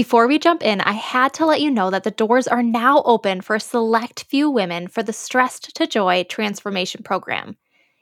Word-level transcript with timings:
Before 0.00 0.26
we 0.26 0.38
jump 0.38 0.62
in, 0.62 0.80
I 0.80 0.92
had 0.92 1.34
to 1.34 1.44
let 1.44 1.60
you 1.60 1.70
know 1.70 1.90
that 1.90 2.04
the 2.04 2.10
doors 2.10 2.48
are 2.48 2.62
now 2.62 3.02
open 3.02 3.42
for 3.42 3.56
a 3.56 3.60
select 3.60 4.24
few 4.30 4.50
women 4.50 4.88
for 4.88 5.02
the 5.02 5.12
Stressed 5.12 5.76
to 5.76 5.86
Joy 5.86 6.24
Transformation 6.24 7.02
Program. 7.02 7.58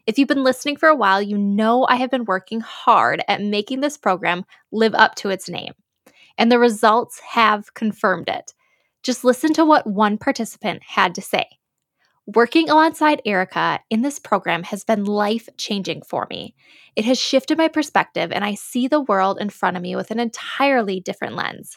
If 0.07 0.17
you've 0.17 0.29
been 0.29 0.45
listening 0.45 0.77
for 0.77 0.89
a 0.89 0.95
while, 0.95 1.21
you 1.21 1.37
know 1.37 1.87
I 1.89 1.97
have 1.97 2.09
been 2.09 2.25
working 2.25 2.61
hard 2.61 3.25
at 3.27 3.43
making 3.43 3.81
this 3.81 3.97
program 3.97 4.45
live 4.71 4.95
up 4.95 5.17
to 5.17 5.31
its 5.31 5.49
name. 5.49 5.73
And 6.39 6.53
the 6.53 6.61
results 6.61 7.19
have 7.19 7.75
confirmed 7.75 8.29
it. 8.29 8.55
Just 9.03 9.25
listen 9.25 9.53
to 9.55 9.65
what 9.65 9.85
one 9.85 10.19
participant 10.19 10.85
had 10.87 11.17
to 11.17 11.21
say. 11.21 11.49
Working 12.27 12.71
alongside 12.71 13.23
Erica 13.25 13.81
in 13.91 14.03
this 14.03 14.21
program 14.21 14.63
has 14.63 14.85
been 14.85 15.05
life 15.05 15.49
changing 15.57 16.03
for 16.03 16.29
me. 16.31 16.55
It 16.95 17.07
has 17.07 17.19
shifted 17.19 17.59
my 17.59 17.67
perspective, 17.67 18.31
and 18.31 18.45
I 18.45 18.55
see 18.55 18.87
the 18.87 19.01
world 19.01 19.39
in 19.41 19.51
front 19.51 19.77
of 19.77 19.83
me 19.83 19.97
with 19.97 20.13
an 20.13 20.21
entirely 20.21 21.01
different 21.01 21.35
lens. 21.35 21.77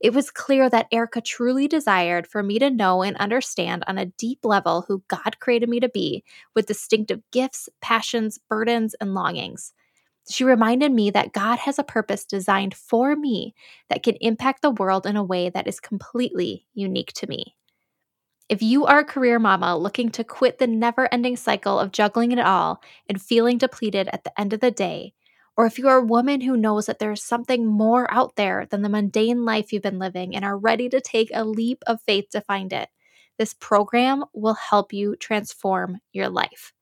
It 0.00 0.14
was 0.14 0.30
clear 0.30 0.70
that 0.70 0.86
Erica 0.92 1.20
truly 1.20 1.66
desired 1.66 2.26
for 2.26 2.42
me 2.42 2.58
to 2.60 2.70
know 2.70 3.02
and 3.02 3.16
understand 3.16 3.82
on 3.86 3.98
a 3.98 4.06
deep 4.06 4.44
level 4.44 4.84
who 4.86 5.02
God 5.08 5.40
created 5.40 5.68
me 5.68 5.80
to 5.80 5.88
be, 5.88 6.22
with 6.54 6.66
distinctive 6.66 7.20
gifts, 7.32 7.68
passions, 7.80 8.38
burdens, 8.48 8.94
and 9.00 9.14
longings. 9.14 9.72
She 10.30 10.44
reminded 10.44 10.92
me 10.92 11.10
that 11.10 11.32
God 11.32 11.58
has 11.60 11.78
a 11.78 11.84
purpose 11.84 12.24
designed 12.24 12.74
for 12.74 13.16
me 13.16 13.54
that 13.88 14.02
can 14.02 14.16
impact 14.20 14.62
the 14.62 14.70
world 14.70 15.06
in 15.06 15.16
a 15.16 15.24
way 15.24 15.48
that 15.48 15.66
is 15.66 15.80
completely 15.80 16.66
unique 16.74 17.12
to 17.14 17.26
me. 17.26 17.56
If 18.48 18.62
you 18.62 18.86
are 18.86 19.00
a 19.00 19.04
career 19.04 19.38
mama 19.38 19.76
looking 19.76 20.10
to 20.10 20.24
quit 20.24 20.58
the 20.58 20.66
never 20.66 21.12
ending 21.12 21.36
cycle 21.36 21.78
of 21.78 21.92
juggling 21.92 22.32
it 22.32 22.38
all 22.38 22.82
and 23.08 23.20
feeling 23.20 23.58
depleted 23.58 24.08
at 24.08 24.24
the 24.24 24.40
end 24.40 24.52
of 24.52 24.60
the 24.60 24.70
day, 24.70 25.12
or 25.58 25.66
if 25.66 25.76
you're 25.76 25.96
a 25.96 26.04
woman 26.04 26.40
who 26.40 26.56
knows 26.56 26.86
that 26.86 27.00
there's 27.00 27.22
something 27.22 27.66
more 27.66 28.08
out 28.14 28.36
there 28.36 28.66
than 28.70 28.82
the 28.82 28.88
mundane 28.88 29.44
life 29.44 29.72
you've 29.72 29.82
been 29.82 29.98
living 29.98 30.36
and 30.36 30.44
are 30.44 30.56
ready 30.56 30.88
to 30.88 31.00
take 31.00 31.30
a 31.34 31.44
leap 31.44 31.82
of 31.88 32.00
faith 32.02 32.26
to 32.30 32.40
find 32.40 32.72
it, 32.72 32.88
this 33.38 33.54
program 33.54 34.24
will 34.32 34.54
help 34.54 34.92
you 34.92 35.16
transform 35.16 35.98
your 36.12 36.28
life. 36.28 36.72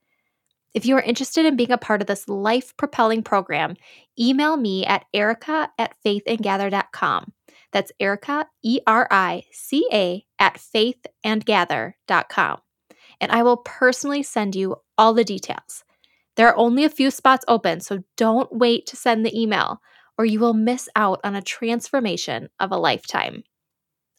If 0.75 0.85
you 0.85 0.95
are 0.97 1.03
interested 1.03 1.47
in 1.47 1.57
being 1.57 1.73
a 1.73 1.79
part 1.79 2.03
of 2.03 2.07
this 2.07 2.29
life 2.29 2.77
propelling 2.77 3.23
program, 3.23 3.77
email 4.21 4.59
me 4.59 4.85
at 4.85 5.07
erica 5.15 5.71
at 5.79 5.95
faithandgather.com. 6.05 7.33
That's 7.73 7.93
Erica, 7.99 8.47
E 8.63 8.81
R 8.87 9.09
I 9.11 9.45
C 9.53 9.89
A, 9.91 10.27
at 10.39 10.59
faithandgather.com. 10.59 12.59
And 13.21 13.33
I 13.33 13.43
will 13.43 13.57
personally 13.57 14.23
send 14.23 14.55
you 14.55 14.77
all 14.99 15.15
the 15.15 15.25
details. 15.25 15.83
There 16.37 16.49
are 16.49 16.57
only 16.57 16.85
a 16.85 16.91
few 16.91 17.11
spots 17.11 17.45
open, 17.49 17.81
so 17.81 18.05
don't 18.17 18.53
wait 18.53 18.87
to 18.87 18.97
send 18.97 19.25
the 19.25 19.39
email, 19.39 19.81
or 20.19 20.25
you 20.25 20.39
will 20.39 20.55
miss 20.55 20.89
out 20.95 21.21
on 21.25 21.35
a 21.35 21.43
transformation 21.43 22.51
of 22.61 22.71
a 22.71 22.77
lifetime. 22.77 23.43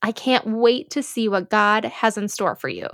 I 0.02 0.12
can't 0.12 0.46
wait 0.48 0.90
to 0.92 1.04
see 1.04 1.28
what 1.28 1.50
God 1.50 1.86
has 1.86 2.18
in 2.18 2.28
store 2.28 2.56
for 2.56 2.70
you. 2.70 2.88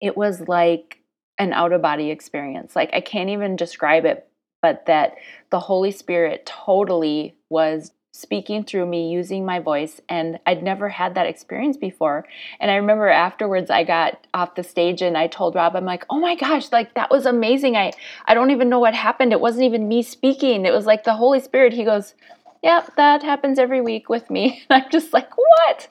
It 0.00 0.16
was 0.16 0.46
like 0.46 1.00
an 1.38 1.52
out 1.52 1.72
of 1.72 1.82
body 1.82 2.10
experience. 2.10 2.76
Like, 2.76 2.90
I 2.92 3.00
can't 3.00 3.30
even 3.30 3.56
describe 3.56 4.04
it, 4.04 4.28
but 4.62 4.86
that 4.86 5.14
the 5.50 5.60
Holy 5.60 5.90
Spirit 5.90 6.46
totally 6.46 7.36
was 7.50 7.92
speaking 8.16 8.64
through 8.64 8.86
me 8.86 9.10
using 9.10 9.44
my 9.44 9.58
voice 9.58 10.00
and 10.08 10.38
I'd 10.46 10.62
never 10.62 10.88
had 10.88 11.14
that 11.14 11.26
experience 11.26 11.76
before. 11.76 12.24
And 12.60 12.70
I 12.70 12.76
remember 12.76 13.08
afterwards 13.08 13.70
I 13.70 13.84
got 13.84 14.26
off 14.32 14.54
the 14.54 14.62
stage 14.62 15.02
and 15.02 15.18
I 15.18 15.26
told 15.26 15.54
Rob 15.54 15.76
I'm 15.76 15.84
like, 15.84 16.06
"Oh 16.08 16.18
my 16.18 16.34
gosh, 16.34 16.72
like 16.72 16.94
that 16.94 17.10
was 17.10 17.26
amazing. 17.26 17.76
I 17.76 17.92
I 18.24 18.34
don't 18.34 18.50
even 18.50 18.68
know 18.68 18.78
what 18.78 18.94
happened. 18.94 19.32
It 19.32 19.40
wasn't 19.40 19.64
even 19.64 19.86
me 19.86 20.02
speaking. 20.02 20.64
It 20.64 20.72
was 20.72 20.86
like 20.86 21.04
the 21.04 21.14
Holy 21.14 21.40
Spirit." 21.40 21.74
He 21.74 21.84
goes, 21.84 22.14
"Yep, 22.62 22.96
that 22.96 23.22
happens 23.22 23.58
every 23.58 23.80
week 23.82 24.08
with 24.08 24.30
me." 24.30 24.64
And 24.70 24.82
I'm 24.84 24.90
just 24.90 25.12
like, 25.12 25.30
"What?" 25.36 25.88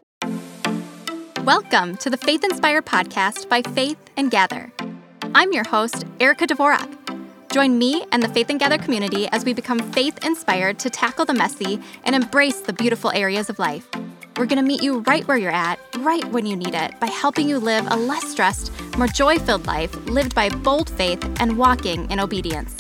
Welcome 1.45 1.97
to 1.97 2.09
the 2.09 2.17
Faith 2.17 2.43
Inspired 2.43 2.87
podcast 2.87 3.47
by 3.49 3.61
Faith 3.61 3.99
and 4.17 4.31
Gather. 4.31 4.71
I'm 5.35 5.53
your 5.53 5.67
host, 5.67 6.05
Erica 6.19 6.47
Dvorak. 6.47 7.04
Join 7.55 7.77
me 7.77 8.03
and 8.11 8.21
the 8.21 8.27
Faith 8.27 8.49
and 8.49 8.59
Gather 8.59 8.77
community 8.77 9.29
as 9.29 9.45
we 9.45 9.53
become 9.53 9.79
faith 9.93 10.25
inspired 10.25 10.77
to 10.79 10.89
tackle 10.89 11.23
the 11.23 11.33
messy 11.33 11.79
and 12.03 12.13
embrace 12.13 12.59
the 12.59 12.73
beautiful 12.73 13.11
areas 13.11 13.49
of 13.49 13.59
life. 13.59 13.87
We're 14.35 14.45
going 14.45 14.61
to 14.61 14.61
meet 14.61 14.83
you 14.83 14.99
right 15.07 15.25
where 15.25 15.37
you're 15.37 15.53
at, 15.53 15.79
right 15.99 16.25
when 16.33 16.45
you 16.45 16.57
need 16.57 16.75
it, 16.75 16.99
by 16.99 17.07
helping 17.07 17.47
you 17.47 17.57
live 17.57 17.87
a 17.89 17.95
less 17.95 18.27
stressed, 18.27 18.73
more 18.97 19.07
joy 19.07 19.39
filled 19.39 19.67
life 19.67 19.95
lived 20.07 20.35
by 20.35 20.49
bold 20.49 20.89
faith 20.89 21.23
and 21.39 21.57
walking 21.57 22.11
in 22.11 22.19
obedience. 22.19 22.75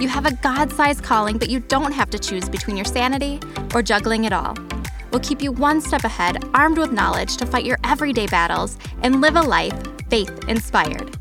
You 0.00 0.08
have 0.08 0.26
a 0.26 0.34
God 0.34 0.72
sized 0.72 1.04
calling, 1.04 1.38
but 1.38 1.48
you 1.48 1.60
don't 1.60 1.92
have 1.92 2.10
to 2.10 2.18
choose 2.18 2.48
between 2.48 2.76
your 2.76 2.86
sanity 2.86 3.38
or 3.72 3.82
juggling 3.82 4.24
it 4.24 4.32
all. 4.32 4.56
We'll 5.12 5.20
keep 5.20 5.40
you 5.40 5.52
one 5.52 5.80
step 5.80 6.02
ahead, 6.02 6.42
armed 6.54 6.78
with 6.78 6.90
knowledge 6.90 7.36
to 7.36 7.46
fight 7.46 7.64
your 7.64 7.78
everyday 7.84 8.26
battles 8.26 8.78
and 9.04 9.20
live 9.20 9.36
a 9.36 9.42
life 9.42 9.80
faith 10.10 10.48
inspired. 10.48 11.16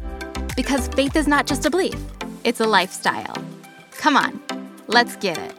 Because 0.55 0.87
faith 0.87 1.15
is 1.15 1.27
not 1.27 1.45
just 1.45 1.63
a 1.67 1.69
belief 1.69 2.16
it's 2.47 2.61
a 2.61 2.65
lifestyle. 2.65 3.35
Come 3.91 4.15
on, 4.15 4.39
let's 4.87 5.17
get 5.17 5.37
it. 5.37 5.53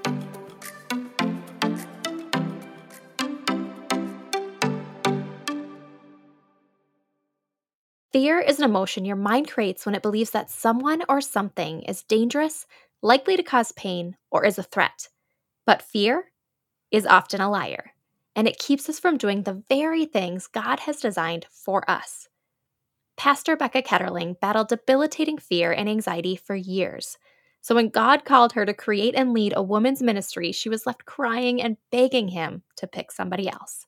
Fear 8.10 8.40
is 8.40 8.58
an 8.58 8.64
emotion 8.64 9.04
your 9.04 9.16
mind 9.16 9.50
creates 9.50 9.84
when 9.84 9.94
it 9.94 10.00
believes 10.00 10.30
that 10.30 10.50
someone 10.50 11.02
or 11.10 11.20
something 11.20 11.82
is 11.82 12.04
dangerous, 12.04 12.66
likely 13.02 13.36
to 13.36 13.42
cause 13.42 13.70
pain, 13.72 14.16
or 14.30 14.46
is 14.46 14.56
a 14.56 14.62
threat. 14.62 15.08
But 15.66 15.82
fear 15.82 16.32
is 16.90 17.04
often 17.04 17.42
a 17.42 17.50
liar, 17.50 17.92
and 18.34 18.48
it 18.48 18.58
keeps 18.58 18.88
us 18.88 18.98
from 18.98 19.18
doing 19.18 19.42
the 19.42 19.62
very 19.68 20.06
things 20.06 20.46
God 20.46 20.80
has 20.80 21.00
designed 21.00 21.44
for 21.50 21.88
us. 21.88 22.30
Pastor 23.18 23.56
Becca 23.56 23.82
Ketterling 23.82 24.38
battled 24.38 24.68
debilitating 24.68 25.38
fear 25.38 25.72
and 25.72 25.88
anxiety 25.88 26.36
for 26.36 26.54
years. 26.54 27.18
So 27.60 27.74
when 27.74 27.88
God 27.88 28.24
called 28.24 28.52
her 28.52 28.64
to 28.64 28.72
create 28.72 29.16
and 29.16 29.32
lead 29.32 29.52
a 29.56 29.62
woman's 29.62 30.00
ministry, 30.00 30.52
she 30.52 30.68
was 30.68 30.86
left 30.86 31.04
crying 31.04 31.60
and 31.60 31.78
begging 31.90 32.28
him 32.28 32.62
to 32.76 32.86
pick 32.86 33.10
somebody 33.10 33.50
else. 33.50 33.86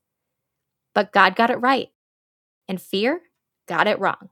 But 0.97 1.13
God 1.13 1.37
got 1.37 1.51
it 1.51 1.59
right, 1.59 1.91
and 2.67 2.83
fear 2.83 3.23
got 3.69 3.87
it 3.87 4.01
wrong. 4.01 4.31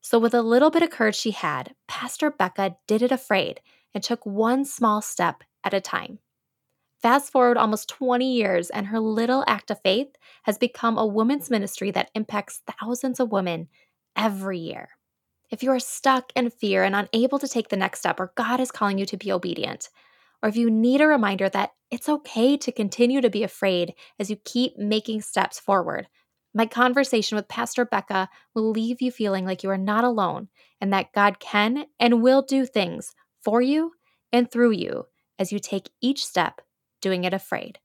So, 0.00 0.18
with 0.18 0.32
a 0.32 0.40
little 0.40 0.70
bit 0.70 0.82
of 0.82 0.88
courage 0.88 1.16
she 1.16 1.32
had, 1.32 1.74
Pastor 1.86 2.30
Becca 2.30 2.76
did 2.86 3.02
it 3.02 3.12
afraid 3.12 3.60
and 3.94 4.02
took 4.02 4.24
one 4.24 4.64
small 4.64 5.02
step 5.02 5.44
at 5.62 5.74
a 5.74 5.82
time. 5.82 6.18
Fast 7.02 7.30
forward 7.30 7.58
almost 7.58 7.90
20 7.90 8.32
years, 8.32 8.70
and 8.70 8.86
her 8.86 8.98
little 8.98 9.44
act 9.46 9.70
of 9.70 9.82
faith 9.82 10.16
has 10.44 10.56
become 10.56 10.96
a 10.96 11.06
women's 11.06 11.50
ministry 11.50 11.90
that 11.90 12.10
impacts 12.14 12.62
thousands 12.80 13.20
of 13.20 13.30
women 13.30 13.68
every 14.16 14.58
year. 14.58 14.90
If 15.50 15.62
you 15.62 15.70
are 15.70 15.80
stuck 15.80 16.32
in 16.34 16.50
fear 16.50 16.82
and 16.84 16.96
unable 16.96 17.38
to 17.38 17.48
take 17.48 17.68
the 17.68 17.76
next 17.76 18.00
step, 18.00 18.18
or 18.18 18.32
God 18.36 18.60
is 18.60 18.70
calling 18.70 18.98
you 18.98 19.06
to 19.06 19.16
be 19.16 19.30
obedient, 19.30 19.88
or 20.42 20.48
if 20.48 20.56
you 20.56 20.70
need 20.70 21.00
a 21.00 21.06
reminder 21.06 21.48
that 21.48 21.70
it's 21.90 22.08
okay 22.08 22.56
to 22.56 22.72
continue 22.72 23.20
to 23.20 23.30
be 23.30 23.42
afraid 23.42 23.94
as 24.18 24.30
you 24.30 24.36
keep 24.44 24.76
making 24.76 25.22
steps 25.22 25.60
forward, 25.60 26.08
my 26.54 26.66
conversation 26.66 27.36
with 27.36 27.48
Pastor 27.48 27.84
Becca 27.84 28.28
will 28.54 28.70
leave 28.70 29.02
you 29.02 29.10
feeling 29.10 29.44
like 29.44 29.62
you 29.62 29.70
are 29.70 29.78
not 29.78 30.04
alone 30.04 30.48
and 30.80 30.92
that 30.92 31.12
God 31.12 31.40
can 31.40 31.86
and 31.98 32.22
will 32.22 32.42
do 32.42 32.64
things 32.64 33.14
for 33.42 33.60
you 33.60 33.92
and 34.32 34.50
through 34.50 34.72
you 34.72 35.06
as 35.38 35.52
you 35.52 35.58
take 35.58 35.90
each 36.00 36.24
step 36.24 36.60
doing 37.00 37.24
it 37.24 37.34
afraid. 37.34 37.78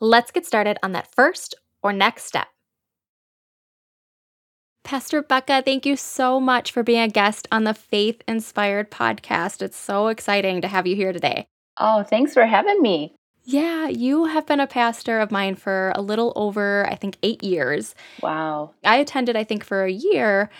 Let's 0.00 0.30
get 0.30 0.46
started 0.46 0.78
on 0.82 0.92
that 0.92 1.14
first 1.14 1.54
or 1.82 1.92
next 1.92 2.24
step. 2.24 2.48
Pastor 4.86 5.20
Becca, 5.20 5.62
thank 5.64 5.84
you 5.84 5.96
so 5.96 6.38
much 6.38 6.70
for 6.70 6.84
being 6.84 7.00
a 7.00 7.08
guest 7.08 7.48
on 7.50 7.64
the 7.64 7.74
Faith 7.74 8.22
Inspired 8.28 8.88
podcast. 8.88 9.60
It's 9.60 9.76
so 9.76 10.06
exciting 10.06 10.60
to 10.60 10.68
have 10.68 10.86
you 10.86 10.94
here 10.94 11.12
today. 11.12 11.48
Oh, 11.76 12.04
thanks 12.04 12.32
for 12.32 12.46
having 12.46 12.80
me. 12.80 13.12
Yeah, 13.42 13.88
you 13.88 14.26
have 14.26 14.46
been 14.46 14.60
a 14.60 14.66
pastor 14.68 15.18
of 15.18 15.32
mine 15.32 15.56
for 15.56 15.92
a 15.96 16.00
little 16.00 16.32
over, 16.36 16.86
I 16.88 16.94
think, 16.94 17.16
eight 17.24 17.42
years. 17.42 17.96
Wow. 18.22 18.74
I 18.84 18.98
attended, 18.98 19.34
I 19.34 19.42
think, 19.42 19.64
for 19.64 19.82
a 19.82 19.90
year 19.90 20.50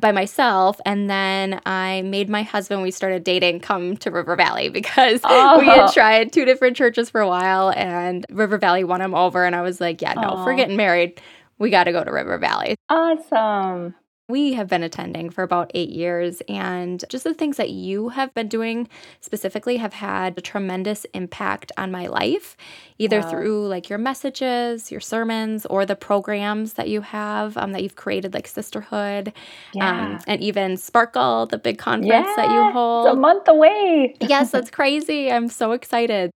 by 0.00 0.10
myself. 0.10 0.80
And 0.84 1.08
then 1.08 1.60
I 1.64 2.02
made 2.02 2.28
my 2.28 2.42
husband, 2.42 2.82
we 2.82 2.90
started 2.90 3.22
dating, 3.22 3.60
come 3.60 3.96
to 3.98 4.10
River 4.10 4.34
Valley 4.34 4.68
because 4.80 5.20
oh. 5.22 5.60
we 5.60 5.66
had 5.66 5.90
oh. 5.90 5.92
tried 5.92 6.32
two 6.32 6.44
different 6.44 6.76
churches 6.76 7.08
for 7.08 7.20
a 7.20 7.28
while 7.28 7.70
and 7.70 8.26
River 8.30 8.58
Valley 8.58 8.82
won 8.82 9.00
him 9.00 9.14
over. 9.14 9.44
And 9.44 9.54
I 9.54 9.62
was 9.62 9.80
like, 9.80 10.02
yeah, 10.02 10.14
no, 10.14 10.30
oh. 10.38 10.44
for 10.44 10.54
getting 10.54 10.76
married 10.76 11.20
we 11.58 11.70
got 11.70 11.84
to 11.84 11.92
go 11.92 12.04
to 12.04 12.12
River 12.12 12.38
Valley. 12.38 12.76
Awesome. 12.88 13.94
We 14.28 14.54
have 14.54 14.66
been 14.66 14.82
attending 14.82 15.30
for 15.30 15.44
about 15.44 15.70
eight 15.72 15.90
years, 15.90 16.42
and 16.48 17.04
just 17.08 17.22
the 17.22 17.32
things 17.32 17.58
that 17.58 17.70
you 17.70 18.08
have 18.08 18.34
been 18.34 18.48
doing 18.48 18.88
specifically 19.20 19.76
have 19.76 19.92
had 19.92 20.36
a 20.36 20.40
tremendous 20.40 21.04
impact 21.14 21.70
on 21.76 21.92
my 21.92 22.08
life, 22.08 22.56
either 22.98 23.20
wow. 23.20 23.30
through 23.30 23.68
like 23.68 23.88
your 23.88 24.00
messages, 24.00 24.90
your 24.90 25.00
sermons, 25.00 25.64
or 25.66 25.86
the 25.86 25.94
programs 25.94 26.72
that 26.72 26.88
you 26.88 27.02
have 27.02 27.56
um, 27.56 27.70
that 27.70 27.84
you've 27.84 27.94
created, 27.94 28.34
like 28.34 28.48
Sisterhood, 28.48 29.32
yeah. 29.74 30.16
um, 30.16 30.18
and 30.26 30.42
even 30.42 30.76
Sparkle, 30.76 31.46
the 31.46 31.58
big 31.58 31.78
conference 31.78 32.26
yeah, 32.28 32.34
that 32.34 32.50
you 32.50 32.72
hold. 32.72 33.06
It's 33.06 33.16
a 33.16 33.20
month 33.20 33.46
away. 33.46 34.16
yes, 34.20 34.50
that's 34.50 34.72
crazy. 34.72 35.30
I'm 35.30 35.48
so 35.48 35.70
excited. 35.70 36.32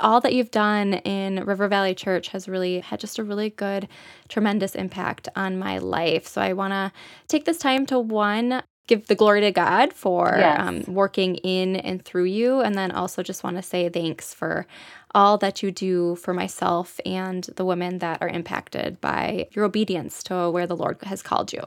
All 0.00 0.20
that 0.20 0.34
you've 0.34 0.50
done 0.50 0.94
in 0.94 1.44
River 1.44 1.68
Valley 1.68 1.94
Church 1.94 2.28
has 2.28 2.48
really 2.48 2.80
had 2.80 3.00
just 3.00 3.18
a 3.18 3.24
really 3.24 3.50
good, 3.50 3.88
tremendous 4.28 4.74
impact 4.74 5.28
on 5.36 5.58
my 5.58 5.78
life. 5.78 6.26
So 6.26 6.40
I 6.40 6.52
want 6.52 6.72
to 6.72 6.92
take 7.28 7.44
this 7.44 7.58
time 7.58 7.86
to 7.86 7.98
one, 7.98 8.62
give 8.86 9.06
the 9.06 9.14
glory 9.14 9.40
to 9.42 9.52
God 9.52 9.92
for 9.92 10.34
Yes. 10.38 10.60
um, 10.60 10.94
working 10.94 11.36
in 11.36 11.76
and 11.76 12.04
through 12.04 12.24
you. 12.24 12.60
And 12.60 12.74
then 12.74 12.90
also 12.90 13.22
just 13.22 13.44
want 13.44 13.56
to 13.56 13.62
say 13.62 13.88
thanks 13.88 14.34
for 14.34 14.66
all 15.14 15.38
that 15.38 15.62
you 15.62 15.70
do 15.70 16.16
for 16.16 16.32
myself 16.34 17.00
and 17.04 17.44
the 17.56 17.64
women 17.64 17.98
that 17.98 18.18
are 18.20 18.28
impacted 18.28 19.00
by 19.00 19.46
your 19.52 19.64
obedience 19.64 20.22
to 20.24 20.50
where 20.50 20.66
the 20.66 20.76
Lord 20.76 20.98
has 21.02 21.22
called 21.22 21.52
you. 21.52 21.62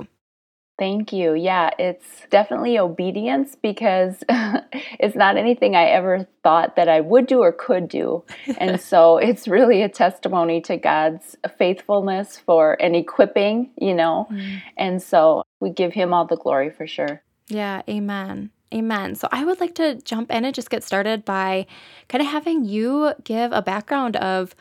Thank 0.79 1.13
you. 1.13 1.35
Yeah, 1.35 1.69
it's 1.77 2.23
definitely 2.31 2.79
obedience 2.79 3.55
because 3.61 4.23
it's 4.29 5.15
not 5.15 5.37
anything 5.37 5.75
I 5.75 5.85
ever 5.85 6.27
thought 6.41 6.75
that 6.77 6.89
I 6.89 6.99
would 6.99 7.27
do 7.27 7.39
or 7.39 7.51
could 7.51 7.87
do. 7.87 8.23
And 8.57 8.81
so 8.81 9.17
it's 9.17 9.47
really 9.47 9.83
a 9.83 9.89
testimony 9.89 10.61
to 10.61 10.77
God's 10.77 11.35
faithfulness 11.59 12.39
for 12.39 12.75
and 12.81 12.95
equipping, 12.95 13.69
you 13.77 13.93
know. 13.93 14.27
Mm. 14.31 14.61
And 14.75 15.01
so 15.01 15.43
we 15.59 15.69
give 15.69 15.93
him 15.93 16.13
all 16.13 16.25
the 16.25 16.37
glory 16.37 16.71
for 16.71 16.87
sure. 16.87 17.21
Yeah, 17.47 17.83
amen. 17.87 18.49
Amen. 18.73 19.13
So 19.13 19.27
I 19.31 19.45
would 19.45 19.59
like 19.59 19.75
to 19.75 20.01
jump 20.01 20.31
in 20.31 20.43
and 20.43 20.55
just 20.55 20.71
get 20.71 20.83
started 20.83 21.23
by 21.23 21.67
kind 22.09 22.23
of 22.23 22.27
having 22.27 22.65
you 22.65 23.13
give 23.23 23.51
a 23.51 23.61
background 23.61 24.15
of 24.15 24.55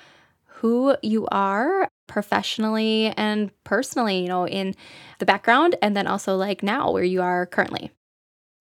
who 0.63 0.97
you 1.03 1.27
are 1.33 1.89
professionally 2.07 3.13
and 3.17 3.51
personally, 3.65 4.21
you 4.21 4.29
know, 4.29 4.47
in 4.47 4.77
the 5.19 5.27
background 5.27 5.75
and 5.83 5.97
then 5.97 6.07
also 6.07 6.37
like 6.37 6.63
now 6.63 6.93
where 6.93 7.03
you 7.03 7.21
are 7.21 7.47
currently. 7.47 7.91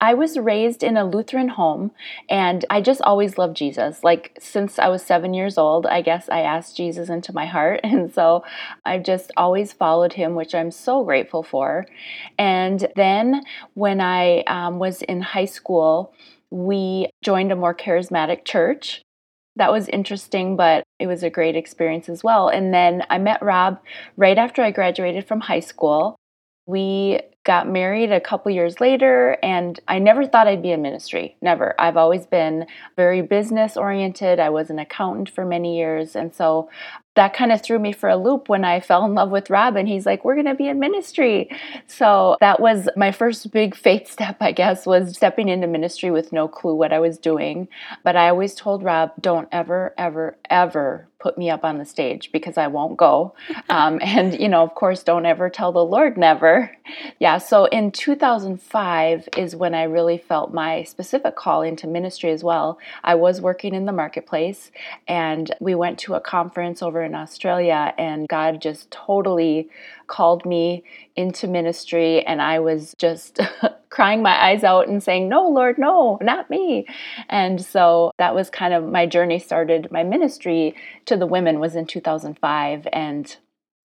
I 0.04 0.16
was 0.16 0.36
raised 0.36 0.82
in 0.82 0.98
a 0.98 1.06
Lutheran 1.06 1.50
home 1.50 1.92
and 2.28 2.66
I 2.72 2.82
just 2.82 3.04
always 3.04 3.38
loved 3.38 3.56
Jesus. 3.56 4.04
Like 4.04 4.36
since 4.40 4.80
I 4.80 4.88
was 4.88 5.04
seven 5.04 5.36
years 5.36 5.60
old, 5.60 5.86
I 5.86 6.02
guess 6.02 6.28
I 6.28 6.42
asked 6.42 6.76
Jesus 6.76 7.08
into 7.08 7.34
my 7.34 7.46
heart. 7.46 7.82
And 7.92 8.12
so 8.12 8.44
I've 8.84 9.04
just 9.04 9.32
always 9.38 9.72
followed 9.72 10.14
him, 10.14 10.34
which 10.34 10.56
I'm 10.56 10.72
so 10.72 11.04
grateful 11.04 11.44
for. 11.44 11.86
And 12.40 12.88
then 12.96 13.44
when 13.76 14.02
I 14.02 14.40
um, 14.48 14.80
was 14.80 15.04
in 15.04 15.22
high 15.22 15.46
school, 15.46 16.16
we 16.50 17.12
joined 17.24 17.52
a 17.52 17.56
more 17.56 17.76
charismatic 17.76 18.44
church. 18.44 19.04
That 19.56 19.72
was 19.72 19.90
interesting, 19.90 20.56
but 20.56 20.84
it 21.00 21.08
was 21.08 21.24
a 21.24 21.30
great 21.30 21.56
experience 21.56 22.08
as 22.10 22.24
well. 22.24 22.48
And 22.48 22.74
then 22.74 23.04
I 23.10 23.18
met 23.18 23.42
Rob 23.42 23.80
right 24.16 24.38
after 24.38 24.62
I 24.62 24.72
graduated 24.72 25.28
from 25.28 25.42
high 25.42 25.60
school. 25.60 26.16
We 26.66 27.20
got 27.44 27.68
married 27.68 28.12
a 28.12 28.22
couple 28.22 28.52
years 28.52 28.80
later, 28.80 29.38
and 29.42 29.80
I 29.88 29.98
never 30.00 30.26
thought 30.26 30.48
I'd 30.48 30.62
be 30.62 30.72
in 30.72 30.82
ministry. 30.82 31.36
Never. 31.42 31.74
I've 31.80 31.98
always 31.98 32.26
been 32.26 32.68
very 32.96 33.22
business 33.22 33.76
oriented. 33.76 34.40
I 34.40 34.50
was 34.50 34.70
an 34.70 34.78
accountant 34.78 35.30
for 35.30 35.44
many 35.44 35.78
years. 35.78 36.16
And 36.16 36.34
so 36.34 36.70
that 37.16 37.34
kind 37.34 37.52
of 37.52 37.62
threw 37.62 37.78
me 37.78 37.92
for 37.92 38.08
a 38.08 38.16
loop 38.16 38.48
when 38.48 38.64
I 38.64 38.80
fell 38.80 39.04
in 39.06 39.16
love 39.16 39.32
with 39.32 39.50
Rob, 39.50 39.76
and 39.76 39.88
he's 39.88 40.06
like, 40.06 40.24
We're 40.24 40.36
going 40.36 40.46
to 40.46 40.56
be 40.56 40.68
in 40.68 40.80
ministry. 40.80 41.50
So 41.88 42.38
that 42.40 42.60
was 42.60 42.88
my 42.96 43.12
first 43.12 43.52
big 43.52 43.76
faith 43.76 44.10
step, 44.10 44.38
I 44.40 44.52
guess, 44.52 44.86
was 44.86 45.16
stepping 45.16 45.50
into 45.50 45.68
ministry 45.68 46.12
with 46.12 46.32
no 46.32 46.48
clue 46.48 46.76
what 46.76 46.94
I 46.94 47.00
was 47.00 47.18
doing. 47.18 47.68
But 48.04 48.16
I 48.16 48.30
always 48.30 48.56
told 48.56 48.84
Rob, 48.84 49.12
Don't 49.20 49.50
ever, 49.52 49.94
ever, 49.98 50.38
ever 50.50 51.08
put 51.20 51.38
me 51.38 51.50
up 51.50 51.64
on 51.64 51.78
the 51.78 51.86
stage 51.86 52.32
because 52.32 52.58
I 52.58 52.68
won't 52.68 52.98
go. 52.98 53.36
Um, 53.70 54.00
and, 54.02 54.40
you 54.40 54.50
know, 54.50 54.64
of 54.64 54.74
course, 54.76 55.04
don't 55.04 55.26
ever 55.26 55.50
tell 55.50 55.72
the 55.72 55.86
Lord 55.86 56.18
never. 56.18 56.72
Yeah, 57.20 57.31
so 57.38 57.66
in 57.66 57.92
2005 57.92 59.30
is 59.38 59.56
when 59.56 59.74
I 59.74 59.84
really 59.84 60.18
felt 60.18 60.54
my 60.54 60.84
specific 60.84 61.36
call 61.36 61.62
into 61.62 61.88
ministry 61.88 62.32
as 62.32 62.44
well. 62.44 62.80
I 63.04 63.16
was 63.16 63.42
working 63.42 63.76
in 63.76 63.86
the 63.86 63.92
marketplace 63.92 64.72
and 65.08 65.54
we 65.60 65.76
went 65.76 66.00
to 66.00 66.16
a 66.16 66.22
conference 66.22 66.82
over 66.82 67.04
in 67.04 67.14
Australia, 67.16 67.94
and 67.98 68.28
God 68.28 68.62
just 68.62 68.90
totally 68.92 69.70
called 70.08 70.46
me 70.46 70.84
into 71.16 71.48
ministry. 71.48 72.26
And 72.26 72.42
I 72.42 72.60
was 72.60 72.96
just 72.98 73.40
crying 73.90 74.22
my 74.22 74.44
eyes 74.44 74.64
out 74.64 74.88
and 74.88 75.04
saying, 75.04 75.30
No, 75.30 75.48
Lord, 75.48 75.78
no, 75.78 76.18
not 76.22 76.50
me. 76.50 76.88
And 77.30 77.64
so 77.64 78.12
that 78.18 78.34
was 78.36 78.50
kind 78.50 78.74
of 78.74 78.86
my 78.86 79.06
journey 79.06 79.40
started. 79.40 79.92
My 79.92 80.04
ministry 80.04 80.76
to 81.06 81.18
the 81.18 81.28
women 81.28 81.60
was 81.60 81.76
in 81.76 81.86
2005. 81.86 82.88
And 82.92 83.38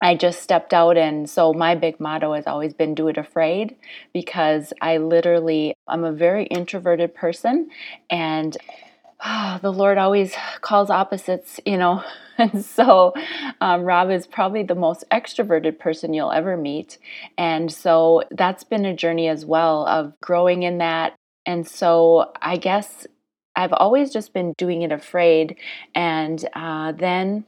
I 0.02 0.16
just 0.16 0.42
stepped 0.42 0.74
out. 0.74 0.98
And 0.98 1.30
so 1.30 1.54
my 1.54 1.76
big 1.76 2.00
motto 2.00 2.34
has 2.34 2.48
always 2.48 2.74
been 2.74 2.96
do 2.96 3.08
it 3.08 3.18
afraid 3.18 3.76
because 4.14 4.74
I 4.82 4.98
literally, 4.98 5.76
I'm 5.88 6.04
a 6.04 6.12
very 6.12 6.46
introverted 6.46 7.16
person. 7.16 7.70
And 8.10 8.56
ah, 9.22 9.60
the 9.62 9.72
Lord 9.72 9.98
always 9.98 10.36
calls 10.62 10.90
opposites, 10.90 11.60
you 11.66 11.78
know. 11.78 12.04
And 12.38 12.66
so 12.66 13.14
um, 13.62 13.84
Rob 13.84 14.10
is 14.10 14.28
probably 14.28 14.64
the 14.64 14.76
most 14.76 15.06
extroverted 15.10 15.80
person 15.80 16.14
you'll 16.14 16.34
ever 16.34 16.58
meet. 16.58 16.98
And 17.38 17.72
so 17.72 18.24
that's 18.30 18.66
been 18.66 18.84
a 18.84 18.94
journey 18.94 19.30
as 19.30 19.46
well 19.46 19.88
of 19.88 20.20
growing 20.20 20.64
in 20.64 20.80
that. 20.80 21.16
And 21.46 21.66
so 21.66 22.34
I 22.42 22.58
guess 22.58 23.08
I've 23.56 23.72
always 23.72 24.12
just 24.12 24.34
been 24.34 24.54
doing 24.58 24.82
it 24.82 24.92
afraid. 24.92 25.56
And 25.96 26.46
uh, 26.54 26.92
then 26.92 27.46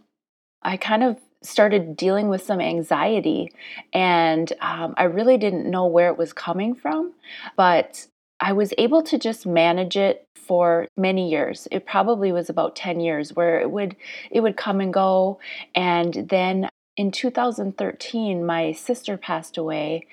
I 0.61 0.77
kind 0.77 1.03
of 1.03 1.17
started 1.43 1.95
dealing 1.95 2.29
with 2.29 2.43
some 2.43 2.61
anxiety, 2.61 3.51
and 3.93 4.51
um, 4.61 4.93
I 4.97 5.03
really 5.03 5.37
didn't 5.37 5.69
know 5.69 5.85
where 5.85 6.09
it 6.09 6.17
was 6.17 6.33
coming 6.33 6.75
from, 6.75 7.13
but 7.55 8.07
I 8.39 8.53
was 8.53 8.73
able 8.77 9.01
to 9.03 9.17
just 9.17 9.45
manage 9.45 9.97
it 9.97 10.27
for 10.35 10.87
many 10.95 11.29
years. 11.29 11.67
It 11.71 11.85
probably 11.85 12.31
was 12.31 12.49
about 12.49 12.75
10 12.75 12.99
years 12.99 13.33
where 13.35 13.59
it 13.59 13.69
would 13.69 13.95
it 14.31 14.41
would 14.41 14.57
come 14.57 14.79
and 14.79 14.93
go 14.93 15.39
and 15.75 16.13
then 16.29 16.69
in 16.95 17.11
2013 17.11 18.43
my 18.45 18.71
sister 18.71 19.17
passed 19.17 19.57
away 19.57 20.07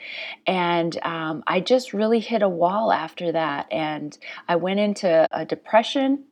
and 0.47 0.99
um, 1.03 1.43
i 1.47 1.59
just 1.59 1.94
really 1.94 2.21
hit 2.21 2.43
a 2.43 2.49
wall 2.49 2.93
after 2.93 3.32
that 3.32 3.67
and 3.73 4.19
i 4.49 4.55
went 4.55 4.79
into 4.79 5.26
a 5.32 5.47
depression 5.47 6.25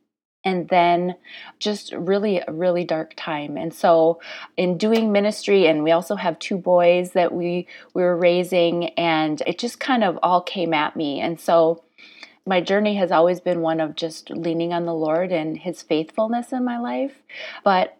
and 0.43 0.67
then 0.69 1.15
just 1.59 1.93
really 1.93 2.41
a 2.45 2.51
really 2.51 2.83
dark 2.83 3.13
time. 3.15 3.57
And 3.57 3.73
so 3.73 4.19
in 4.57 4.77
doing 4.77 5.11
ministry 5.11 5.67
and 5.67 5.83
we 5.83 5.91
also 5.91 6.15
have 6.15 6.39
two 6.39 6.57
boys 6.57 7.11
that 7.11 7.33
we 7.33 7.67
we 7.93 8.03
were 8.03 8.17
raising 8.17 8.89
and 8.91 9.41
it 9.47 9.59
just 9.59 9.79
kind 9.79 10.03
of 10.03 10.19
all 10.21 10.41
came 10.41 10.73
at 10.73 10.95
me. 10.95 11.19
And 11.19 11.39
so 11.39 11.83
my 12.45 12.59
journey 12.59 12.95
has 12.95 13.11
always 13.11 13.39
been 13.39 13.61
one 13.61 13.79
of 13.79 13.95
just 13.95 14.29
leaning 14.29 14.73
on 14.73 14.85
the 14.85 14.93
lord 14.93 15.31
and 15.31 15.57
his 15.57 15.81
faithfulness 15.81 16.51
in 16.51 16.65
my 16.65 16.77
life. 16.77 17.23
But 17.63 17.97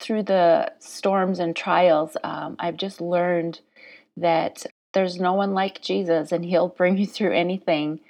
through 0.00 0.22
the 0.22 0.72
storms 0.78 1.38
and 1.38 1.54
trials 1.54 2.16
um, 2.24 2.56
i've 2.58 2.76
just 2.76 3.00
learned 3.00 3.60
that 4.16 4.64
there's 4.92 5.20
no 5.20 5.34
one 5.34 5.54
like 5.54 5.80
Jesus, 5.80 6.32
and 6.32 6.44
He'll 6.44 6.68
bring 6.68 6.98
you 6.98 7.06
through 7.06 7.32
anything. 7.32 8.00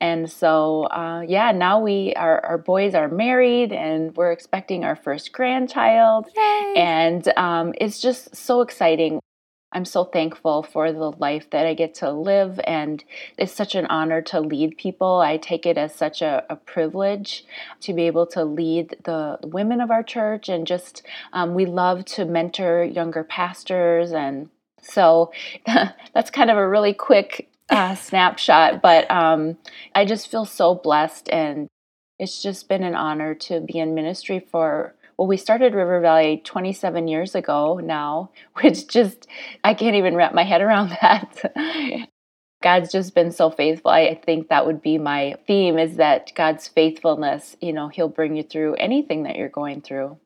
And 0.00 0.30
so, 0.30 0.84
uh, 0.84 1.22
yeah, 1.26 1.52
now 1.52 1.80
we 1.80 2.14
our 2.14 2.44
our 2.44 2.58
boys 2.58 2.94
are 2.94 3.08
married, 3.08 3.72
and 3.72 4.16
we're 4.16 4.32
expecting 4.32 4.84
our 4.84 4.96
first 4.96 5.32
grandchild, 5.32 6.26
Yay! 6.34 6.74
and 6.76 7.28
um, 7.36 7.74
it's 7.80 8.00
just 8.00 8.34
so 8.34 8.60
exciting. 8.60 9.20
I'm 9.72 9.84
so 9.84 10.02
thankful 10.02 10.64
for 10.64 10.90
the 10.90 11.12
life 11.12 11.50
that 11.50 11.64
I 11.64 11.74
get 11.74 11.94
to 11.96 12.10
live, 12.10 12.58
and 12.64 13.04
it's 13.38 13.52
such 13.52 13.76
an 13.76 13.86
honor 13.86 14.20
to 14.22 14.40
lead 14.40 14.76
people. 14.76 15.20
I 15.20 15.36
take 15.36 15.64
it 15.64 15.78
as 15.78 15.94
such 15.94 16.22
a, 16.22 16.44
a 16.50 16.56
privilege 16.56 17.44
to 17.82 17.92
be 17.92 18.08
able 18.08 18.26
to 18.28 18.44
lead 18.44 18.96
the 19.04 19.38
women 19.44 19.80
of 19.80 19.92
our 19.92 20.02
church, 20.02 20.48
and 20.48 20.66
just 20.66 21.02
um, 21.32 21.54
we 21.54 21.66
love 21.66 22.04
to 22.06 22.24
mentor 22.24 22.82
younger 22.82 23.22
pastors 23.22 24.10
and 24.10 24.48
so 24.82 25.32
that's 26.14 26.30
kind 26.30 26.50
of 26.50 26.56
a 26.56 26.68
really 26.68 26.94
quick 26.94 27.50
uh, 27.70 27.94
snapshot, 27.94 28.82
but 28.82 29.10
um, 29.10 29.56
I 29.94 30.04
just 30.04 30.30
feel 30.30 30.44
so 30.44 30.74
blessed, 30.74 31.28
and 31.30 31.68
it's 32.18 32.42
just 32.42 32.68
been 32.68 32.82
an 32.82 32.94
honor 32.94 33.34
to 33.34 33.60
be 33.60 33.78
in 33.78 33.94
ministry 33.94 34.40
for. 34.50 34.94
Well, 35.16 35.28
we 35.28 35.36
started 35.36 35.74
River 35.74 36.00
Valley 36.00 36.40
27 36.46 37.06
years 37.06 37.34
ago 37.34 37.78
now, 37.82 38.30
which 38.62 38.88
just, 38.88 39.26
I 39.62 39.74
can't 39.74 39.96
even 39.96 40.16
wrap 40.16 40.32
my 40.32 40.44
head 40.44 40.62
around 40.62 40.96
that. 41.02 42.08
God's 42.62 42.92
just 42.92 43.14
been 43.14 43.30
so 43.30 43.50
faithful. 43.50 43.90
I 43.90 44.14
think 44.14 44.48
that 44.48 44.66
would 44.66 44.82
be 44.82 44.98
my 44.98 45.36
theme 45.46 45.78
is 45.78 45.96
that 45.96 46.32
God's 46.34 46.68
faithfulness, 46.68 47.56
you 47.60 47.72
know, 47.72 47.88
He'll 47.88 48.08
bring 48.08 48.36
you 48.36 48.42
through 48.42 48.74
anything 48.74 49.22
that 49.22 49.36
you're 49.36 49.48
going 49.48 49.80
through. 49.80 50.18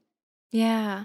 Yeah. 0.51 1.05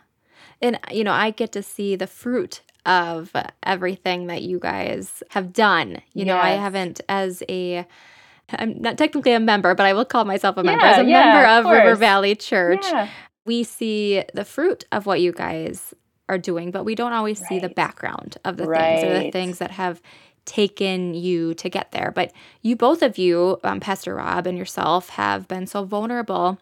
And, 0.62 0.80
you 0.92 1.04
know, 1.04 1.12
I 1.12 1.32
get 1.32 1.52
to 1.54 1.64
see 1.64 1.96
the 1.96 2.08
fruit 2.08 2.62
of 2.86 3.32
everything 3.64 4.28
that 4.28 4.42
you 4.42 4.60
guys 4.60 5.22
have 5.30 5.54
done. 5.54 6.02
You 6.14 6.26
know, 6.26 6.38
I 6.38 6.52
haven't, 6.52 7.02
as 7.10 7.44
a, 7.50 7.86
I'm 8.52 8.82
not 8.82 8.98
technically 8.98 9.34
a 9.34 9.40
member, 9.40 9.76
but 9.76 9.86
I 9.86 9.94
will 9.94 10.06
call 10.06 10.26
myself 10.26 10.58
a 10.58 10.64
member. 10.64 10.84
Yeah, 10.86 10.92
As 10.94 10.98
a 11.06 11.10
yeah, 11.10 11.20
member 11.34 11.48
of 11.48 11.66
of 11.66 11.72
River. 11.72 11.96
Valley 11.96 12.36
Church, 12.36 12.86
Yeah. 12.86 13.08
we 13.46 13.64
see 13.64 14.24
the 14.34 14.46
fruit 14.46 14.86
of 14.92 15.06
what 15.06 15.22
you 15.22 15.32
guys 15.32 15.94
are 16.28 16.38
doing, 16.38 16.72
but 16.72 16.84
we 16.84 16.96
don't 16.96 17.14
always 17.14 17.40
see 17.48 17.60
the 17.60 17.70
background 17.70 18.38
of 18.46 18.58
the 18.58 18.66
things 18.66 19.04
or 19.04 19.14
the 19.24 19.32
things 19.32 19.58
that 19.60 19.72
have 19.72 20.02
taken 20.46 21.14
you 21.14 21.54
to 21.56 21.70
get 21.70 21.92
there. 21.92 22.12
But 22.16 22.32
you, 22.62 22.76
both 22.76 23.02
of 23.04 23.18
you, 23.18 23.60
um, 23.64 23.80
Pastor 23.80 24.16
Rob 24.16 24.48
and 24.48 24.58
yourself, 24.58 25.10
have 25.10 25.48
been 25.48 25.68
so 25.68 25.84
vulnerable 25.84 26.60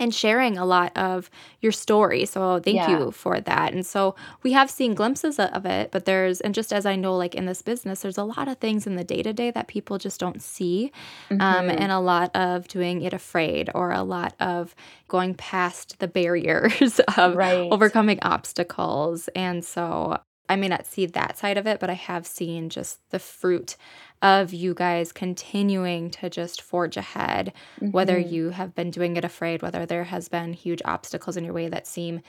and 0.00 0.12
sharing 0.14 0.58
a 0.58 0.64
lot 0.64 0.96
of 0.96 1.30
your 1.60 1.70
story. 1.72 2.24
So 2.24 2.58
thank 2.58 2.76
Yeah. 2.76 2.98
you 2.98 3.10
for 3.12 3.38
that. 3.40 3.72
And 3.74 3.84
so 3.86 4.16
we 4.42 4.52
have 4.52 4.70
seen 4.70 4.94
glimpses 4.94 5.38
of 5.38 5.66
it, 5.66 5.90
but 5.92 6.06
there's, 6.06 6.40
and 6.40 6.54
just 6.54 6.72
as 6.72 6.86
I 6.86 6.96
know, 6.96 7.14
like 7.16 7.34
in 7.34 7.44
this 7.46 7.62
business, 7.62 8.00
there's 8.00 8.18
a 8.18 8.24
lot 8.24 8.48
of 8.48 8.56
things 8.58 8.86
in 8.86 8.96
the 8.96 9.04
day 9.04 9.22
to 9.22 9.32
day 9.32 9.50
that 9.52 9.68
people 9.68 9.98
just 9.98 10.18
don't 10.18 10.42
see. 10.42 10.90
Um, 11.30 11.38
Mhm. 11.68 11.76
and 11.80 11.92
a 11.92 11.98
lot 12.00 12.34
of 12.34 12.66
doing 12.66 13.02
it 13.02 13.12
afraid 13.12 13.70
or 13.74 13.92
a 13.92 14.02
lot 14.02 14.34
of 14.40 14.74
going 15.06 15.34
past 15.34 15.98
the 15.98 16.08
barriers 16.08 16.98
of 17.18 17.36
Right. 17.36 17.68
overcoming 17.70 18.18
obstacles. 18.22 19.28
And 19.36 19.64
so 19.64 20.18
I 20.48 20.56
may 20.56 20.66
not 20.68 20.86
see 20.86 21.06
that 21.06 21.36
side 21.38 21.58
of 21.58 21.66
it, 21.66 21.78
but 21.78 21.90
I 21.90 21.94
have 21.94 22.26
seen 22.26 22.70
just 22.70 22.98
the 23.10 23.18
fruit 23.20 23.76
of 24.22 24.52
you 24.52 24.74
guys 24.74 25.12
continuing 25.12 26.10
to 26.10 26.28
just 26.30 26.60
forge 26.62 26.96
ahead, 26.96 27.52
whether 27.92 28.18
Mhm. 28.20 28.30
you 28.30 28.50
have 28.50 28.74
been 28.74 28.90
doing 28.90 29.16
it 29.16 29.24
afraid, 29.24 29.62
whether 29.62 29.86
there 29.86 30.04
has 30.04 30.28
been 30.28 30.52
huge 30.52 30.82
obstacles 30.84 31.36
in 31.36 31.44
your 31.44 31.54
way 31.54 31.68
that 31.68 31.86
seem 31.86 32.20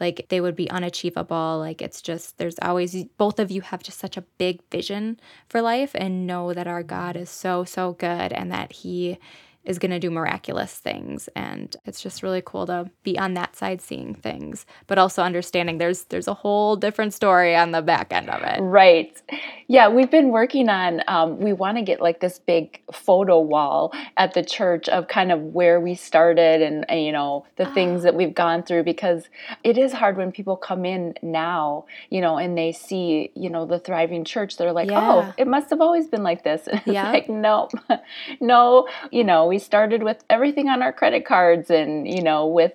like 0.00 0.26
they 0.28 0.40
would 0.40 0.56
be 0.56 0.70
unachievable. 0.70 1.58
Like 1.58 1.80
it's 1.82 2.02
just, 2.02 2.38
there's 2.38 2.56
always, 2.62 3.04
both 3.18 3.38
of 3.38 3.50
you 3.50 3.60
have 3.60 3.82
just 3.82 3.98
such 3.98 4.16
a 4.16 4.22
big 4.38 4.60
vision 4.70 5.20
for 5.48 5.60
life 5.62 5.92
and 5.94 6.26
know 6.26 6.52
that 6.52 6.66
our 6.66 6.82
God 6.82 7.16
is 7.16 7.30
so, 7.30 7.64
so 7.64 7.92
good 7.92 8.32
and 8.32 8.50
that 8.50 8.72
He 8.72 9.18
is 9.64 9.78
going 9.78 9.90
to 9.90 9.98
do 9.98 10.10
miraculous 10.10 10.74
things 10.78 11.28
and 11.36 11.76
it's 11.84 12.02
just 12.02 12.22
really 12.22 12.42
cool 12.44 12.66
to 12.66 12.90
be 13.02 13.18
on 13.18 13.34
that 13.34 13.56
side 13.56 13.80
seeing 13.80 14.14
things 14.14 14.66
but 14.86 14.98
also 14.98 15.22
understanding 15.22 15.78
there's 15.78 16.04
there's 16.04 16.28
a 16.28 16.34
whole 16.34 16.76
different 16.76 17.12
story 17.14 17.54
on 17.56 17.70
the 17.72 17.82
back 17.82 18.12
end 18.12 18.28
of 18.30 18.42
it 18.42 18.60
Right. 18.60 19.20
Yeah, 19.68 19.88
we've 19.88 20.10
been 20.10 20.28
working 20.28 20.68
on, 20.68 21.02
um, 21.08 21.38
we 21.38 21.52
want 21.52 21.78
to 21.78 21.82
get 21.82 22.00
like 22.00 22.20
this 22.20 22.38
big 22.38 22.80
photo 22.92 23.40
wall 23.40 23.92
at 24.16 24.34
the 24.34 24.42
church 24.44 24.88
of 24.88 25.08
kind 25.08 25.32
of 25.32 25.40
where 25.40 25.80
we 25.80 25.94
started 25.94 26.60
and, 26.62 26.84
you 26.90 27.12
know, 27.12 27.46
the 27.56 27.66
things 27.66 28.02
that 28.02 28.14
we've 28.14 28.34
gone 28.34 28.62
through 28.62 28.82
because 28.84 29.24
it 29.64 29.78
is 29.78 29.92
hard 29.92 30.16
when 30.16 30.32
people 30.32 30.56
come 30.56 30.84
in 30.84 31.14
now, 31.22 31.84
you 32.10 32.20
know, 32.20 32.36
and 32.36 32.56
they 32.58 32.72
see, 32.72 33.30
you 33.34 33.48
know, 33.50 33.64
the 33.66 33.78
thriving 33.78 34.24
church. 34.24 34.56
They're 34.56 34.72
like, 34.72 34.90
Yeah. 34.90 35.00
oh, 35.00 35.34
it 35.38 35.46
must 35.46 35.70
have 35.70 35.80
always 35.80 36.06
been 36.08 36.22
like 36.22 36.44
this. 36.44 36.66
And 36.72 36.80
it's 36.86 36.86
Yeah. 36.86 37.10
like, 37.10 37.28
no, 37.28 37.68
no, 38.40 38.88
you 39.10 39.24
know, 39.24 39.52
we 39.54 39.60
started 39.60 40.02
with 40.02 40.24
everything 40.28 40.68
on 40.68 40.82
our 40.82 40.92
credit 40.92 41.24
cards 41.24 41.70
and, 41.70 42.08
you 42.08 42.22
know, 42.22 42.44
with 42.44 42.72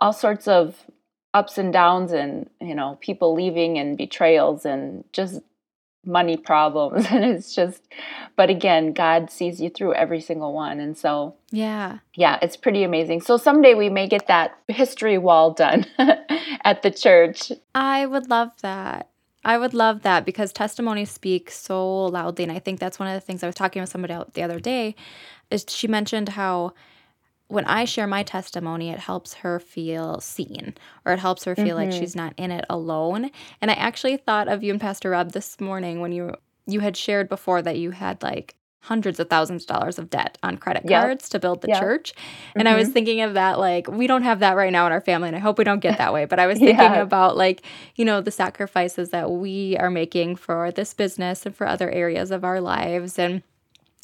all 0.00 0.12
sorts 0.12 0.48
of 0.48 0.84
ups 1.32 1.56
and 1.56 1.72
downs 1.72 2.10
and 2.10 2.50
you 2.60 2.74
know 2.74 2.98
people 3.00 3.32
leaving 3.32 3.78
and 3.78 3.96
betrayals 3.96 4.66
and 4.66 5.04
just 5.12 5.40
money 6.04 6.36
problems. 6.36 7.06
And 7.10 7.24
it's 7.24 7.54
just 7.54 7.82
but 8.34 8.50
again 8.50 8.92
god 8.92 9.30
sees 9.30 9.60
you 9.60 9.70
through 9.70 9.94
every 9.94 10.20
single 10.20 10.52
one. 10.52 10.80
And 10.80 10.98
so 10.98 11.36
yeah. 11.52 11.98
yeah 12.14 12.40
it's 12.42 12.56
pretty 12.56 12.82
amazing. 12.82 13.20
So 13.20 13.36
someday 13.36 13.74
we 13.74 13.88
may 13.88 14.08
get 14.08 14.26
that 14.26 14.58
history 14.66 15.18
wall 15.18 15.52
done 15.52 15.86
at 16.64 16.82
the 16.82 16.90
church. 16.90 17.52
I 17.72 18.06
would 18.06 18.28
love 18.28 18.50
that. 18.62 19.06
I 19.44 19.56
would 19.56 19.72
love 19.72 20.02
that 20.02 20.26
because 20.26 20.52
testimonies 20.52 21.10
speak 21.10 21.50
so 21.50 22.06
loudly. 22.06 22.44
And 22.44 22.52
I 22.52 22.58
think 22.58 22.78
that's 22.78 22.98
one 22.98 23.08
of 23.08 23.14
the 23.14 23.26
things 23.26 23.42
I 23.42 23.46
was 23.46 23.54
talking 23.54 23.80
with 23.80 23.88
somebody 23.90 24.12
out 24.12 24.34
the 24.34 24.42
other 24.42 24.60
day 24.60 24.96
is 25.50 25.64
she 25.68 25.88
mentioned 25.88 26.30
how 26.30 26.72
when 27.48 27.64
I 27.64 27.84
share 27.84 28.06
my 28.06 28.22
testimony, 28.22 28.90
it 28.90 29.00
helps 29.00 29.34
her 29.34 29.58
feel 29.58 30.20
seen 30.20 30.74
or 31.04 31.12
it 31.12 31.18
helps 31.18 31.44
her 31.44 31.56
feel 31.56 31.74
like 31.76 31.90
Mhm. 31.90 31.98
she's 31.98 32.14
not 32.14 32.32
in 32.36 32.52
it 32.52 32.64
alone. 32.70 33.30
And 33.60 33.70
I 33.70 33.74
actually 33.74 34.16
thought 34.18 34.46
of 34.48 34.62
you 34.62 34.70
and 34.72 34.80
Pastor 34.80 35.10
Rob 35.10 35.32
this 35.32 35.60
morning 35.60 36.00
when 36.00 36.12
you 36.12 36.34
you 36.66 36.78
had 36.80 36.96
shared 36.96 37.28
before 37.28 37.60
that 37.62 37.78
you 37.78 37.90
had 37.90 38.22
like 38.22 38.54
hundreds 38.82 39.18
of 39.18 39.28
thousands 39.28 39.64
of 39.64 39.66
dollars 39.68 39.98
of 39.98 40.08
debt 40.08 40.38
on 40.44 40.56
credit 40.56 40.84
Yep. 40.88 41.02
cards 41.02 41.28
to 41.30 41.40
build 41.40 41.60
the 41.62 41.68
Yep. 41.68 41.80
church. 41.80 42.14
And 42.54 42.68
I 42.68 42.76
was 42.76 42.88
Mhm. 42.88 42.92
thinking 42.92 43.20
of 43.22 43.34
that 43.34 43.58
like 43.58 43.88
we 43.90 44.06
don't 44.06 44.22
have 44.22 44.38
that 44.40 44.54
right 44.56 44.72
now 44.72 44.86
in 44.86 44.92
our 44.92 45.00
family 45.00 45.26
and 45.28 45.36
I 45.36 45.40
hope 45.40 45.58
we 45.58 45.64
don't 45.64 45.80
get 45.80 45.98
that 45.98 46.12
way, 46.12 46.26
but 46.26 46.38
I 46.38 46.46
was 46.50 46.58
thinking 46.58 46.76
Yeah. 46.76 47.00
about 47.00 47.36
like, 47.36 47.62
you 47.96 48.04
know, 48.04 48.20
the 48.20 48.30
sacrifices 48.30 49.10
that 49.10 49.30
we 49.32 49.76
are 49.78 49.90
making 49.90 50.36
for 50.36 50.70
this 50.70 50.94
business 50.94 51.44
and 51.44 51.56
for 51.56 51.66
other 51.66 51.90
areas 51.90 52.30
of 52.30 52.44
our 52.44 52.60
lives 52.60 53.18
and 53.18 53.42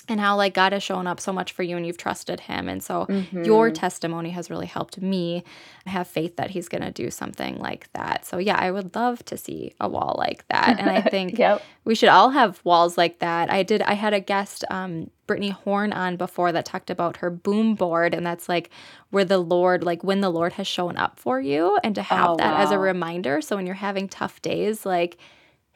and 0.08 0.20
how 0.20 0.36
like 0.36 0.54
God 0.54 0.72
has 0.72 0.82
shown 0.82 1.06
up 1.06 1.20
so 1.20 1.32
much 1.32 1.52
for 1.52 1.62
you 1.62 1.76
and 1.76 1.86
you've 1.86 1.96
trusted 1.96 2.40
him. 2.40 2.68
And 2.68 2.82
so 2.82 3.08
your 3.42 3.70
Mhm. 3.70 3.74
testimony 3.74 4.30
has 4.30 4.50
really 4.50 4.66
helped 4.66 5.00
me 5.00 5.42
I 5.86 5.90
have 5.90 6.08
faith 6.08 6.36
that 6.36 6.50
he's 6.50 6.68
going 6.68 6.82
to 6.82 6.90
do 6.90 7.10
something 7.10 7.58
like 7.58 7.92
that. 7.92 8.24
So 8.26 8.38
yeah, 8.38 8.56
I 8.56 8.70
would 8.70 8.94
love 8.94 9.24
to 9.26 9.36
see 9.36 9.74
a 9.80 9.88
wall 9.88 10.16
like 10.18 10.46
that. 10.48 10.76
And 10.78 10.88
I 10.90 11.00
think 11.10 11.38
yep 11.38 11.62
we 11.84 11.94
should 11.94 12.08
all 12.08 12.30
have 12.30 12.60
walls 12.64 12.98
like 12.98 13.20
that. 13.20 13.50
I 13.50 13.62
did 13.62 13.82
I 13.82 13.94
had 13.94 14.12
a 14.14 14.20
guest 14.20 14.64
um 14.70 15.10
Brittany 15.26 15.50
Horn 15.50 15.92
on 15.92 16.16
before 16.16 16.52
that 16.52 16.64
talked 16.64 16.88
about 16.90 17.16
her 17.18 17.30
boom 17.30 17.74
board 17.74 18.14
and 18.14 18.24
that's 18.24 18.48
like 18.48 18.70
where 19.10 19.24
the 19.24 19.38
Lord 19.38 19.82
like 19.82 20.04
when 20.04 20.20
the 20.20 20.30
Lord 20.30 20.52
has 20.54 20.66
shown 20.68 20.96
up 20.96 21.18
for 21.18 21.40
you 21.40 21.78
and 21.82 21.94
to 21.96 22.02
have 22.02 22.28
Oh, 22.30 22.36
that 22.36 22.54
as 22.54 22.70
a 22.70 22.78
reminder 22.78 23.40
so 23.40 23.56
when 23.56 23.66
you're 23.66 23.74
having 23.74 24.08
tough 24.08 24.40
days 24.42 24.86
like 24.86 25.16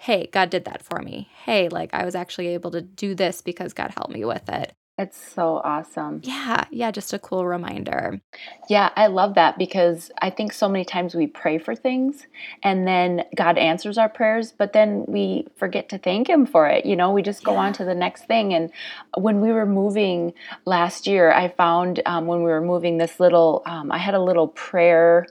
hey, 0.01 0.29
God 0.33 0.49
did 0.49 0.65
that 0.65 0.83
for 0.83 1.01
me. 1.03 1.29
Hey, 1.45 1.69
like 1.69 1.93
I 1.93 2.07
was 2.07 2.15
actually 2.15 2.49
able 2.49 2.71
to 2.71 2.81
do 2.81 3.15
this 3.15 3.43
because 3.43 3.75
God 3.75 3.93
helped 3.97 4.13
me 4.13 4.25
with 4.25 4.49
it. 4.49 4.73
it's 4.99 5.17
so 5.35 5.61
awesome 5.65 6.21
Yeah, 6.25 6.65
yeah, 6.71 6.91
just 6.91 7.13
a 7.15 7.19
cool 7.19 7.47
reminder. 7.47 8.21
Yeah, 8.69 8.91
I 8.97 9.07
love 9.09 9.35
that 9.35 9.57
because 9.59 10.11
I 10.21 10.31
think 10.31 10.53
so 10.53 10.69
many 10.69 10.85
times 10.85 11.15
we 11.15 11.27
pray 11.27 11.59
for 11.59 11.75
things 11.75 12.27
and 12.63 12.87
then 12.87 13.25
God 13.35 13.59
answers 13.59 13.99
our 13.99 14.09
prayers, 14.09 14.53
but 14.61 14.73
then 14.73 15.05
we 15.09 15.47
forget 15.57 15.89
to 15.91 15.99
thank 15.99 16.29
Him 16.29 16.47
for 16.47 16.67
it. 16.67 16.85
You 16.87 16.97
know, 16.97 17.13
we 17.13 17.23
just 17.23 17.45
go 17.45 17.53
Yeah. 17.53 17.61
on 17.65 17.73
to 17.75 17.85
the 17.85 17.95
next 17.95 18.25
thing. 18.25 18.53
And 18.55 18.71
when 19.17 19.41
we 19.41 19.53
were 19.53 19.67
moving 19.67 20.33
last 20.67 21.07
year, 21.07 21.33
I 21.33 21.49
found 21.49 22.01
um, 22.07 22.27
when 22.27 22.41
we 22.45 22.51
were 22.51 22.61
moving 22.73 22.99
this 22.99 23.19
little, 23.21 23.63
um, 23.67 23.91
I 23.93 23.99
had 23.99 24.15
a 24.15 24.23
little 24.23 24.49
prayer. 24.49 25.27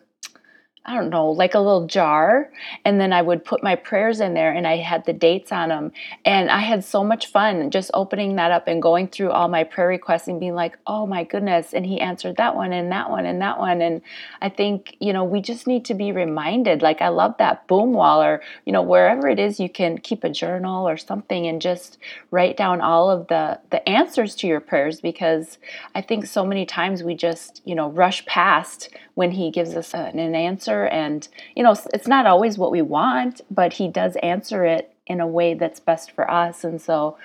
I 0.86 0.96
don't 0.96 1.10
know, 1.10 1.30
like 1.30 1.54
a 1.54 1.60
little 1.60 1.86
jar. 1.88 2.50
And 2.84 3.00
then 3.00 3.14
I 3.14 3.22
would 3.22 3.46
put 3.46 3.62
my 3.62 3.76
prayers 3.76 4.22
in 4.22 4.34
there 4.34 4.52
and 4.52 4.66
I 4.66 4.78
had 4.78 5.06
the 5.06 5.14
dates 5.14 5.52
on 5.52 5.70
them. 5.70 5.92
And 6.26 6.50
I 6.50 6.60
had 6.60 6.84
so 6.84 7.04
much 7.04 7.28
fun 7.28 7.70
just 7.70 7.92
opening 7.94 8.38
that 8.38 8.52
up 8.52 8.68
and 8.68 8.82
going 8.82 9.10
through 9.10 9.32
all 9.32 9.50
my 9.50 9.66
prayer 9.66 9.90
requests 9.90 10.28
and 10.28 10.40
being 10.40 10.56
like, 10.56 10.80
oh 10.88 11.06
my 11.06 11.26
goodness. 11.26 11.74
And 11.74 11.86
he 11.86 12.00
answered 12.00 12.38
that 12.38 12.56
one 12.56 12.74
and 12.74 12.92
that 12.92 13.10
one 13.10 13.26
and 13.26 13.42
that 13.42 13.60
one. 13.60 13.82
And 13.82 14.02
I 14.42 14.50
think, 14.50 14.96
you 15.00 15.12
know, 15.12 15.24
we 15.26 15.42
just 15.42 15.68
need 15.68 15.86
to 15.86 15.94
be 15.94 16.12
reminded. 16.12 16.82
Like, 16.82 17.02
I 17.02 17.10
love 17.10 17.36
that 17.38 17.68
boom 17.68 17.94
wall 17.94 18.24
or, 18.24 18.42
you 18.66 18.72
know, 18.72 18.82
wherever 18.82 19.28
it 19.28 19.38
is, 19.38 19.60
you 19.60 19.70
can 19.70 19.98
keep 19.98 20.24
a 20.24 20.30
journal 20.30 20.88
or 20.88 20.98
something 20.98 21.46
and 21.46 21.62
just 21.62 21.98
write 22.32 22.56
down 22.56 22.80
all 22.82 23.12
of 23.12 23.28
the, 23.28 23.60
the 23.70 23.88
answers 23.88 24.34
to 24.36 24.48
your 24.48 24.62
prayers 24.62 25.02
because 25.02 25.58
I 25.94 26.02
think 26.02 26.26
so 26.26 26.46
many 26.46 26.66
times 26.66 27.04
we 27.04 27.16
just, 27.16 27.62
you 27.66 27.76
know, 27.76 27.90
rush 27.90 28.26
past 28.26 28.90
when 29.20 29.32
he 29.32 29.52
gives 29.52 29.76
us 29.76 29.94
an, 29.94 30.18
an 30.18 30.34
answer. 30.34 30.69
And, 30.86 31.28
you 31.56 31.64
know, 31.64 31.76
it's 31.94 32.08
not 32.08 32.26
always 32.26 32.58
what 32.58 32.72
we 32.72 32.82
want, 32.82 33.42
but 33.50 33.74
he 33.74 33.88
does 33.88 34.16
answer 34.18 34.66
it 34.66 34.94
in 35.08 35.20
a 35.20 35.28
way 35.28 35.54
that's 35.54 35.80
best 35.80 36.12
for 36.12 36.30
us. 36.30 36.64
And 36.64 36.82
so 36.82 37.18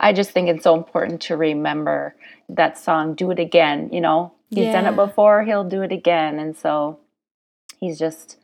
I 0.00 0.12
just 0.12 0.30
think 0.30 0.48
it's 0.48 0.64
so 0.64 0.74
important 0.74 1.20
to 1.22 1.36
remember 1.36 2.14
that 2.48 2.78
song, 2.78 3.14
Do 3.14 3.30
It 3.30 3.38
Again. 3.38 3.90
You 3.92 4.00
know, 4.00 4.32
he's 4.50 4.72
done 4.72 4.86
it 4.86 4.96
before, 4.96 5.44
he'll 5.44 5.64
do 5.64 5.82
it 5.82 5.92
again. 5.92 6.38
And 6.38 6.56
so 6.56 6.98
he's 7.78 7.98
just, 7.98 8.36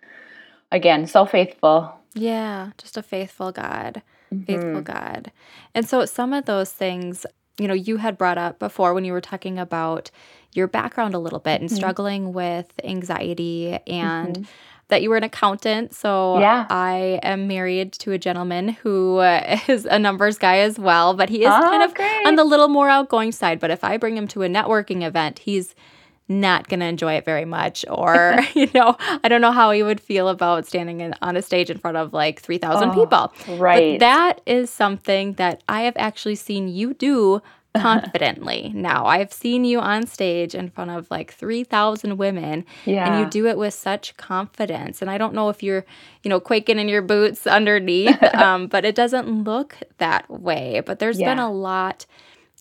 again, 0.70 1.06
so 1.06 1.26
faithful. 1.26 1.94
Yeah, 2.14 2.70
just 2.78 2.96
a 2.96 3.02
faithful 3.02 3.52
God. 3.52 4.02
faithful 4.46 4.82
Mhm. 4.82 4.84
God. 4.84 5.32
And 5.74 5.88
so 5.88 6.04
some 6.06 6.32
of 6.32 6.44
those 6.44 6.72
things, 6.72 7.24
you 7.56 7.68
know, 7.68 7.74
you 7.74 7.98
had 7.98 8.18
brought 8.18 8.36
up 8.36 8.58
before 8.58 8.92
when 8.92 9.04
you 9.04 9.12
were 9.12 9.20
talking 9.20 9.58
about 9.58 10.10
your 10.54 10.66
background 10.68 11.14
a 11.14 11.18
little 11.18 11.38
bit 11.40 11.60
and 11.60 11.70
Mhm. 11.70 11.74
struggling 11.76 12.32
with 12.32 12.72
anxiety 12.82 13.78
and 13.86 14.38
Mhm. 14.38 14.46
that 14.88 15.02
you 15.02 15.10
were 15.10 15.16
an 15.16 15.24
accountant. 15.24 15.94
So 15.94 16.38
Yeah. 16.40 16.66
I 16.70 17.18
am 17.22 17.46
married 17.48 17.92
to 17.94 18.12
a 18.12 18.18
gentleman 18.18 18.68
who 18.68 19.18
uh, 19.18 19.58
a 19.90 19.98
numbers 19.98 20.38
guy 20.38 20.58
as 20.58 20.78
well, 20.78 21.14
but 21.14 21.28
he 21.28 21.44
is 21.44 21.52
Oh, 21.52 21.60
kind 21.70 21.82
of 21.82 21.94
great. 21.94 22.26
on 22.26 22.36
the 22.36 22.44
little 22.44 22.68
more 22.68 22.88
outgoing 22.88 23.32
side. 23.32 23.60
But 23.60 23.70
if 23.70 23.82
I 23.84 23.96
bring 23.96 24.16
him 24.16 24.28
to 24.28 24.42
a 24.42 24.48
networking 24.48 25.02
event, 25.02 25.40
he's 25.40 25.74
not 26.26 26.68
going 26.68 26.80
to 26.80 26.86
enjoy 26.86 27.12
it 27.14 27.24
very 27.26 27.44
much 27.44 27.84
or 27.90 28.38
you 28.54 28.66
know 28.74 28.96
i 29.22 29.28
don't 29.28 29.42
know 29.42 29.52
how 29.52 29.70
he 29.70 29.82
would 29.82 30.00
feel 30.00 30.28
about 30.28 30.64
standing 30.66 31.02
in, 31.02 31.14
on 31.20 31.36
a 31.36 31.42
stage 31.42 31.68
in 31.68 31.76
front 31.76 31.98
of 31.98 32.14
like 32.14 32.40
3000 32.40 32.88
Oh, 32.88 32.92
people 32.94 33.30
Right. 33.46 34.00
but 34.00 34.06
that 34.06 34.40
is 34.46 34.70
something 34.70 35.34
that 35.34 35.62
I 35.68 35.82
have 35.82 35.92
actually 35.98 36.36
seen 36.36 36.66
you 36.66 36.94
do 36.94 37.42
confidently 37.80 38.70
now. 38.74 39.06
I've 39.06 39.32
seen 39.32 39.64
you 39.64 39.80
on 39.80 40.06
stage 40.06 40.54
in 40.54 40.70
front 40.70 40.90
of 40.90 41.10
like 41.10 41.32
3,000 41.32 42.16
women 42.16 42.64
yeah. 42.84 43.06
and 43.06 43.24
you 43.24 43.30
do 43.30 43.48
it 43.48 43.58
with 43.58 43.74
such 43.74 44.16
confidence. 44.16 45.02
And 45.02 45.10
I 45.10 45.18
don't 45.18 45.34
know 45.34 45.48
if 45.48 45.62
you're, 45.62 45.84
you 46.22 46.28
know, 46.28 46.38
quaking 46.38 46.78
in 46.78 46.88
your 46.88 47.02
boots 47.02 47.46
underneath, 47.46 48.22
um, 48.34 48.68
but 48.68 48.84
it 48.84 48.94
doesn't 48.94 49.44
look 49.44 49.76
that 49.98 50.28
way. 50.30 50.82
But 50.84 51.00
there's 51.00 51.18
been 51.18 51.38
a 51.38 51.52
lot 51.52 52.06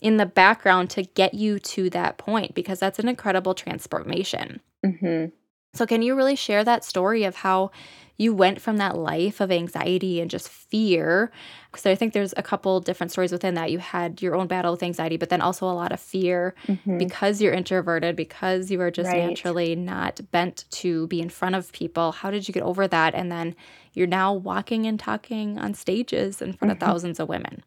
in 0.02 0.16
the 0.16 0.26
background 0.26 0.90
to 0.90 1.02
get 1.02 1.34
you 1.34 1.58
to 1.58 1.88
that 1.90 2.18
point 2.18 2.54
because 2.54 2.80
that's 2.80 2.98
an 2.98 3.08
incredible 3.08 3.54
transformation. 3.54 4.60
hmm 4.84 5.26
So, 5.74 5.86
can 5.86 6.02
you 6.02 6.14
really 6.14 6.36
share 6.36 6.64
that 6.64 6.84
story 6.84 7.24
of 7.24 7.36
how 7.36 7.70
you 8.16 8.32
went 8.32 8.60
from 8.60 8.76
that 8.76 8.96
life 8.96 9.40
of 9.40 9.50
anxiety 9.50 10.20
and 10.20 10.30
just 10.30 10.48
fear. 10.48 11.32
So 11.74 11.90
I 11.90 11.96
think 11.96 12.12
there's 12.12 12.34
a 12.36 12.42
couple 12.42 12.80
different 12.80 13.10
stories 13.10 13.32
within 13.32 13.54
that. 13.54 13.72
You 13.72 13.78
had 13.78 14.22
your 14.22 14.36
own 14.36 14.46
battle 14.46 14.72
with 14.72 14.82
anxiety, 14.82 15.16
but 15.16 15.30
then 15.30 15.40
also 15.40 15.66
a 15.66 15.72
lot 15.72 15.90
of 15.90 15.98
fear 15.98 16.54
mm-hmm. 16.66 16.98
because 16.98 17.40
you're 17.40 17.52
introverted, 17.52 18.14
because 18.14 18.70
you 18.70 18.80
are 18.80 18.90
just 18.90 19.10
right. 19.10 19.28
naturally 19.28 19.74
not 19.74 20.20
bent 20.30 20.64
to 20.70 21.08
be 21.08 21.20
in 21.20 21.28
front 21.28 21.56
of 21.56 21.72
people. 21.72 22.12
How 22.12 22.30
did 22.30 22.46
you 22.46 22.54
get 22.54 22.62
over 22.62 22.86
that? 22.86 23.14
And 23.14 23.32
then 23.32 23.56
you're 23.92 24.06
now 24.06 24.32
walking 24.32 24.86
and 24.86 24.98
talking 24.98 25.58
on 25.58 25.74
stages 25.74 26.40
in 26.40 26.52
front 26.52 26.72
mm-hmm. 26.72 26.82
of 26.82 26.88
thousands 26.88 27.18
of 27.18 27.28
women. 27.28 27.64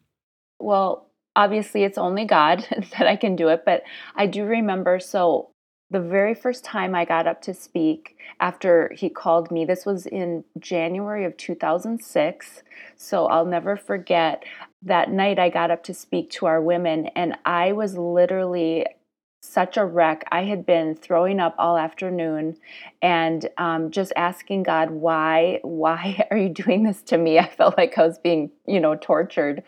Well, 0.58 1.08
obviously 1.36 1.84
it's 1.84 1.98
only 1.98 2.24
God 2.24 2.66
that 2.98 3.06
I 3.06 3.16
can 3.16 3.36
do 3.36 3.48
it, 3.48 3.62
but 3.66 3.82
I 4.16 4.26
do 4.26 4.44
remember 4.44 4.98
so 4.98 5.50
the 5.90 6.00
very 6.00 6.34
first 6.34 6.64
time 6.64 6.94
I 6.94 7.04
got 7.04 7.26
up 7.26 7.40
to 7.42 7.54
speak 7.54 8.16
after 8.40 8.92
he 8.94 9.08
called 9.08 9.50
me, 9.50 9.64
this 9.64 9.86
was 9.86 10.06
in 10.06 10.44
January 10.58 11.24
of 11.24 11.36
2006. 11.36 12.62
So 12.96 13.26
I'll 13.26 13.46
never 13.46 13.76
forget 13.76 14.44
that 14.82 15.10
night 15.10 15.38
I 15.38 15.48
got 15.48 15.70
up 15.70 15.82
to 15.84 15.94
speak 15.94 16.30
to 16.32 16.46
our 16.46 16.60
women, 16.60 17.06
and 17.16 17.36
I 17.44 17.72
was 17.72 17.96
literally 17.96 18.86
such 19.40 19.76
a 19.76 19.84
wreck. 19.84 20.24
I 20.30 20.44
had 20.44 20.66
been 20.66 20.94
throwing 20.94 21.40
up 21.40 21.54
all 21.58 21.78
afternoon 21.78 22.58
and 23.00 23.48
um, 23.56 23.90
just 23.90 24.12
asking 24.16 24.64
God, 24.64 24.90
why, 24.90 25.60
why 25.62 26.26
are 26.30 26.36
you 26.36 26.50
doing 26.50 26.82
this 26.82 27.02
to 27.02 27.18
me? 27.18 27.38
I 27.38 27.48
felt 27.48 27.78
like 27.78 27.96
I 27.96 28.06
was 28.06 28.18
being, 28.18 28.50
you 28.66 28.80
know, 28.80 28.94
tortured. 28.94 29.62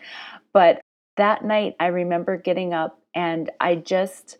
But 0.53 0.81
that 1.17 1.43
night, 1.43 1.75
I 1.79 1.87
remember 1.87 2.37
getting 2.37 2.73
up 2.73 2.99
and 3.15 3.49
I 3.59 3.75
just, 3.75 4.37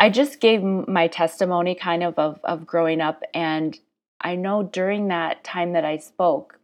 I 0.00 0.08
just 0.08 0.40
gave 0.40 0.62
my 0.62 1.08
testimony 1.08 1.74
kind 1.74 2.02
of, 2.02 2.18
of 2.18 2.40
of 2.42 2.66
growing 2.66 3.02
up 3.02 3.22
and 3.34 3.78
I 4.20 4.34
know 4.34 4.62
during 4.62 5.08
that 5.08 5.44
time 5.44 5.74
that 5.74 5.84
I 5.84 5.98
spoke 5.98 6.58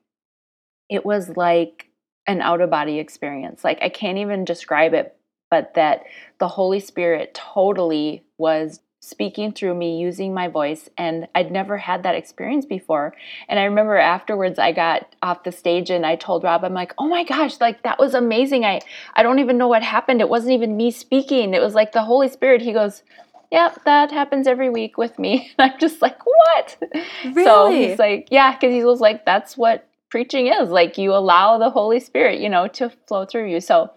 it 0.89 1.05
was 1.05 1.37
like 1.37 1.91
an 2.27 2.41
out 2.41 2.63
of 2.63 2.71
body 2.71 2.99
experience 2.99 3.63
like 3.63 3.79
I 3.83 3.91
can't 3.91 4.19
even 4.19 4.47
describe 4.47 4.95
it 4.95 5.17
but 5.51 5.75
that 5.75 6.05
the 6.39 6.49
Holy 6.49 6.81
Spirit 6.81 7.35
totally 7.35 8.25
was 8.39 8.81
speaking 9.01 9.53
through 9.53 9.75
me 9.75 10.01
using 10.01 10.35
my 10.35 10.49
voice 10.49 10.89
and 10.99 11.29
I'd 11.35 11.53
never 11.53 11.77
had 11.79 12.03
that 12.03 12.17
experience 12.17 12.67
before. 12.67 13.15
And 13.49 13.61
I 13.61 13.65
remember 13.65 13.97
afterwards 13.97 14.59
I 14.59 14.73
got 14.73 15.15
off 15.23 15.45
the 15.45 15.53
stage 15.53 15.91
and 15.91 16.05
I 16.05 16.17
told 16.17 16.43
Rob 16.43 16.65
I'm 16.65 16.75
like, 16.75 16.93
"Oh 16.99 17.07
my 17.07 17.23
gosh, 17.23 17.61
like 17.61 17.83
that 17.85 18.01
was 18.01 18.15
amazing. 18.15 18.65
I 18.65 18.81
I 19.15 19.23
don't 19.23 19.39
even 19.39 19.59
know 19.59 19.69
what 19.69 19.85
happened. 19.85 20.21
It 20.21 20.29
wasn't 20.29 20.55
even 20.55 20.77
me 20.77 20.91
speaking. 20.91 21.55
It 21.55 21.63
was 21.63 21.75
like 21.75 21.93
the 21.93 22.03
Holy 22.03 22.29
Spirit." 22.29 22.63
He 22.63 22.73
goes, 22.73 23.03
Yep, 23.51 23.85
that 23.85 24.11
happens 24.11 24.47
every 24.47 24.71
week 24.71 24.99
with 24.99 25.19
me. 25.19 25.53
And 25.59 25.73
I'm 25.73 25.79
just 25.79 26.03
like, 26.03 26.19
what? 26.25 26.77
Really? 27.25 27.45
So 27.45 27.71
he's 27.71 27.99
like, 27.99 28.29
yeah, 28.31 28.53
because 28.53 28.73
he 28.73 28.85
was 28.85 29.01
like, 29.01 29.25
that's 29.25 29.57
what 29.57 29.89
preaching 30.11 30.47
is. 30.47 30.71
Like 30.71 30.99
you 30.99 31.13
allow 31.13 31.59
the 31.59 31.71
Holy 31.71 32.01
Spirit, 32.01 32.41
you 32.41 32.49
know, 32.49 32.69
to 32.69 32.91
flow 33.07 33.25
through 33.25 33.51
you. 33.51 33.61
So 33.61 33.91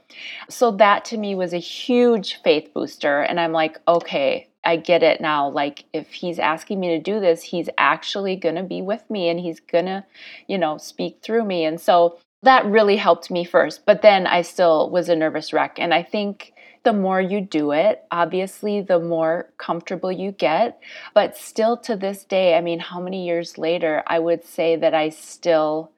so 0.49 0.71
that 0.71 1.05
to 1.05 1.17
me 1.17 1.35
was 1.35 1.53
a 1.53 1.59
huge 1.59 2.41
faith 2.41 2.73
booster. 2.73 3.21
And 3.21 3.39
I'm 3.39 3.51
like, 3.51 3.79
okay, 3.87 4.49
I 4.63 4.75
get 4.75 5.03
it 5.03 5.21
now. 5.21 5.49
Like 5.49 5.85
if 5.93 6.11
he's 6.11 6.39
asking 6.39 6.79
me 6.79 6.89
to 6.89 6.99
do 6.99 7.19
this, 7.19 7.43
he's 7.43 7.69
actually 7.77 8.35
gonna 8.35 8.63
be 8.63 8.81
with 8.81 9.09
me 9.09 9.29
and 9.29 9.39
he's 9.39 9.59
gonna, 9.59 10.05
you 10.47 10.57
know, 10.57 10.77
speak 10.77 11.19
through 11.21 11.45
me. 11.45 11.65
And 11.65 11.79
so 11.79 12.19
that 12.43 12.65
really 12.65 12.97
helped 12.97 13.29
me 13.29 13.43
first. 13.43 13.85
But 13.85 14.01
then 14.01 14.27
I 14.27 14.41
still 14.41 14.89
was 14.89 15.09
a 15.09 15.15
nervous 15.15 15.53
wreck. 15.53 15.77
And 15.79 15.93
I 15.93 16.03
think 16.03 16.53
the 16.83 16.93
more 16.93 17.21
you 17.21 17.41
do 17.41 17.71
it, 17.71 18.03
obviously, 18.11 18.81
the 18.81 18.99
more 18.99 19.49
comfortable 19.57 20.11
you 20.11 20.31
get. 20.31 20.79
But 21.13 21.37
still 21.37 21.77
to 21.77 21.95
this 21.95 22.23
day, 22.23 22.55
I 22.55 22.61
mean, 22.61 22.79
how 22.79 22.99
many 22.99 23.25
years 23.25 23.57
later, 23.57 24.03
I 24.07 24.19
would 24.19 24.45
say 24.45 24.75
that 24.75 24.93
I 24.93 25.09
still 25.09 25.91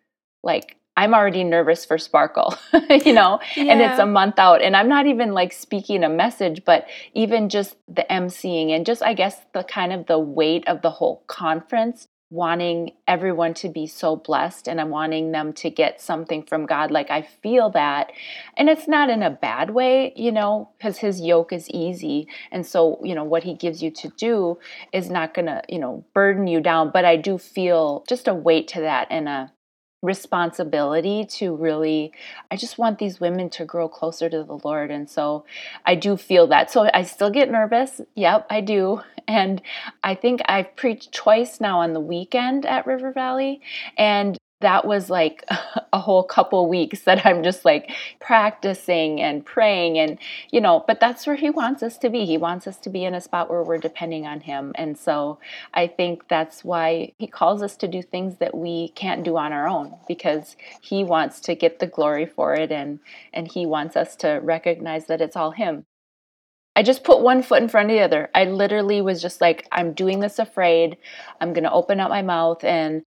like, 0.43 0.77
I'm 0.97 1.13
already 1.13 1.43
nervous 1.43 1.85
for 1.85 1.97
Sparkle, 1.97 2.55
you 2.89 3.13
know, 3.13 3.39
yeah. 3.55 3.71
and 3.71 3.81
it's 3.81 3.99
a 3.99 4.05
month 4.05 4.37
out. 4.37 4.61
And 4.61 4.75
I'm 4.75 4.89
not 4.89 5.07
even 5.07 5.33
like 5.33 5.53
speaking 5.53 6.03
a 6.03 6.09
message, 6.09 6.63
but 6.65 6.87
even 7.13 7.49
just 7.49 7.75
the 7.87 8.05
emceeing 8.09 8.71
and 8.75 8.85
just, 8.85 9.01
I 9.01 9.13
guess, 9.13 9.37
the 9.53 9.63
kind 9.63 9.93
of 9.93 10.07
the 10.07 10.19
weight 10.19 10.67
of 10.67 10.81
the 10.81 10.91
whole 10.91 11.23
conference 11.27 12.07
wanting 12.31 12.93
everyone 13.07 13.53
to 13.53 13.67
be 13.67 13.85
so 13.85 14.15
blessed 14.15 14.67
and 14.67 14.79
I'm 14.79 14.89
wanting 14.89 15.33
them 15.33 15.51
to 15.53 15.69
get 15.69 16.01
something 16.01 16.43
from 16.43 16.65
God. 16.65 16.89
Like 16.89 17.11
I 17.11 17.21
feel 17.21 17.69
that. 17.71 18.11
And 18.55 18.69
it's 18.69 18.87
not 18.87 19.09
in 19.09 19.21
a 19.21 19.29
bad 19.29 19.71
way, 19.71 20.13
you 20.15 20.31
know, 20.31 20.69
because 20.77 20.97
his 20.97 21.19
yoke 21.19 21.51
is 21.51 21.69
easy. 21.69 22.27
And 22.49 22.65
so, 22.65 22.99
you 23.03 23.13
know, 23.13 23.25
what 23.25 23.43
he 23.43 23.53
gives 23.53 23.83
you 23.83 23.91
to 23.91 24.07
do 24.17 24.57
is 24.93 25.09
not 25.09 25.33
going 25.33 25.47
to, 25.47 25.61
you 25.67 25.77
know, 25.77 26.05
burden 26.13 26.47
you 26.47 26.61
down. 26.61 26.89
But 26.91 27.03
I 27.03 27.17
do 27.17 27.37
feel 27.37 28.05
just 28.07 28.29
a 28.29 28.33
weight 28.33 28.69
to 28.69 28.79
that 28.79 29.07
and 29.11 29.27
a, 29.27 29.51
responsibility 30.01 31.25
to 31.25 31.55
really 31.55 32.11
I 32.49 32.55
just 32.55 32.77
want 32.77 32.97
these 32.97 33.19
women 33.19 33.49
to 33.51 33.65
grow 33.65 33.87
closer 33.87 34.29
to 34.29 34.43
the 34.43 34.59
Lord 34.63 34.89
and 34.89 35.09
so 35.09 35.45
I 35.85 35.95
do 35.95 36.17
feel 36.17 36.47
that. 36.47 36.71
So 36.71 36.89
I 36.93 37.03
still 37.03 37.29
get 37.29 37.51
nervous. 37.51 38.01
Yep, 38.15 38.47
I 38.49 38.61
do. 38.61 39.01
And 39.27 39.61
I 40.03 40.15
think 40.15 40.41
I've 40.45 40.75
preached 40.75 41.11
twice 41.11 41.61
now 41.61 41.81
on 41.81 41.93
the 41.93 41.99
weekend 41.99 42.65
at 42.65 42.87
River 42.87 43.11
Valley 43.11 43.61
and 43.97 44.37
that 44.61 44.85
was 44.85 45.09
like 45.09 45.43
a 45.93 45.99
whole 45.99 46.23
couple 46.23 46.67
weeks 46.67 47.01
that 47.01 47.25
I'm 47.25 47.43
just 47.43 47.65
like 47.65 47.91
practicing 48.19 49.19
and 49.19 49.45
praying 49.45 49.99
and 49.99 50.17
you 50.51 50.61
know 50.61 50.83
but 50.87 50.99
that's 50.99 51.27
where 51.27 51.35
he 51.35 51.49
wants 51.49 51.83
us 51.83 51.97
to 51.99 52.09
be 52.09 52.25
he 52.25 52.37
wants 52.37 52.67
us 52.67 52.77
to 52.77 52.89
be 52.89 53.03
in 53.03 53.13
a 53.13 53.21
spot 53.21 53.49
where 53.49 53.63
we're 53.63 53.77
depending 53.77 54.25
on 54.25 54.41
him 54.41 54.71
and 54.75 54.97
so 54.97 55.39
I 55.73 55.87
think 55.87 56.27
that's 56.27 56.63
why 56.63 57.13
he 57.17 57.27
calls 57.27 57.61
us 57.61 57.75
to 57.77 57.87
do 57.87 58.01
things 58.01 58.37
that 58.37 58.55
we 58.55 58.89
can't 58.89 59.23
do 59.23 59.37
on 59.37 59.51
our 59.51 59.67
own 59.67 59.97
because 60.07 60.55
he 60.81 61.03
wants 61.03 61.41
to 61.41 61.55
get 61.55 61.79
the 61.79 61.87
glory 61.87 62.25
for 62.25 62.53
it 62.55 62.71
and 62.71 62.99
and 63.33 63.51
he 63.51 63.65
wants 63.65 63.95
us 63.95 64.15
to 64.17 64.39
recognize 64.41 65.07
that 65.07 65.21
it's 65.21 65.35
all 65.35 65.51
him 65.51 65.85
I 66.73 66.83
just 66.83 67.03
put 67.03 67.21
one 67.21 67.43
foot 67.43 67.61
in 67.61 67.67
front 67.67 67.91
of 67.91 67.95
the 67.95 68.01
other. 68.01 68.29
I 68.33 68.45
literally 68.45 69.01
was 69.01 69.21
just 69.21 69.41
like, 69.41 69.67
I'm 69.73 69.91
doing 69.91 70.21
this 70.21 70.39
afraid. 70.39 70.95
I'm 71.41 71.51
going 71.51 71.65
to 71.65 71.71
open 71.71 71.99
up 71.99 72.09
my 72.09 72.21
mouth 72.21 72.63
and 72.63 73.03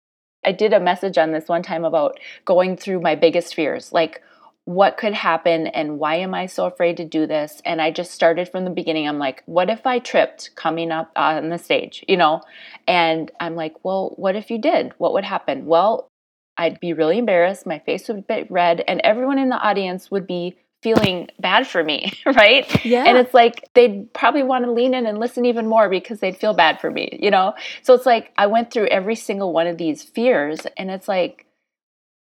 I 0.44 0.52
did 0.52 0.72
a 0.72 0.80
message 0.80 1.18
on 1.18 1.32
this 1.32 1.48
one 1.48 1.62
time 1.62 1.84
about 1.84 2.18
going 2.44 2.76
through 2.76 3.00
my 3.00 3.14
biggest 3.14 3.54
fears, 3.54 3.92
like 3.92 4.22
what 4.64 4.98
could 4.98 5.14
happen 5.14 5.66
and 5.66 5.98
why 5.98 6.16
am 6.16 6.34
I 6.34 6.44
so 6.44 6.66
afraid 6.66 6.98
to 6.98 7.04
do 7.04 7.26
this? 7.26 7.62
And 7.64 7.80
I 7.80 7.90
just 7.90 8.10
started 8.10 8.50
from 8.50 8.64
the 8.64 8.70
beginning. 8.70 9.08
I'm 9.08 9.18
like, 9.18 9.42
what 9.46 9.70
if 9.70 9.86
I 9.86 9.98
tripped 9.98 10.54
coming 10.56 10.92
up 10.92 11.10
on 11.16 11.48
the 11.48 11.56
stage, 11.56 12.04
you 12.06 12.18
know? 12.18 12.42
And 12.86 13.30
I'm 13.40 13.56
like, 13.56 13.82
well, 13.82 14.12
what 14.16 14.36
if 14.36 14.50
you 14.50 14.58
did? 14.58 14.92
What 14.98 15.14
would 15.14 15.24
happen? 15.24 15.64
Well, 15.64 16.10
I'd 16.58 16.80
be 16.80 16.92
really 16.92 17.16
embarrassed. 17.16 17.66
My 17.66 17.78
face 17.78 18.08
would 18.08 18.26
be 18.26 18.46
red, 18.50 18.84
and 18.86 19.00
everyone 19.02 19.38
in 19.38 19.48
the 19.48 19.56
audience 19.56 20.10
would 20.10 20.26
be 20.26 20.58
feeling 20.82 21.28
bad 21.38 21.66
for 21.66 21.82
me, 21.82 22.12
right? 22.26 22.84
Yeah. 22.84 23.04
And 23.04 23.18
it's 23.18 23.34
like 23.34 23.68
they'd 23.74 24.12
probably 24.12 24.42
want 24.42 24.64
to 24.64 24.70
lean 24.72 24.94
in 24.94 25.06
and 25.06 25.18
listen 25.18 25.44
even 25.44 25.66
more 25.66 25.88
because 25.88 26.20
they'd 26.20 26.36
feel 26.36 26.54
bad 26.54 26.80
for 26.80 26.90
me, 26.90 27.18
you 27.20 27.30
know? 27.30 27.54
So 27.82 27.94
it's 27.94 28.06
like 28.06 28.32
I 28.36 28.46
went 28.46 28.72
through 28.72 28.86
every 28.86 29.16
single 29.16 29.52
one 29.52 29.66
of 29.66 29.78
these 29.78 30.02
fears 30.02 30.60
and 30.76 30.90
it's 30.90 31.08
like 31.08 31.46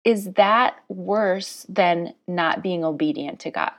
is 0.05 0.33
that 0.33 0.75
worse 0.87 1.65
than 1.67 2.13
not 2.27 2.61
being 2.61 2.85
obedient 2.85 3.39
to 3.41 3.51
God? 3.51 3.73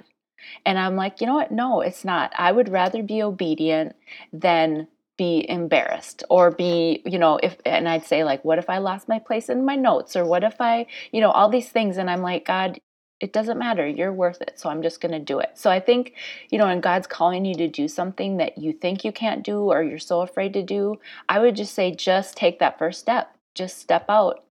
And 0.67 0.79
I'm 0.79 0.97
like, 0.97 1.21
you 1.21 1.27
know 1.27 1.35
what? 1.35 1.53
No, 1.53 1.81
it's 1.81 2.05
not. 2.05 2.33
I 2.37 2.53
would 2.53 2.69
rather 2.69 3.03
be 3.03 3.23
obedient 3.23 3.95
than 4.33 4.89
be 5.17 5.49
embarrassed 5.49 6.25
or 6.29 6.51
be, 6.51 7.01
you 7.07 7.19
know, 7.19 7.39
if, 7.43 7.57
and 7.65 7.89
I'd 7.89 8.05
say, 8.05 8.25
like, 8.25 8.45
what 8.45 8.59
if 8.59 8.69
I 8.69 8.79
lost 8.79 9.09
my 9.09 9.19
place 9.19 9.49
in 9.49 9.65
my 9.65 9.77
notes 9.77 10.15
or 10.15 10.25
what 10.25 10.45
if 10.45 10.61
I, 10.61 10.87
you 11.11 11.21
know, 11.21 11.31
all 11.31 11.49
these 11.49 11.71
things. 11.71 11.97
And 11.97 12.11
I'm 12.11 12.23
like, 12.23 12.45
God, 12.45 12.81
it 13.20 13.33
doesn't 13.33 13.59
matter. 13.59 13.87
You're 13.87 14.12
worth 14.12 14.42
it. 14.42 14.59
So 14.59 14.68
I'm 14.68 14.83
just 14.83 15.00
going 15.00 15.12
to 15.12 15.18
do 15.18 15.38
it. 15.38 15.52
So 15.55 15.70
I 15.70 15.81
think, 15.81 16.14
you 16.50 16.59
know, 16.59 16.66
when 16.66 16.81
God's 16.81 17.07
calling 17.07 17.44
you 17.44 17.55
to 17.55 17.68
do 17.68 17.88
something 17.88 18.37
that 18.37 18.59
you 18.59 18.72
think 18.72 19.05
you 19.05 19.12
can't 19.12 19.42
do 19.42 19.70
or 19.72 19.83
you're 19.83 19.98
so 19.98 20.20
afraid 20.20 20.52
to 20.52 20.62
do, 20.62 20.96
I 21.29 21.38
would 21.38 21.57
just 21.57 21.74
say, 21.74 21.94
just 21.94 22.37
take 22.37 22.59
that 22.59 22.79
first 22.79 23.00
step. 23.00 23.35
Just 23.55 23.79
step 23.79 24.05
out. 24.09 24.44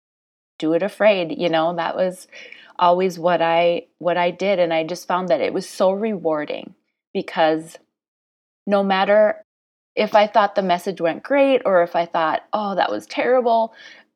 Do 0.58 0.72
it 0.72 0.82
afraid. 0.82 1.38
You 1.38 1.50
know, 1.50 1.74
that 1.76 1.96
was 1.96 2.26
always 2.78 3.18
what 3.18 3.40
I 3.40 3.86
what 3.98 4.16
I 4.16 4.32
did 4.32 4.58
and 4.58 4.72
I 4.74 4.82
just 4.82 5.06
found 5.06 5.28
that 5.28 5.40
it 5.40 5.52
was 5.52 5.68
so 5.68 5.92
rewarding 5.92 6.74
because 7.12 7.78
no 8.66 8.82
matter 8.82 9.44
if 9.94 10.14
I 10.16 10.26
thought 10.26 10.56
the 10.56 10.62
message 10.62 11.00
went 11.00 11.22
great 11.22 11.62
or 11.64 11.82
if 11.82 11.94
I 11.94 12.06
thought, 12.06 12.42
oh, 12.52 12.74
that 12.74 12.90
was 12.90 13.06
terrible, 13.06 13.74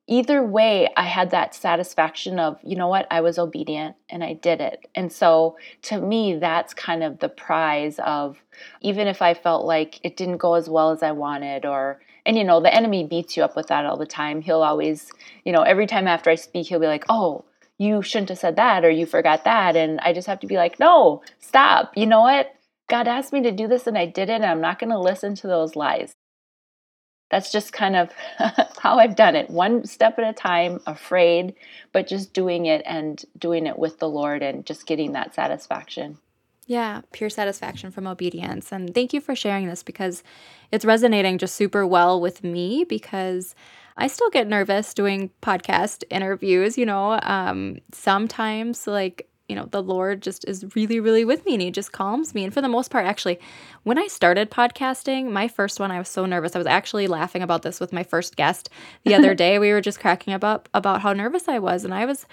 either 0.09 0.42
way, 0.42 0.88
I 0.97 1.05
had 1.05 1.31
that 1.31 1.55
satisfaction 1.55 2.40
of, 2.40 2.59
you 2.64 2.75
know 2.75 2.88
what, 2.88 3.07
I 3.11 3.21
was 3.21 3.38
obedient 3.38 3.94
and 4.09 4.25
I 4.25 4.33
did 4.33 4.61
it. 4.61 4.88
And 4.94 5.12
so 5.12 5.57
to 5.83 6.01
me, 6.01 6.37
that's 6.37 6.75
kind 6.75 7.05
of 7.05 7.18
the 7.18 7.29
prize 7.29 8.01
of 8.01 8.38
even 8.81 9.07
if 9.07 9.21
I 9.23 9.35
felt 9.35 9.66
like 9.66 10.01
it 10.03 10.16
didn't 10.16 10.38
go 10.38 10.55
as 10.55 10.68
well 10.68 10.90
as 10.90 11.03
I 11.03 11.12
wanted 11.12 11.64
or 11.64 12.01
and 12.27 12.37
you 12.37 12.44
know 12.44 12.61
the 12.61 12.75
enemy 12.75 13.07
beats 13.07 13.37
you 13.37 13.42
up 13.42 13.57
with 13.57 13.68
that 13.68 13.87
all 13.87 13.97
the 13.97 14.07
time. 14.07 14.40
He'll 14.40 14.62
always 14.62 15.11
you 15.44 15.53
know 15.53 15.62
every 15.62 15.87
time 15.87 16.09
after 16.09 16.31
i 16.31 16.35
speak 16.35 16.66
he'll 16.66 16.81
be 16.81 16.87
like 16.87 17.05
oh 17.09 17.44
you 17.79 18.03
shouldn't 18.03 18.31
have 18.31 18.38
said 18.38 18.57
that 18.57 18.85
or 18.85 18.90
you 18.90 19.07
forgot 19.07 19.44
that. 19.44 19.77
And 19.77 20.01
i 20.01 20.12
just 20.12 20.27
have 20.27 20.40
to 20.40 20.47
be 20.47 20.57
like 20.57 20.81
no 20.81 21.23
stop. 21.38 21.92
You 21.97 22.07
know 22.07 22.23
what? 22.23 22.55
God 22.88 23.07
asked 23.07 23.33
me 23.33 23.42
to 23.42 23.53
do 23.53 23.68
this 23.68 23.87
and 23.87 23.97
i 23.97 24.07
did 24.07 24.31
it 24.31 24.35
and 24.35 24.47
i'm 24.47 24.61
not 24.61 24.79
going 24.79 24.90
to 24.90 24.99
listen 24.99 25.35
to 25.37 25.47
those 25.47 25.77
lies 25.77 26.12
that's 27.30 27.52
just 27.52 27.72
kind 27.72 27.96
of 27.96 28.10
how 28.78 28.98
I've 28.98 29.16
done 29.16 29.36
it. 29.36 29.50
One 29.50 29.84
step 29.84 30.18
at 30.18 30.28
a 30.28 30.32
time, 30.32 30.80
afraid, 30.86 31.54
but 31.92 32.06
just 32.06 32.32
doing 32.32 32.66
it 32.66 32.82
and 32.86 33.22
doing 33.38 33.66
it 33.66 33.78
with 33.78 33.98
the 33.98 34.08
Lord 34.08 34.42
and 34.42 34.64
just 34.64 34.86
getting 34.86 35.12
that 35.12 35.34
satisfaction. 35.34 36.18
Yeah, 36.66 37.00
pure 37.12 37.30
satisfaction 37.30 37.90
from 37.90 38.06
obedience. 38.06 38.72
And 38.72 38.94
thank 38.94 39.14
you 39.14 39.22
for 39.22 39.34
sharing 39.34 39.68
this 39.68 39.82
because 39.82 40.22
it's 40.70 40.84
resonating 40.84 41.38
just 41.38 41.54
super 41.54 41.86
well 41.86 42.20
with 42.20 42.44
me 42.44 42.84
because 42.84 43.54
I 43.96 44.06
still 44.06 44.28
get 44.28 44.46
nervous 44.46 44.92
doing 44.92 45.30
podcast 45.42 46.04
interviews, 46.10 46.76
you 46.76 46.84
know. 46.84 47.18
Um, 47.22 47.78
sometimes, 47.92 48.86
like, 48.86 49.28
you 49.48 49.56
know, 49.56 49.64
the 49.64 49.82
Lord 49.82 50.22
just 50.22 50.46
is 50.46 50.64
really, 50.76 51.00
really 51.00 51.24
with 51.24 51.44
me 51.46 51.54
and 51.54 51.62
He 51.62 51.70
just 51.70 51.92
calms 51.92 52.34
me. 52.34 52.44
And 52.44 52.52
for 52.52 52.61
the 52.61 52.68
most 52.68 52.90
part, 52.90 53.06
actually, 53.06 53.40
when 53.82 53.98
I 53.98 54.06
started 54.06 54.50
podcasting, 54.50 55.30
my 55.30 55.48
first 55.48 55.80
one, 55.80 55.90
I 55.90 55.98
was 55.98 56.08
so 56.08 56.26
nervous. 56.26 56.54
I 56.54 56.58
was 56.58 56.66
actually 56.66 57.06
laughing 57.06 57.42
about 57.42 57.62
this 57.62 57.80
with 57.80 57.92
my 57.92 58.02
first 58.02 58.37
guest 58.37 58.68
the 59.04 59.14
other 59.14 59.34
day. 59.37 59.58
we 59.58 59.72
were 59.72 59.80
just 59.80 60.00
cracking 60.00 60.34
up 60.34 60.68
about 60.74 61.00
how 61.00 61.12
nervous 61.12 61.48
I 61.48 61.58
was. 61.58 61.84
And 61.84 61.94
I 61.94 62.04
was, 62.04 62.26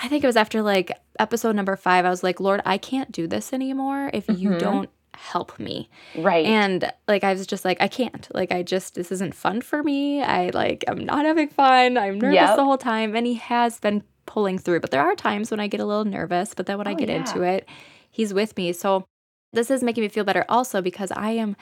I 0.00 0.08
think 0.08 0.22
it 0.22 0.28
was 0.28 0.36
after 0.36 0.62
like 0.62 0.92
episode 1.18 1.56
number 1.56 1.76
five, 1.76 2.04
I 2.04 2.10
was 2.10 2.22
like, 2.22 2.40
Lord, 2.40 2.62
I 2.64 2.78
can't 2.78 3.10
do 3.10 3.26
this 3.26 3.52
anymore 3.52 4.10
if 4.12 4.28
you 4.28 4.50
mm-hmm. 4.50 4.58
don't 4.58 4.90
help 5.14 5.58
me. 5.58 5.88
Right. 6.16 6.46
And 6.46 6.90
like 7.06 7.24
I 7.24 7.32
was 7.32 7.46
just 7.46 7.64
like 7.64 7.78
I 7.80 7.88
can't. 7.88 8.28
Like 8.34 8.52
I 8.52 8.62
just 8.62 8.94
this 8.94 9.12
isn't 9.12 9.34
fun 9.34 9.60
for 9.60 9.82
me. 9.82 10.22
I 10.22 10.50
like 10.50 10.84
I'm 10.88 11.04
not 11.04 11.24
having 11.24 11.48
fun. 11.48 11.98
I'm 11.98 12.20
nervous 12.20 12.34
yep. 12.34 12.56
the 12.56 12.64
whole 12.64 12.78
time 12.78 13.14
and 13.14 13.26
he 13.26 13.34
has 13.34 13.78
been 13.78 14.02
pulling 14.26 14.58
through. 14.58 14.80
But 14.80 14.90
there 14.90 15.02
are 15.02 15.14
times 15.14 15.50
when 15.50 15.60
I 15.60 15.66
get 15.66 15.80
a 15.80 15.84
little 15.84 16.04
nervous, 16.04 16.54
but 16.54 16.66
then 16.66 16.78
when 16.78 16.88
oh, 16.88 16.90
I 16.90 16.94
get 16.94 17.08
yeah. 17.08 17.16
into 17.16 17.42
it, 17.42 17.68
he's 18.10 18.34
with 18.34 18.56
me. 18.56 18.72
So 18.72 19.04
this 19.52 19.70
is 19.70 19.82
making 19.82 20.02
me 20.02 20.08
feel 20.08 20.24
better 20.24 20.44
also 20.48 20.80
because 20.80 21.10
I 21.12 21.30
am 21.32 21.56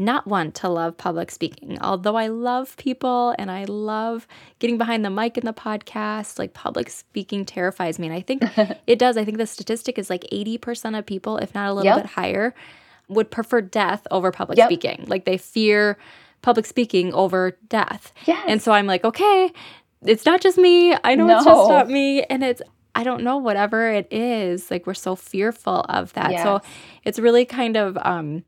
not 0.00 0.26
one 0.26 0.50
to 0.50 0.68
love 0.68 0.96
public 0.96 1.30
speaking. 1.30 1.78
Although 1.80 2.16
I 2.16 2.28
love 2.28 2.74
people 2.78 3.34
and 3.38 3.50
I 3.50 3.64
love 3.64 4.26
getting 4.58 4.78
behind 4.78 5.04
the 5.04 5.10
mic 5.10 5.36
in 5.36 5.44
the 5.44 5.52
podcast, 5.52 6.38
like 6.38 6.54
public 6.54 6.88
speaking 6.88 7.44
terrifies 7.44 7.98
me. 7.98 8.06
And 8.06 8.16
I 8.16 8.22
think 8.22 8.42
it 8.86 8.98
does. 8.98 9.18
I 9.18 9.24
think 9.24 9.36
the 9.36 9.46
statistic 9.46 9.98
is 9.98 10.08
like 10.08 10.24
80% 10.32 10.98
of 10.98 11.04
people, 11.04 11.36
if 11.36 11.54
not 11.54 11.68
a 11.68 11.74
little 11.74 11.92
yep. 11.92 12.02
bit 12.02 12.06
higher, 12.06 12.54
would 13.08 13.30
prefer 13.30 13.60
death 13.60 14.06
over 14.10 14.30
public 14.32 14.56
yep. 14.56 14.68
speaking. 14.68 15.04
Like 15.06 15.26
they 15.26 15.36
fear 15.36 15.98
public 16.40 16.64
speaking 16.64 17.12
over 17.12 17.58
death. 17.68 18.14
Yes. 18.24 18.42
And 18.48 18.62
so 18.62 18.72
I'm 18.72 18.86
like, 18.86 19.04
okay, 19.04 19.52
it's 20.04 20.24
not 20.24 20.40
just 20.40 20.58
me. 20.58 20.94
I 21.04 21.14
know 21.14 21.26
no. 21.26 21.36
it's 21.36 21.44
just 21.44 21.68
not 21.68 21.88
me. 21.88 22.22
And 22.24 22.42
it's, 22.42 22.62
I 22.94 23.04
don't 23.04 23.22
know, 23.22 23.36
whatever 23.36 23.90
it 23.90 24.08
is, 24.10 24.70
like 24.70 24.86
we're 24.86 24.94
so 24.94 25.14
fearful 25.14 25.84
of 25.88 26.12
that. 26.14 26.32
Yes. 26.32 26.42
So 26.42 26.60
it's 27.04 27.18
really 27.18 27.44
kind 27.44 27.76
of, 27.76 27.98
um, 28.00 28.44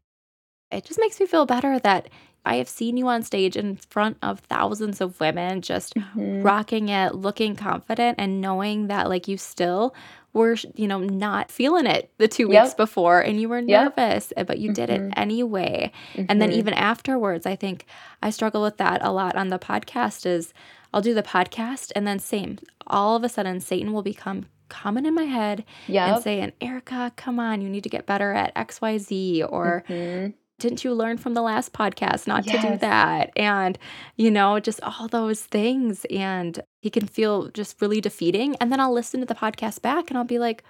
it 0.71 0.85
just 0.85 0.99
makes 0.99 1.21
me 1.21 1.27
feel 1.27 1.47
better 1.47 1.79
that 1.81 2.09
I 2.45 2.57
have 2.57 2.69
seen 2.69 2.97
you 2.97 3.07
on 3.07 3.23
stage 3.23 3.57
in 3.57 3.77
front 3.77 4.17
of 4.23 4.41
thousands 4.41 5.01
of 5.01 5.21
women 5.21 5.63
just 5.63 5.95
mm-hmm. 5.95 6.43
rocking 6.43 6.89
it, 6.89 7.15
looking 7.15 7.55
confident, 7.55 8.17
and 8.19 8.41
knowing 8.41 8.89
that 8.89 9.09
like 9.09 9.29
you 9.29 9.37
still 9.37 9.95
were, 10.33 10.57
you 10.75 10.89
know, 10.89 10.99
not 10.99 11.53
feeling 11.53 11.87
it 11.87 12.11
the 12.19 12.27
two 12.27 12.51
yep. 12.51 12.65
weeks 12.65 12.75
before 12.75 13.21
and 13.21 13.41
you 13.41 13.49
were 13.49 13.63
nervous, 13.63 14.33
yep. 14.37 14.47
but 14.47 14.59
you 14.59 14.71
mm-hmm. 14.71 14.75
did 14.75 14.91
it 14.91 15.01
mm-hmm. 15.01 15.13
anyway. 15.15 15.93
Mm-hmm. 16.15 16.25
And 16.29 16.43
then 16.43 16.51
mm-hmm. 16.51 16.59
even 16.59 16.75
afterwards, 16.75 17.47
I 17.47 17.55
think 17.55 17.87
I 18.23 18.31
struggle 18.31 18.63
with 18.63 18.79
that 18.79 19.05
a 19.05 19.13
lot 19.13 19.37
on 19.37 19.49
the 19.49 19.59
podcast 19.59 20.27
is 20.27 20.53
I'll 20.93 21.03
do 21.03 21.15
the 21.15 21.23
podcast 21.23 21.93
and 21.97 22.07
then 22.07 22.19
same. 22.19 22.59
All 22.87 23.17
of 23.17 23.25
a 23.25 23.29
sudden 23.29 23.61
Satan 23.61 23.93
will 23.93 24.03
become 24.03 24.47
coming 24.69 25.05
in 25.05 25.15
my 25.15 25.25
head 25.25 25.65
yep. 25.87 26.09
and 26.09 26.23
saying, 26.23 26.53
Erica, 26.61 27.13
come 27.17 27.39
on, 27.39 27.61
you 27.61 27.69
need 27.69 27.83
to 27.85 27.91
get 27.91 28.07
better 28.07 28.33
at 28.33 28.55
XYZ 28.55 29.47
or 29.51 29.85
mm-hmm 29.89 30.31
didn't 30.63 30.85
you 30.85 30.95
learn 30.95 31.19
from 31.19 31.35
the 31.35 31.43
last 31.43 31.73
podcast 31.73 32.29
not 32.29 32.47
yes. 32.47 32.63
to 32.63 32.71
do 32.71 32.79
that? 32.79 33.33
And, 33.35 33.77
you 34.15 34.31
know, 34.31 34.61
just 34.61 34.81
all 34.83 35.09
those 35.09 35.43
things. 35.43 36.07
And 36.09 36.63
he 36.81 36.89
can 36.89 37.07
feel 37.07 37.49
just 37.49 37.83
really 37.83 38.01
defeating. 38.01 38.55
And 38.61 38.71
then 38.71 38.79
I'll 38.79 38.93
listen 38.93 39.19
to 39.21 39.27
the 39.27 39.35
podcast 39.35 39.83
back 39.83 40.09
and 40.09 40.17
I'll 40.17 40.25
be 40.25 40.39
like, 40.39 40.63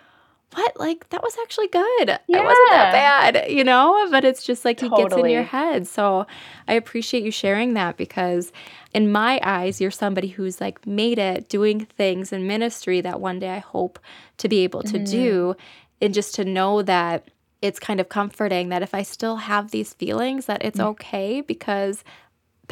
what? 0.55 0.79
Like, 0.79 1.09
that 1.11 1.23
was 1.23 1.37
actually 1.43 1.69
good. 1.69 2.09
Yeah. 2.27 2.39
It 2.39 2.45
wasn't 2.45 2.71
that 2.71 2.93
bad, 2.93 3.51
you 3.51 3.65
know? 3.65 4.07
But 4.11 4.25
it's 4.25 4.43
just 4.43 4.65
like 4.65 4.79
totally. 4.79 5.03
he 5.03 5.09
gets 5.09 5.17
in 5.17 5.31
your 5.31 5.43
head. 5.43 5.87
So 5.87 6.27
I 6.69 6.75
appreciate 6.75 7.23
you 7.23 7.31
sharing 7.31 7.75
that 7.75 7.97
because, 7.97 8.53
in 8.93 9.11
my 9.11 9.41
eyes, 9.43 9.81
you're 9.81 9.91
somebody 9.91 10.29
who's 10.29 10.61
like 10.61 10.87
made 10.87 11.19
it 11.19 11.49
doing 11.49 11.87
things 11.87 12.33
in 12.33 12.47
ministry 12.47 13.01
that 13.01 13.21
one 13.21 13.39
day 13.39 13.51
I 13.51 13.59
hope 13.59 13.99
to 14.39 14.49
be 14.49 14.61
able 14.61 14.83
to 14.85 14.99
mm. 14.99 15.11
do. 15.11 15.57
And 16.01 16.13
just 16.13 16.35
to 16.35 16.45
know 16.45 16.83
that 16.83 17.29
it's 17.61 17.79
kind 17.79 18.01
of 18.01 18.09
comforting 18.09 18.71
that 18.71 18.83
if 18.83 18.93
I 18.93 19.03
still 19.03 19.37
have 19.37 19.71
these 19.71 19.95
feelings, 19.95 20.47
that 20.47 20.65
it's 20.65 20.81
mm. 20.81 20.87
okay 20.87 21.41
because 21.41 22.03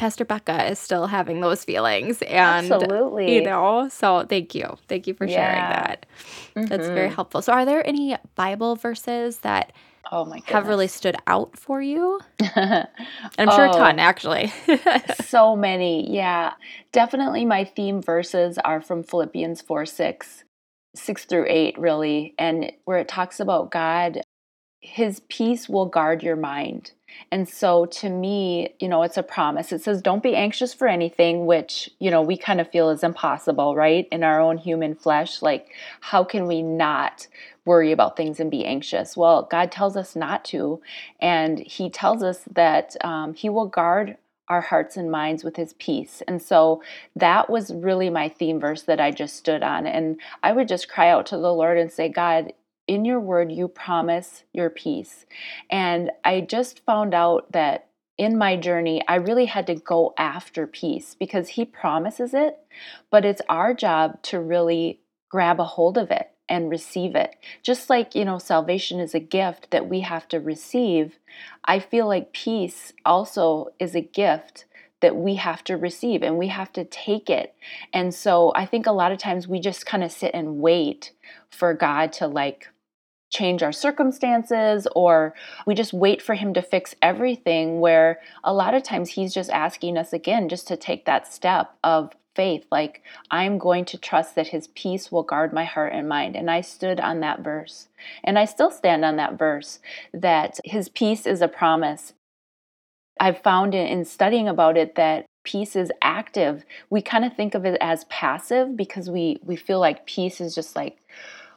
Pastor 0.01 0.25
Becca 0.25 0.67
is 0.67 0.79
still 0.79 1.05
having 1.05 1.41
those 1.41 1.63
feelings. 1.63 2.23
And, 2.23 2.71
Absolutely. 2.71 3.35
You 3.35 3.43
know, 3.43 3.87
so 3.89 4.25
thank 4.27 4.55
you. 4.55 4.75
Thank 4.87 5.05
you 5.05 5.13
for 5.13 5.27
yeah. 5.27 5.35
sharing 5.35 5.69
that. 5.69 6.05
Mm-hmm. 6.55 6.65
That's 6.65 6.87
very 6.87 7.05
mm-hmm. 7.05 7.13
helpful. 7.13 7.43
So, 7.43 7.53
are 7.53 7.65
there 7.65 7.85
any 7.85 8.17
Bible 8.33 8.75
verses 8.75 9.37
that 9.41 9.73
oh 10.11 10.25
my 10.25 10.41
have 10.45 10.67
really 10.67 10.87
stood 10.87 11.17
out 11.27 11.55
for 11.55 11.83
you? 11.83 12.19
I'm 12.41 12.87
oh, 13.37 13.55
sure 13.55 13.65
a 13.65 13.73
ton, 13.73 13.99
oh. 13.99 14.01
actually. 14.01 14.51
so 15.23 15.55
many. 15.55 16.11
Yeah. 16.11 16.53
Definitely 16.91 17.45
my 17.45 17.63
theme 17.63 18.01
verses 18.01 18.57
are 18.65 18.81
from 18.81 19.03
Philippians 19.03 19.61
4 19.61 19.85
6. 19.85 20.43
6 20.95 21.25
through 21.25 21.45
8 21.47 21.77
really 21.77 22.33
and 22.39 22.71
where 22.85 22.97
it 22.97 23.07
talks 23.07 23.39
about 23.39 23.69
God 23.69 24.23
his 24.81 25.21
peace 25.29 25.69
will 25.69 25.85
guard 25.85 26.23
your 26.23 26.35
mind. 26.35 26.91
And 27.31 27.47
so 27.47 27.85
to 27.85 28.09
me, 28.09 28.73
you 28.79 28.87
know, 28.87 29.03
it's 29.03 29.17
a 29.17 29.23
promise. 29.23 29.71
It 29.71 29.81
says, 29.81 30.01
don't 30.01 30.23
be 30.23 30.35
anxious 30.35 30.73
for 30.73 30.87
anything, 30.87 31.45
which, 31.45 31.89
you 31.99 32.11
know, 32.11 32.21
we 32.21 32.37
kind 32.37 32.59
of 32.61 32.69
feel 32.69 32.89
is 32.89 33.03
impossible, 33.03 33.75
right? 33.75 34.07
In 34.11 34.23
our 34.23 34.39
own 34.39 34.57
human 34.57 34.95
flesh. 34.95 35.41
Like, 35.41 35.69
how 36.01 36.23
can 36.23 36.47
we 36.47 36.61
not 36.61 37.27
worry 37.65 37.91
about 37.91 38.17
things 38.17 38.39
and 38.39 38.49
be 38.49 38.65
anxious? 38.65 39.15
Well, 39.15 39.43
God 39.43 39.71
tells 39.71 39.95
us 39.95 40.15
not 40.15 40.43
to. 40.45 40.81
And 41.19 41.59
He 41.59 41.89
tells 41.89 42.23
us 42.23 42.41
that 42.51 42.95
um, 43.03 43.33
He 43.33 43.49
will 43.49 43.67
guard 43.67 44.17
our 44.51 44.61
hearts 44.61 44.97
and 44.97 45.09
minds 45.09 45.45
with 45.45 45.55
his 45.55 45.71
peace. 45.79 46.21
And 46.27 46.41
so 46.41 46.83
that 47.15 47.49
was 47.49 47.73
really 47.73 48.09
my 48.09 48.27
theme 48.27 48.59
verse 48.59 48.81
that 48.81 48.99
I 48.99 49.09
just 49.09 49.37
stood 49.37 49.63
on. 49.63 49.87
And 49.87 50.19
I 50.43 50.51
would 50.51 50.67
just 50.67 50.89
cry 50.89 51.09
out 51.09 51.25
to 51.27 51.37
the 51.37 51.53
Lord 51.53 51.77
and 51.77 51.89
say, 51.89 52.09
God, 52.09 52.51
in 52.87 53.05
your 53.05 53.19
word, 53.19 53.51
you 53.51 53.67
promise 53.67 54.43
your 54.53 54.69
peace. 54.69 55.25
And 55.69 56.11
I 56.23 56.41
just 56.41 56.83
found 56.85 57.13
out 57.13 57.51
that 57.51 57.87
in 58.17 58.37
my 58.37 58.55
journey, 58.55 59.01
I 59.07 59.15
really 59.15 59.45
had 59.45 59.67
to 59.67 59.75
go 59.75 60.13
after 60.17 60.67
peace 60.67 61.15
because 61.15 61.49
He 61.49 61.65
promises 61.65 62.33
it, 62.33 62.59
but 63.09 63.25
it's 63.25 63.41
our 63.49 63.73
job 63.73 64.21
to 64.23 64.39
really 64.39 64.99
grab 65.29 65.59
a 65.59 65.63
hold 65.63 65.97
of 65.97 66.11
it 66.11 66.29
and 66.49 66.69
receive 66.69 67.15
it. 67.15 67.35
Just 67.63 67.89
like, 67.89 68.13
you 68.13 68.25
know, 68.25 68.37
salvation 68.37 68.99
is 68.99 69.15
a 69.15 69.19
gift 69.19 69.71
that 69.71 69.87
we 69.87 70.01
have 70.01 70.27
to 70.27 70.39
receive, 70.39 71.17
I 71.63 71.79
feel 71.79 72.07
like 72.07 72.33
peace 72.33 72.91
also 73.05 73.69
is 73.79 73.95
a 73.95 74.01
gift 74.01 74.65
that 75.01 75.15
we 75.15 75.35
have 75.35 75.63
to 75.65 75.77
receive 75.77 76.23
and 76.23 76.37
we 76.37 76.47
have 76.47 76.71
to 76.73 76.85
take 76.85 77.29
it. 77.29 77.53
And 77.93 78.13
so 78.13 78.53
I 78.55 78.65
think 78.65 78.87
a 78.87 78.91
lot 78.91 79.11
of 79.11 79.17
times 79.17 79.47
we 79.47 79.59
just 79.59 79.85
kind 79.85 80.03
of 80.03 80.11
sit 80.11 80.31
and 80.33 80.59
wait 80.59 81.11
for 81.49 81.73
God 81.73 82.13
to 82.13 82.27
like 82.27 82.69
change 83.31 83.63
our 83.63 83.71
circumstances 83.71 84.87
or 84.95 85.33
we 85.65 85.73
just 85.73 85.93
wait 85.93 86.21
for 86.21 86.35
him 86.35 86.53
to 86.53 86.61
fix 86.61 86.93
everything 87.01 87.79
where 87.79 88.19
a 88.43 88.53
lot 88.53 88.73
of 88.73 88.83
times 88.83 89.11
he's 89.11 89.33
just 89.33 89.49
asking 89.51 89.97
us 89.97 90.13
again 90.13 90.49
just 90.49 90.67
to 90.67 90.75
take 90.75 91.05
that 91.05 91.31
step 91.31 91.73
of 91.83 92.11
faith 92.35 92.65
like 92.71 93.01
i'm 93.29 93.57
going 93.57 93.85
to 93.85 93.97
trust 93.97 94.35
that 94.35 94.47
his 94.47 94.67
peace 94.67 95.11
will 95.11 95.23
guard 95.23 95.51
my 95.51 95.65
heart 95.65 95.93
and 95.93 96.07
mind. 96.07 96.35
And 96.35 96.51
i 96.51 96.61
stood 96.61 96.99
on 96.99 97.21
that 97.21 97.39
verse. 97.39 97.87
And 98.23 98.37
i 98.37 98.45
still 98.45 98.71
stand 98.71 99.03
on 99.05 99.15
that 99.15 99.37
verse 99.37 99.79
that 100.13 100.59
his 100.65 100.89
peace 100.89 101.25
is 101.25 101.41
a 101.41 101.47
promise 101.47 102.13
i've 103.19 103.41
found 103.41 103.75
in 103.75 104.05
studying 104.05 104.47
about 104.47 104.77
it 104.77 104.95
that 104.95 105.25
peace 105.43 105.75
is 105.75 105.91
active 106.01 106.63
we 106.89 107.01
kind 107.01 107.25
of 107.25 107.35
think 107.35 107.55
of 107.55 107.65
it 107.65 107.77
as 107.81 108.05
passive 108.05 108.77
because 108.77 109.09
we 109.09 109.37
we 109.43 109.55
feel 109.55 109.79
like 109.79 110.05
peace 110.05 110.39
is 110.39 110.53
just 110.53 110.75
like 110.75 110.97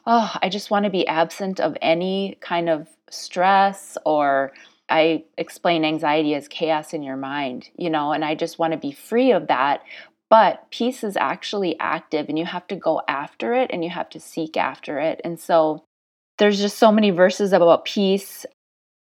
oh, 0.07 0.31
I 0.41 0.49
just 0.49 0.69
want 0.69 0.85
to 0.85 0.91
be 0.91 1.07
absent 1.07 1.59
of 1.59 1.75
any 1.81 2.37
kind 2.41 2.69
of 2.69 2.87
stress 3.09 3.97
or 4.05 4.51
I 4.89 5.23
explain 5.37 5.83
anxiety 5.83 6.35
as 6.35 6.47
chaos 6.47 6.93
in 6.93 7.01
your 7.01 7.17
mind, 7.17 7.69
you 7.75 7.89
know, 7.89 8.11
and 8.11 8.23
I 8.23 8.35
just 8.35 8.59
want 8.59 8.73
to 8.73 8.77
be 8.77 8.91
free 8.91 9.31
of 9.31 9.47
that. 9.47 9.81
But 10.29 10.69
peace 10.69 11.03
is 11.03 11.17
actually 11.17 11.79
active 11.79 12.29
and 12.29 12.37
you 12.37 12.45
have 12.45 12.67
to 12.67 12.75
go 12.75 13.01
after 13.07 13.53
it 13.53 13.71
and 13.71 13.83
you 13.83 13.89
have 13.89 14.09
to 14.09 14.19
seek 14.19 14.57
after 14.57 14.99
it. 14.99 15.21
And 15.23 15.39
so 15.39 15.83
there's 16.37 16.59
just 16.59 16.77
so 16.77 16.91
many 16.91 17.09
verses 17.09 17.53
about 17.53 17.85
peace. 17.85 18.45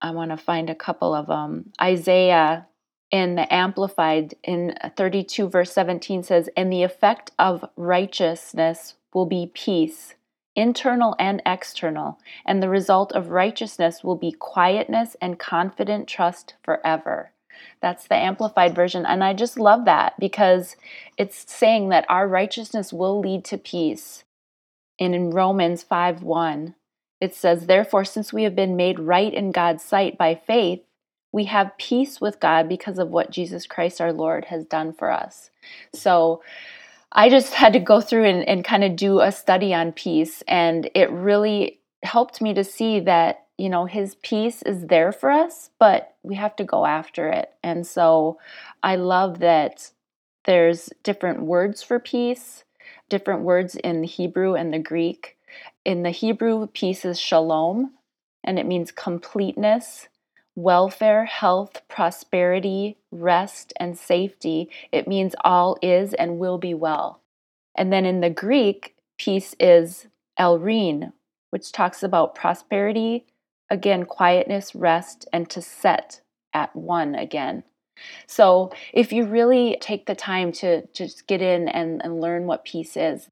I 0.01 0.11
want 0.11 0.31
to 0.31 0.37
find 0.37 0.71
a 0.71 0.75
couple 0.75 1.15
of 1.15 1.27
them. 1.27 1.73
Isaiah 1.81 2.67
in 3.11 3.37
the 3.37 3.53
Amplified 3.53 4.35
in 4.43 4.75
uh, 4.81 4.91
32, 4.97 5.49
verse 5.49 5.73
17 5.73 6.23
says, 6.23 6.49
And 6.57 6.73
the 6.73 6.83
effect 6.83 7.31
of 7.39 7.65
righteousness 7.77 8.95
will 9.15 9.27
be 9.27 9.51
peace 9.55 10.15
internal 10.57 11.15
and 11.19 11.43
external, 11.45 12.19
and 12.47 12.63
the 12.63 12.69
result 12.69 13.13
of 13.13 13.29
righteousness 13.29 14.03
will 14.03 14.17
be 14.17 14.33
quietness 14.33 15.15
and 15.21 15.39
confident 15.39 16.09
trust 16.09 16.55
forever. 16.65 17.31
That's 17.81 18.09
the 18.09 18.17
amplified 18.17 18.75
version. 18.75 19.07
And 19.07 19.23
I 19.23 19.35
just 19.35 19.59
love 19.59 19.85
that 19.85 20.19
because 20.19 20.77
it's 21.17 21.51
saying 21.51 21.91
that 21.91 22.07
our 22.09 22.27
righteousness 22.27 22.93
will 22.93 23.21
lead 23.21 23.45
to 23.47 23.59
peace. 23.59 24.25
And 24.99 25.15
in 25.15 25.31
Romans 25.31 25.83
5 25.83 26.23
1, 26.23 26.75
it 27.21 27.35
says, 27.35 27.67
Therefore, 27.67 28.05
since 28.05 28.33
we 28.33 28.43
have 28.45 28.55
been 28.55 28.77
made 28.77 28.99
right 28.99 29.33
in 29.33 29.53
God's 29.53 29.85
sight 29.85 30.19
by 30.19 30.35
faith, 30.35 30.81
we 31.33 31.45
have 31.45 31.77
peace 31.79 32.21
with 32.21 32.41
God 32.41 32.69
because 32.69 32.99
of 32.99 33.09
what 33.09 33.31
Jesus 33.31 33.67
Christ 33.67 34.01
our 34.01 34.13
Lord 34.13 34.47
has 34.47 34.65
done 34.65 34.93
for 34.93 35.11
us. 35.11 35.51
So 35.93 36.43
I 37.13 37.29
just 37.29 37.55
had 37.63 37.73
to 37.73 37.79
go 37.79 38.01
through 38.01 38.25
and, 38.25 38.49
and 38.49 38.65
kind 38.65 38.85
of 38.85 38.97
do 38.97 39.21
a 39.21 39.33
study 39.33 39.75
on 39.75 39.93
peace. 39.93 40.43
And 40.47 40.91
it 40.95 41.11
really 41.11 41.81
helped 42.03 42.41
me 42.41 42.55
to 42.55 42.65
see 42.65 43.01
that, 43.01 43.47
you 43.59 43.69
know, 43.69 43.87
his 43.87 44.15
peace 44.17 44.63
is 44.63 44.87
there 44.87 45.13
for 45.13 45.31
us, 45.31 45.71
but 45.79 46.15
we 46.23 46.37
have 46.37 46.55
to 46.57 46.65
go 46.65 46.87
after 46.87 47.29
it. 47.29 47.53
And 47.63 47.87
so 47.87 48.39
I 48.83 48.97
love 48.97 49.41
that 49.41 49.91
there's 50.45 50.91
different 51.03 51.43
words 51.43 51.83
for 51.83 51.99
peace, 51.99 52.65
different 53.09 53.43
words 53.43 53.75
in 53.77 54.01
the 54.01 54.07
Hebrew 54.07 54.55
and 54.55 54.73
the 54.73 54.79
Greek. 54.79 55.36
In 55.85 56.03
the 56.03 56.11
Hebrew, 56.11 56.67
peace 56.69 57.05
is 57.05 57.21
shalom, 57.21 57.93
and 58.45 58.59
it 58.59 58.67
means 58.67 58.91
completeness, 58.91 60.09
welfare, 60.55 61.25
health, 61.25 61.83
prosperity, 61.89 62.97
rest, 63.11 63.73
and 63.79 63.99
safety. 63.99 64.71
It 64.91 65.07
means 65.07 65.35
all 65.45 65.77
is 65.83 66.15
and 66.15 66.39
will 66.39 66.59
be 66.59 66.75
well. 66.75 67.21
And 67.77 67.93
then 67.93 68.07
in 68.07 68.21
the 68.21 68.31
Greek, 68.31 68.95
peace 69.19 69.55
is 69.61 70.07
eirene, 70.39 71.13
which 71.51 71.73
talks 71.73 72.03
about 72.03 72.35
prosperity, 72.35 73.27
again, 73.71 74.05
quietness, 74.05 74.75
rest, 74.75 75.29
and 75.33 75.49
to 75.51 75.61
set 75.61 76.21
at 76.53 76.75
one 76.75 77.15
again. 77.15 77.63
So 78.27 78.71
if 78.93 79.13
you 79.13 79.25
really 79.25 79.79
take 79.81 80.07
the 80.07 80.15
time 80.15 80.53
to 80.53 80.87
just 80.93 81.27
get 81.27 81.41
in 81.41 81.69
and, 81.69 82.03
and 82.05 82.21
learn 82.21 82.47
what 82.47 82.65
peace 82.65 82.97
is, 82.97 83.29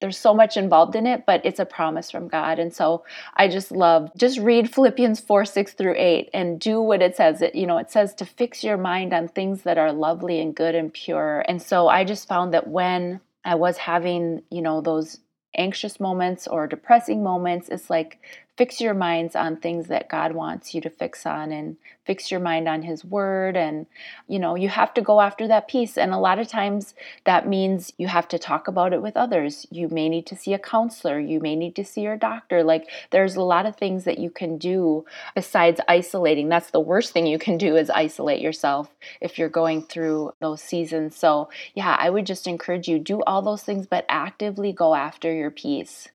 there's 0.00 0.18
so 0.18 0.32
much 0.32 0.56
involved 0.56 0.94
in 0.94 1.06
it, 1.06 1.24
but 1.26 1.40
it's 1.44 1.58
a 1.58 1.64
promise 1.64 2.10
from 2.10 2.28
God. 2.28 2.58
And 2.58 2.72
so 2.74 3.04
I 3.34 3.48
just 3.48 3.72
love 3.72 4.10
just 4.16 4.38
read 4.38 4.72
Philippians 4.72 5.20
4, 5.20 5.44
6 5.44 5.72
through 5.72 5.94
8 5.96 6.30
and 6.32 6.60
do 6.60 6.80
what 6.80 7.02
it 7.02 7.16
says. 7.16 7.42
It, 7.42 7.54
you 7.54 7.66
know, 7.66 7.78
it 7.78 7.90
says 7.90 8.14
to 8.14 8.24
fix 8.24 8.62
your 8.62 8.76
mind 8.76 9.12
on 9.12 9.28
things 9.28 9.62
that 9.62 9.78
are 9.78 9.92
lovely 9.92 10.40
and 10.40 10.54
good 10.54 10.74
and 10.74 10.92
pure. 10.92 11.44
And 11.48 11.60
so 11.60 11.88
I 11.88 12.04
just 12.04 12.28
found 12.28 12.54
that 12.54 12.68
when 12.68 13.20
I 13.44 13.56
was 13.56 13.78
having, 13.78 14.42
you 14.50 14.62
know, 14.62 14.80
those 14.80 15.18
anxious 15.56 15.98
moments 15.98 16.46
or 16.46 16.66
depressing 16.66 17.22
moments, 17.22 17.68
it's 17.68 17.90
like 17.90 18.20
fix 18.58 18.80
your 18.80 18.92
minds 18.92 19.36
on 19.36 19.56
things 19.56 19.86
that 19.86 20.08
God 20.08 20.32
wants 20.32 20.74
you 20.74 20.80
to 20.80 20.90
fix 20.90 21.24
on 21.24 21.52
and 21.52 21.76
fix 22.04 22.28
your 22.28 22.40
mind 22.40 22.66
on 22.66 22.82
his 22.82 23.04
word. 23.04 23.56
And 23.56 23.86
you 24.26 24.40
know 24.40 24.56
you 24.56 24.68
have 24.68 24.92
to 24.94 25.00
go 25.00 25.20
after 25.20 25.46
that 25.46 25.68
peace. 25.68 25.96
And 25.96 26.12
a 26.12 26.18
lot 26.18 26.40
of 26.40 26.48
times 26.48 26.92
that 27.24 27.46
means 27.46 27.92
you 27.98 28.08
have 28.08 28.26
to 28.28 28.38
talk 28.38 28.66
about 28.66 28.92
it 28.92 29.00
with 29.00 29.16
others. 29.16 29.64
You 29.70 29.88
may 29.88 30.08
need 30.08 30.26
to 30.26 30.36
see 30.36 30.54
a 30.54 30.58
counselor. 30.58 31.20
You 31.20 31.38
may 31.38 31.54
need 31.54 31.76
to 31.76 31.84
see 31.84 32.00
your 32.00 32.16
doctor. 32.16 32.64
Like 32.64 32.90
there's 33.10 33.36
a 33.36 33.42
lot 33.42 33.64
of 33.64 33.76
things 33.76 34.02
that 34.04 34.18
you 34.18 34.28
can 34.28 34.58
do 34.58 35.04
besides 35.36 35.80
isolating. 35.86 36.48
That's 36.48 36.72
the 36.72 36.80
worst 36.80 37.12
thing 37.12 37.28
you 37.28 37.38
can 37.38 37.58
do 37.58 37.76
is 37.76 37.90
isolate 37.90 38.40
yourself 38.40 38.88
if 39.20 39.38
you're 39.38 39.48
going 39.48 39.82
through 39.82 40.32
those 40.40 40.60
seasons. 40.60 41.14
So 41.14 41.48
yeah 41.74 41.96
I 41.96 42.10
would 42.10 42.26
just 42.26 42.48
encourage 42.48 42.88
you 42.88 42.98
do 42.98 43.22
all 43.22 43.40
those 43.40 43.62
things 43.62 43.86
but 43.86 44.04
actively 44.08 44.72
go 44.72 44.96
after 44.96 45.32
your 45.32 45.52
peace 45.52 46.08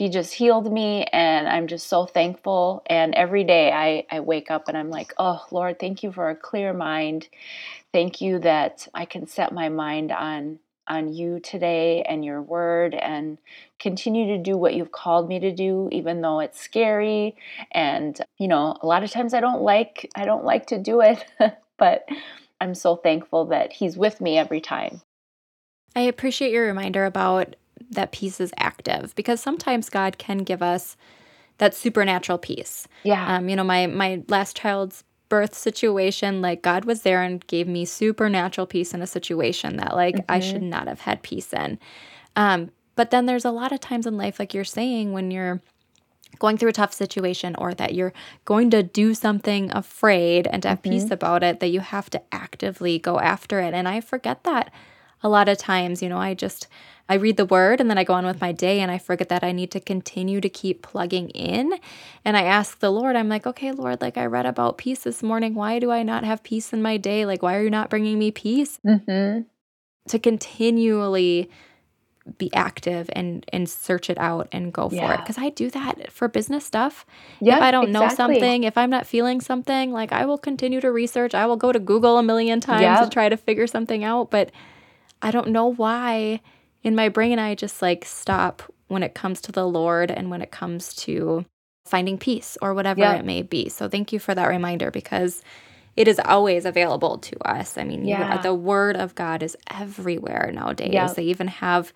he 0.00 0.08
just 0.08 0.32
healed 0.32 0.72
me 0.72 1.04
and 1.12 1.46
i'm 1.46 1.66
just 1.66 1.86
so 1.86 2.06
thankful. 2.06 2.82
And 2.86 3.14
every 3.14 3.44
day 3.44 3.70
I, 3.70 4.06
I 4.10 4.20
wake 4.20 4.50
up 4.50 4.66
and 4.66 4.74
i'm 4.74 4.88
like 4.88 5.12
oh 5.18 5.44
lord 5.50 5.78
thank 5.78 6.02
you 6.02 6.10
for 6.10 6.30
a 6.30 6.34
clear 6.34 6.72
mind. 6.72 7.28
Thank 7.92 8.22
you 8.22 8.38
that 8.38 8.88
i 8.94 9.04
can 9.04 9.26
set 9.26 9.52
my 9.52 9.68
mind 9.68 10.10
on 10.10 10.58
on 10.88 11.12
you 11.12 11.38
today 11.38 12.02
and 12.08 12.24
your 12.24 12.40
word 12.40 12.94
and 12.94 13.36
continue 13.78 14.34
to 14.34 14.42
do 14.42 14.56
what 14.56 14.72
you've 14.72 14.90
called 14.90 15.28
me 15.28 15.38
to 15.38 15.52
do 15.52 15.90
even 15.92 16.22
though 16.22 16.40
it's 16.40 16.58
scary. 16.58 17.36
And 17.70 18.18
you 18.38 18.48
know 18.48 18.78
a 18.80 18.86
lot 18.86 19.04
of 19.04 19.10
times 19.10 19.34
i 19.34 19.40
don't 19.40 19.60
like 19.60 20.10
i 20.14 20.24
don't 20.24 20.46
like 20.46 20.64
to 20.68 20.78
do 20.78 21.02
it 21.02 21.26
but 21.76 22.08
i'm 22.58 22.74
so 22.74 22.96
thankful 22.96 23.44
that 23.46 23.74
he's 23.74 23.98
with 23.98 24.18
me 24.22 24.38
every 24.38 24.62
time. 24.62 25.02
I 25.94 26.02
appreciate 26.02 26.52
your 26.52 26.66
reminder 26.66 27.04
about 27.04 27.56
that 27.90 28.12
peace 28.12 28.40
is 28.40 28.52
active 28.56 29.14
because 29.14 29.40
sometimes 29.40 29.88
God 29.88 30.18
can 30.18 30.38
give 30.38 30.62
us 30.62 30.96
that 31.58 31.74
supernatural 31.74 32.38
peace. 32.38 32.88
Yeah. 33.02 33.36
Um, 33.36 33.48
you 33.48 33.56
know, 33.56 33.64
my 33.64 33.86
my 33.86 34.22
last 34.28 34.56
child's 34.56 35.04
birth 35.28 35.54
situation, 35.54 36.42
like 36.42 36.62
God 36.62 36.84
was 36.84 37.02
there 37.02 37.22
and 37.22 37.46
gave 37.46 37.68
me 37.68 37.84
supernatural 37.84 38.66
peace 38.66 38.92
in 38.92 39.00
a 39.00 39.06
situation 39.06 39.76
that 39.76 39.94
like 39.94 40.16
mm-hmm. 40.16 40.30
I 40.30 40.40
should 40.40 40.62
not 40.62 40.88
have 40.88 41.00
had 41.00 41.22
peace 41.22 41.52
in. 41.52 41.78
Um, 42.36 42.70
but 42.96 43.10
then 43.10 43.26
there's 43.26 43.44
a 43.44 43.50
lot 43.50 43.72
of 43.72 43.80
times 43.80 44.06
in 44.06 44.16
life, 44.16 44.38
like 44.38 44.52
you're 44.52 44.64
saying, 44.64 45.12
when 45.12 45.30
you're 45.30 45.62
going 46.38 46.58
through 46.58 46.70
a 46.70 46.72
tough 46.72 46.92
situation 46.92 47.54
or 47.56 47.74
that 47.74 47.94
you're 47.94 48.12
going 48.44 48.70
to 48.70 48.82
do 48.82 49.14
something 49.14 49.70
afraid 49.72 50.46
and 50.46 50.62
to 50.62 50.68
have 50.68 50.82
mm-hmm. 50.82 50.92
peace 50.92 51.10
about 51.10 51.42
it, 51.42 51.60
that 51.60 51.68
you 51.68 51.80
have 51.80 52.10
to 52.10 52.22
actively 52.32 52.98
go 52.98 53.18
after 53.20 53.60
it. 53.60 53.74
And 53.74 53.88
I 53.88 54.00
forget 54.00 54.44
that 54.44 54.72
a 55.22 55.28
lot 55.28 55.48
of 55.48 55.58
times, 55.58 56.02
you 56.02 56.08
know, 56.08 56.18
I 56.18 56.34
just 56.34 56.66
I 57.10 57.14
read 57.14 57.36
the 57.36 57.44
word 57.44 57.80
and 57.80 57.90
then 57.90 57.98
I 57.98 58.04
go 58.04 58.14
on 58.14 58.24
with 58.24 58.40
my 58.40 58.52
day 58.52 58.78
and 58.78 58.88
I 58.88 58.98
forget 58.98 59.28
that 59.30 59.42
I 59.42 59.50
need 59.50 59.72
to 59.72 59.80
continue 59.80 60.40
to 60.40 60.48
keep 60.48 60.82
plugging 60.82 61.30
in. 61.30 61.74
And 62.24 62.36
I 62.36 62.44
ask 62.44 62.78
the 62.78 62.92
Lord, 62.92 63.16
I'm 63.16 63.28
like, 63.28 63.48
okay, 63.48 63.72
Lord, 63.72 64.00
like 64.00 64.16
I 64.16 64.26
read 64.26 64.46
about 64.46 64.78
peace 64.78 65.02
this 65.02 65.20
morning. 65.20 65.56
Why 65.56 65.80
do 65.80 65.90
I 65.90 66.04
not 66.04 66.22
have 66.22 66.44
peace 66.44 66.72
in 66.72 66.82
my 66.82 66.98
day? 66.98 67.26
Like, 67.26 67.42
why 67.42 67.56
are 67.56 67.64
you 67.64 67.70
not 67.70 67.90
bringing 67.90 68.16
me 68.16 68.30
peace? 68.30 68.78
Mm-hmm. 68.86 69.40
To 70.06 70.18
continually 70.20 71.50
be 72.38 72.52
active 72.54 73.10
and 73.14 73.44
and 73.52 73.68
search 73.68 74.08
it 74.08 74.18
out 74.18 74.46
and 74.52 74.72
go 74.72 74.88
yeah. 74.92 75.08
for 75.08 75.14
it 75.14 75.20
because 75.20 75.38
I 75.38 75.48
do 75.48 75.68
that 75.70 76.12
for 76.12 76.28
business 76.28 76.64
stuff. 76.64 77.04
Yep, 77.40 77.56
if 77.56 77.62
I 77.62 77.72
don't 77.72 77.88
exactly. 77.88 78.08
know 78.08 78.14
something, 78.14 78.64
if 78.64 78.78
I'm 78.78 78.90
not 78.90 79.04
feeling 79.04 79.40
something, 79.40 79.90
like 79.90 80.12
I 80.12 80.26
will 80.26 80.38
continue 80.38 80.80
to 80.80 80.92
research. 80.92 81.34
I 81.34 81.46
will 81.46 81.56
go 81.56 81.72
to 81.72 81.80
Google 81.80 82.18
a 82.18 82.22
million 82.22 82.60
times 82.60 82.82
yep. 82.82 83.02
to 83.02 83.10
try 83.10 83.28
to 83.28 83.36
figure 83.36 83.66
something 83.66 84.04
out, 84.04 84.30
but 84.30 84.52
I 85.22 85.32
don't 85.32 85.48
know 85.48 85.66
why 85.66 86.40
in 86.82 86.94
my 86.94 87.08
brain, 87.08 87.38
I 87.38 87.54
just 87.54 87.82
like 87.82 88.04
stop 88.04 88.62
when 88.88 89.02
it 89.02 89.14
comes 89.14 89.40
to 89.42 89.52
the 89.52 89.66
Lord 89.66 90.10
and 90.10 90.30
when 90.30 90.42
it 90.42 90.50
comes 90.50 90.94
to 90.96 91.44
finding 91.86 92.18
peace 92.18 92.56
or 92.62 92.74
whatever 92.74 93.00
yeah. 93.00 93.14
it 93.14 93.24
may 93.24 93.42
be. 93.42 93.68
So 93.68 93.88
thank 93.88 94.12
you 94.12 94.18
for 94.18 94.34
that 94.34 94.46
reminder 94.46 94.90
because 94.90 95.42
it 95.96 96.08
is 96.08 96.20
always 96.24 96.64
available 96.64 97.18
to 97.18 97.48
us. 97.48 97.76
I 97.76 97.84
mean, 97.84 98.06
yeah. 98.06 98.38
the 98.38 98.54
word 98.54 98.96
of 98.96 99.14
God 99.14 99.42
is 99.42 99.56
everywhere 99.68 100.50
nowadays. 100.54 100.92
Yeah. 100.92 101.12
They 101.12 101.24
even 101.24 101.48
have 101.48 101.92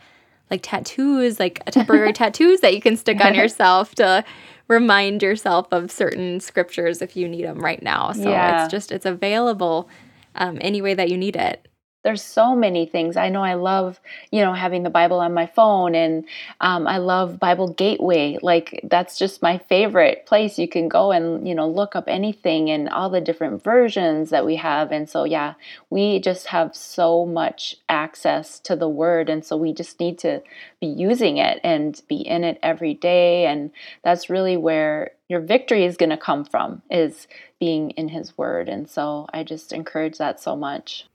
like 0.51 0.61
tattoos, 0.62 1.40
like 1.40 1.64
temporary 1.66 2.12
tattoos 2.14 2.61
that 2.61 2.75
you 2.75 2.81
can 2.81 2.97
stick 2.97 3.25
on 3.25 3.35
yourself 3.35 3.94
to 3.97 4.25
remind 4.68 5.23
yourself 5.23 5.66
of 5.70 5.90
certain 5.90 6.40
scriptures 6.40 7.01
if 7.01 7.16
you 7.16 7.29
need 7.29 7.44
them 7.44 7.61
right 7.61 7.83
now. 7.83 8.12
So 8.12 8.29
yeah. 8.29 8.64
it's 8.64 8.70
just 8.70 8.92
it's 8.92 9.07
available 9.07 9.88
um, 10.35 10.59
any 10.61 10.83
way 10.83 10.94
that 10.94 11.09
you 11.09 11.16
need 11.16 11.37
it 11.37 11.66
there's 12.05 12.23
so 12.23 12.55
many 12.55 12.85
things. 12.85 13.17
I 13.17 13.31
know 13.31 13.43
I 13.43 13.55
love, 13.55 13.99
you 14.31 14.43
know, 14.43 14.53
having 14.53 14.83
the 14.83 14.90
Bible 14.90 15.21
on 15.21 15.33
my 15.33 15.47
phone, 15.47 15.95
and 15.95 16.27
um, 16.61 16.87
I 16.87 16.99
love 16.99 17.40
Bible 17.40 17.69
Gateway. 17.73 18.38
Like 18.43 18.81
that's 18.85 19.19
just 19.19 19.40
my 19.40 19.57
favorite 19.57 20.27
place. 20.27 20.59
You 20.59 20.69
can 20.69 20.88
go 20.88 21.12
and 21.12 21.49
you 21.49 21.55
know 21.55 21.69
look 21.69 21.97
up 21.97 22.05
anything 22.07 22.71
and 22.71 22.90
all 22.90 23.09
the 23.09 23.23
different 23.23 23.64
versions 23.64 24.31
that 24.31 24.45
we 24.45 24.57
have. 24.57 24.93
And 24.93 25.09
so 25.09 25.25
yeah, 25.25 25.55
we 25.88 26.21
just 26.21 26.49
have 26.49 26.77
so 26.77 27.25
much 27.25 27.77
access 27.88 28.61
to 28.61 28.77
the 28.77 28.88
Word, 28.88 29.31
and 29.31 29.43
so 29.45 29.57
we 29.57 29.73
just 29.73 29.99
need 29.99 30.19
to 30.21 30.43
be 30.81 30.87
using 30.87 31.38
it 31.38 31.59
and 31.64 32.01
be 32.07 32.17
in 32.17 32.45
it 32.45 32.59
every 32.62 32.93
day. 32.93 33.47
And 33.47 33.71
that's 34.03 34.29
really 34.29 34.59
where 34.59 35.12
your 35.29 35.40
victory 35.40 35.87
is 35.87 35.97
going 35.97 36.11
to 36.11 36.19
come 36.19 36.45
from 36.45 36.83
is 36.90 37.27
being 37.59 37.90
in 37.93 38.09
His 38.09 38.37
Word. 38.37 38.69
And 38.69 38.90
so 38.90 39.27
I 39.33 39.43
just 39.43 39.73
encourage 39.73 40.19
that 40.19 40.38
so 40.38 40.55
much. 40.55 41.07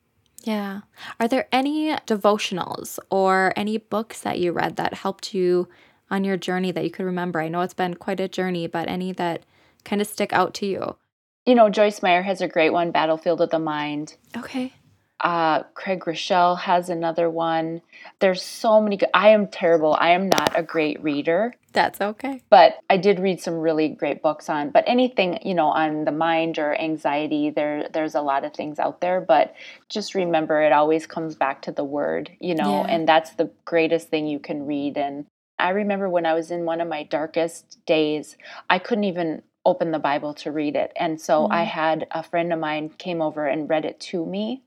Yeah. 0.43 0.82
Are 1.19 1.28
there 1.28 1.47
any 1.52 1.95
devotionals 2.08 2.99
or 3.10 3.54
any 3.56 3.78
books 3.78 4.21
that 4.21 4.39
you 4.39 4.52
read 4.52 4.78
that 4.78 4.93
helped 4.93 5.34
you 5.34 5.67
on 6.10 6.23
your 6.23 6.38
journey 6.38 6.71
that 6.71 6.84
you 6.84 6.91
could 6.91 7.06
remember? 7.06 7.41
I 7.41 7.49
know 7.49 7.62
it's 7.62 7.73
been 7.73 7.95
quite 7.95 8.19
a 8.19 8.28
journey, 8.28 8.67
but 8.67 8.88
any 8.88 9.12
that 9.13 9.43
kind 9.84 10.02
of 10.02 10.08
stick 10.08 10.34
out 10.34 10.54
to 10.56 10.65
you? 10.65 10.95
You 11.45 11.56
know, 11.56 11.69
Joyce 11.69 12.02
Meyer 12.02 12.21
has 12.21 12.41
a 12.41 12.47
great 12.47 12.71
one, 12.71 12.91
Battlefield 12.91 13.41
of 13.41 13.49
the 13.49 13.60
Mind. 13.60 14.15
Okay. 14.38 14.73
Uh, 15.21 15.63
Craig 15.73 15.99
Groeschel 15.99 16.60
has 16.60 16.89
another 16.89 17.29
one. 17.29 17.82
There's 18.19 18.41
so 18.41 18.82
many. 18.82 18.97
Good, 18.97 19.10
I 19.13 19.29
am 19.29 19.47
terrible. 19.47 19.95
I 19.99 20.12
am 20.12 20.29
not 20.29 20.58
a 20.58 20.63
great 20.63 21.01
reader. 21.03 21.55
That's 21.73 21.99
okay. 22.01 22.41
But 22.49 22.79
I 22.89 22.97
did 22.97 23.19
read 23.19 23.41
some 23.41 23.55
really 23.55 23.89
great 23.89 24.21
books 24.21 24.49
on. 24.49 24.69
But 24.69 24.86
anything 24.88 25.39
you 25.43 25.53
know 25.53 25.67
on 25.67 26.05
the 26.05 26.12
mind 26.12 26.58
or 26.58 26.79
anxiety, 26.79 27.49
there 27.49 27.89
there's 27.89 28.15
a 28.15 28.21
lot 28.21 28.45
of 28.45 28.53
things 28.53 28.79
out 28.79 29.01
there. 29.01 29.19
But 29.19 29.55
just 29.89 30.15
remember, 30.15 30.62
it 30.62 30.71
always 30.71 31.05
comes 31.05 31.36
back 31.36 31.62
to 31.63 31.71
the 31.71 31.84
word, 31.84 32.32
you 32.39 32.55
know, 32.55 32.86
yeah. 32.86 32.93
and 32.95 33.08
that's 33.08 33.32
the 33.32 33.51
greatest 33.65 34.10
thing 34.10 34.25
you 34.25 34.39
can 34.39 34.65
read. 34.65 34.97
And 34.97 35.25
I 35.60 35.69
remember 35.71 36.10
when 36.10 36.25
I 36.25 36.34
was 36.34 36.49
in 36.49 36.63
one 36.63 36.79
of 36.79 36.88
my 36.88 37.03
darkest 37.03 37.86
days, 37.86 38.38
I 38.69 38.79
couldn't 38.79 39.03
even 39.03 39.41
open 39.65 39.91
the 39.91 39.99
Bible 39.99 40.34
to 40.34 40.51
read 40.51 40.75
it. 40.77 40.93
And 40.95 41.19
so 41.19 41.47
I 41.51 41.63
Mhm. 41.65 41.67
had 41.67 42.08
a 42.12 42.23
friend 42.23 42.53
of 42.53 42.60
mine 42.60 42.89
came 42.97 43.21
over 43.21 43.45
and 43.45 43.69
read 43.69 43.84
it 43.84 43.99
to 43.99 44.25
me 44.25 44.63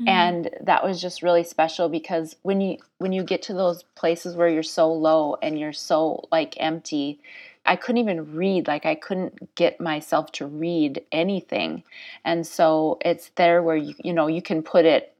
Mhm. 0.00 0.08
and 0.08 0.50
that 0.60 0.84
was 0.84 1.00
just 1.00 1.22
really 1.22 1.44
special 1.44 1.88
because 1.88 2.36
when 2.42 2.60
you 2.60 2.78
when 2.98 3.12
you 3.12 3.22
get 3.22 3.42
to 3.42 3.52
those 3.54 3.82
places 3.94 4.36
where 4.36 4.48
you're 4.48 4.62
so 4.62 4.92
low 4.92 5.36
and 5.42 5.58
you're 5.58 5.72
so 5.72 6.24
like 6.30 6.54
empty 6.58 7.20
i 7.66 7.76
couldn't 7.76 8.00
even 8.00 8.34
read 8.34 8.66
like 8.66 8.86
i 8.86 8.94
couldn't 8.94 9.54
get 9.54 9.80
myself 9.80 10.32
to 10.32 10.46
read 10.46 11.02
anything 11.12 11.82
and 12.24 12.46
so 12.46 12.98
it's 13.04 13.30
there 13.36 13.62
where 13.62 13.76
you 13.76 13.94
you 14.02 14.12
know 14.12 14.26
you 14.26 14.42
can 14.42 14.62
put 14.62 14.84
it 14.84 15.14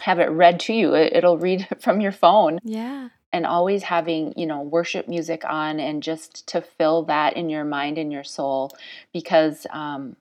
have 0.00 0.18
it 0.18 0.30
read 0.30 0.60
to 0.60 0.72
you 0.72 0.94
it, 0.94 1.12
it'll 1.12 1.38
read 1.38 1.66
from 1.80 2.00
your 2.00 2.12
phone 2.12 2.58
yeah. 2.62 3.08
and 3.32 3.46
always 3.46 3.82
having 3.84 4.32
you 4.36 4.46
know 4.46 4.62
worship 4.62 5.08
music 5.08 5.44
on 5.44 5.80
and 5.80 6.02
just 6.02 6.46
to 6.48 6.60
fill 6.60 7.04
that 7.04 7.36
in 7.36 7.50
your 7.50 7.64
mind 7.64 7.98
and 7.98 8.12
your 8.12 8.24
soul 8.24 8.70
because 9.12 9.66
um 9.70 10.16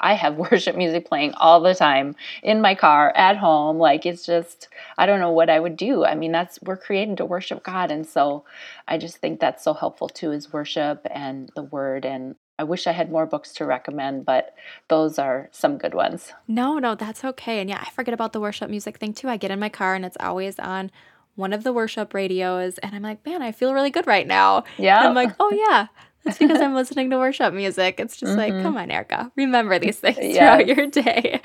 I 0.00 0.14
have 0.14 0.36
worship 0.50 0.76
music 0.76 1.06
playing 1.06 1.34
all 1.34 1.60
the 1.60 1.74
time 1.74 2.16
in 2.42 2.60
my 2.60 2.74
car, 2.74 3.12
at 3.16 3.36
home. 3.36 3.78
Like 3.78 4.06
it's 4.06 4.24
just, 4.24 4.68
I 4.96 5.06
don't 5.06 5.20
know 5.20 5.32
what 5.32 5.50
I 5.50 5.60
would 5.60 5.76
do. 5.76 6.04
I 6.04 6.14
mean, 6.14 6.32
that's, 6.32 6.58
we're 6.62 6.76
created 6.76 7.16
to 7.18 7.24
worship 7.24 7.62
God. 7.62 7.90
And 7.90 8.06
so 8.06 8.44
I 8.86 8.98
just 8.98 9.18
think 9.18 9.40
that's 9.40 9.64
so 9.64 9.74
helpful 9.74 10.08
too, 10.08 10.32
is 10.32 10.52
worship 10.52 11.06
and 11.10 11.50
the 11.54 11.62
word. 11.62 12.04
And 12.04 12.36
I 12.58 12.64
wish 12.64 12.86
I 12.86 12.92
had 12.92 13.10
more 13.10 13.26
books 13.26 13.52
to 13.54 13.64
recommend, 13.64 14.24
but 14.26 14.54
those 14.88 15.18
are 15.18 15.48
some 15.52 15.78
good 15.78 15.94
ones. 15.94 16.32
No, 16.48 16.78
no, 16.78 16.94
that's 16.94 17.24
okay. 17.24 17.60
And 17.60 17.70
yeah, 17.70 17.84
I 17.86 17.90
forget 17.90 18.14
about 18.14 18.32
the 18.32 18.40
worship 18.40 18.68
music 18.68 18.98
thing 18.98 19.12
too. 19.12 19.28
I 19.28 19.36
get 19.36 19.52
in 19.52 19.60
my 19.60 19.68
car 19.68 19.94
and 19.94 20.04
it's 20.04 20.16
always 20.18 20.58
on 20.58 20.90
one 21.38 21.52
of 21.52 21.62
the 21.62 21.72
worship 21.72 22.14
radios, 22.14 22.78
and 22.78 22.96
I'm 22.96 23.02
like, 23.02 23.24
man, 23.24 23.42
I 23.42 23.52
feel 23.52 23.72
really 23.72 23.90
good 23.90 24.08
right 24.08 24.26
now. 24.26 24.64
Yeah. 24.76 25.06
I'm 25.06 25.14
like, 25.14 25.36
oh 25.38 25.52
yeah, 25.52 25.86
that's 26.24 26.38
because 26.38 26.60
I'm 26.60 26.74
listening 26.80 27.10
to 27.10 27.18
worship 27.18 27.54
music. 27.54 28.00
It's 28.00 28.16
just 28.16 28.36
like, 28.36 28.52
Mhm. 28.52 28.62
come 28.62 28.76
on, 28.76 28.90
Erica, 28.90 29.30
remember 29.36 29.78
these 29.78 29.98
things 29.98 30.18
Yes. 30.22 30.36
throughout 30.36 30.66
your 30.66 30.86
day. 30.86 31.40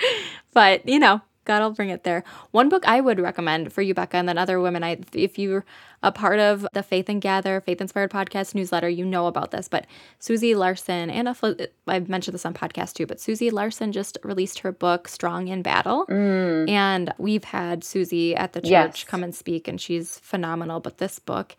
But 0.54 0.88
you 0.88 1.00
know, 1.00 1.22
God 1.46 1.62
will 1.62 1.72
bring 1.72 1.90
it 1.90 2.04
there. 2.06 2.24
One 2.52 2.70
book 2.70 2.88
I 2.88 3.02
would 3.02 3.20
recommend 3.20 3.74
for 3.74 3.82
you, 3.82 3.94
Becca, 3.94 4.16
and 4.16 4.30
then 4.30 4.38
other 4.38 4.62
women. 4.62 4.82
I, 4.84 5.00
if 5.14 5.38
you're 5.38 5.66
a 6.02 6.10
part 6.10 6.40
of 6.40 6.66
the 6.74 6.82
Faith 6.84 7.10
and 7.10 7.22
Gather, 7.22 7.60
Faith 7.60 7.82
Inspired 7.82 8.12
Podcast 8.12 8.56
newsletter, 8.56 8.88
you 8.88 9.04
know 9.04 9.28
about 9.28 9.52
this. 9.52 9.68
But 9.68 9.86
Susie 10.20 10.56
Larson, 10.56 11.10
and 11.10 11.28
a, 11.28 11.36
I've 11.86 12.08
mentioned 12.08 12.34
this 12.34 12.46
on 12.46 12.54
podcast 12.54 12.94
too. 12.94 13.06
But 13.06 13.20
Susie 13.20 13.50
Larson 13.50 13.92
just 13.92 14.18
released 14.24 14.60
her 14.60 14.72
book, 14.72 15.10
Strong 15.10 15.50
in 15.50 15.62
Battle. 15.64 16.06
Mm, 16.08 16.70
And 16.70 17.14
we've 17.18 17.44
had 17.44 17.84
Susie 17.84 18.36
at 18.38 18.54
the 18.54 18.62
church 18.62 18.70
Yes. 18.72 19.04
come 19.04 19.22
and 19.24 19.36
speak, 19.36 19.68
and 19.68 19.82
she's 19.82 20.20
phenomenal. 20.20 20.80
But 20.80 20.98
this 21.00 21.20
book 21.20 21.58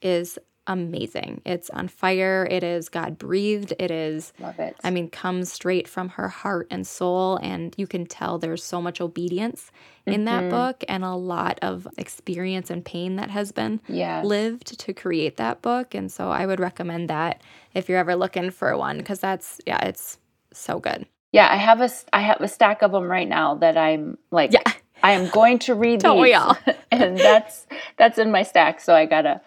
is 0.00 0.38
amazing. 0.66 1.40
It's 1.44 1.70
on 1.70 1.88
fire. 1.88 2.46
It 2.50 2.62
is 2.62 2.88
God 2.88 3.18
breathed. 3.18 3.72
It 3.78 3.90
is, 3.90 4.32
love 4.38 4.58
it. 4.58 4.76
I 4.84 4.90
mean, 4.90 5.08
comes 5.10 5.52
straight 5.52 5.86
from 5.88 6.10
her 6.10 6.28
heart 6.28 6.66
and 6.70 6.86
soul. 6.86 7.38
And 7.42 7.74
you 7.76 7.86
can 7.86 8.06
tell 8.06 8.38
there's 8.38 8.64
so 8.64 8.80
much 8.82 9.00
obedience 9.00 9.70
in 10.06 10.24
that 10.26 10.44
Mhm. 10.44 10.50
book 10.50 10.84
and 10.88 11.04
a 11.04 11.14
lot 11.14 11.58
of 11.62 11.86
experience 11.98 12.70
and 12.70 12.84
pain 12.84 13.16
that 13.16 13.30
has 13.30 13.52
been 13.52 13.80
yeah. 13.88 14.22
lived 14.22 14.78
to 14.80 14.92
create 14.92 15.36
that 15.36 15.62
book. 15.62 15.94
And 15.94 16.10
so 16.10 16.30
I 16.30 16.46
would 16.46 16.60
recommend 16.60 17.08
that 17.10 17.40
if 17.74 17.88
you're 17.88 17.98
ever 17.98 18.14
looking 18.16 18.50
for 18.50 18.76
one, 18.76 18.98
because 18.98 19.20
that's, 19.20 19.60
yeah, 19.66 19.84
it's 19.84 20.18
so 20.52 20.78
good. 20.78 21.06
Yeah. 21.32 21.48
I 21.50 21.56
have 21.56 21.80
a, 21.80 21.90
I 22.12 22.20
have 22.20 22.40
a 22.40 22.48
stack 22.48 22.82
of 22.82 22.92
them 22.92 23.04
right 23.10 23.28
now 23.28 23.54
that 23.56 23.76
I'm 23.76 24.16
like, 24.30 24.52
Yeah. 24.52 24.62
I 25.02 25.12
am 25.12 25.28
going 25.28 25.58
to 25.60 25.74
read 25.74 26.00
Don't 26.06 26.20
we 26.20 26.28
these. 26.28 26.36
all? 26.36 26.56
and 26.90 27.18
that's 27.18 27.66
that's 27.98 28.16
in 28.18 28.30
my 28.30 28.42
stack 28.42 28.80
so 28.80 28.94
i 28.94 29.04
gotta 29.04 29.40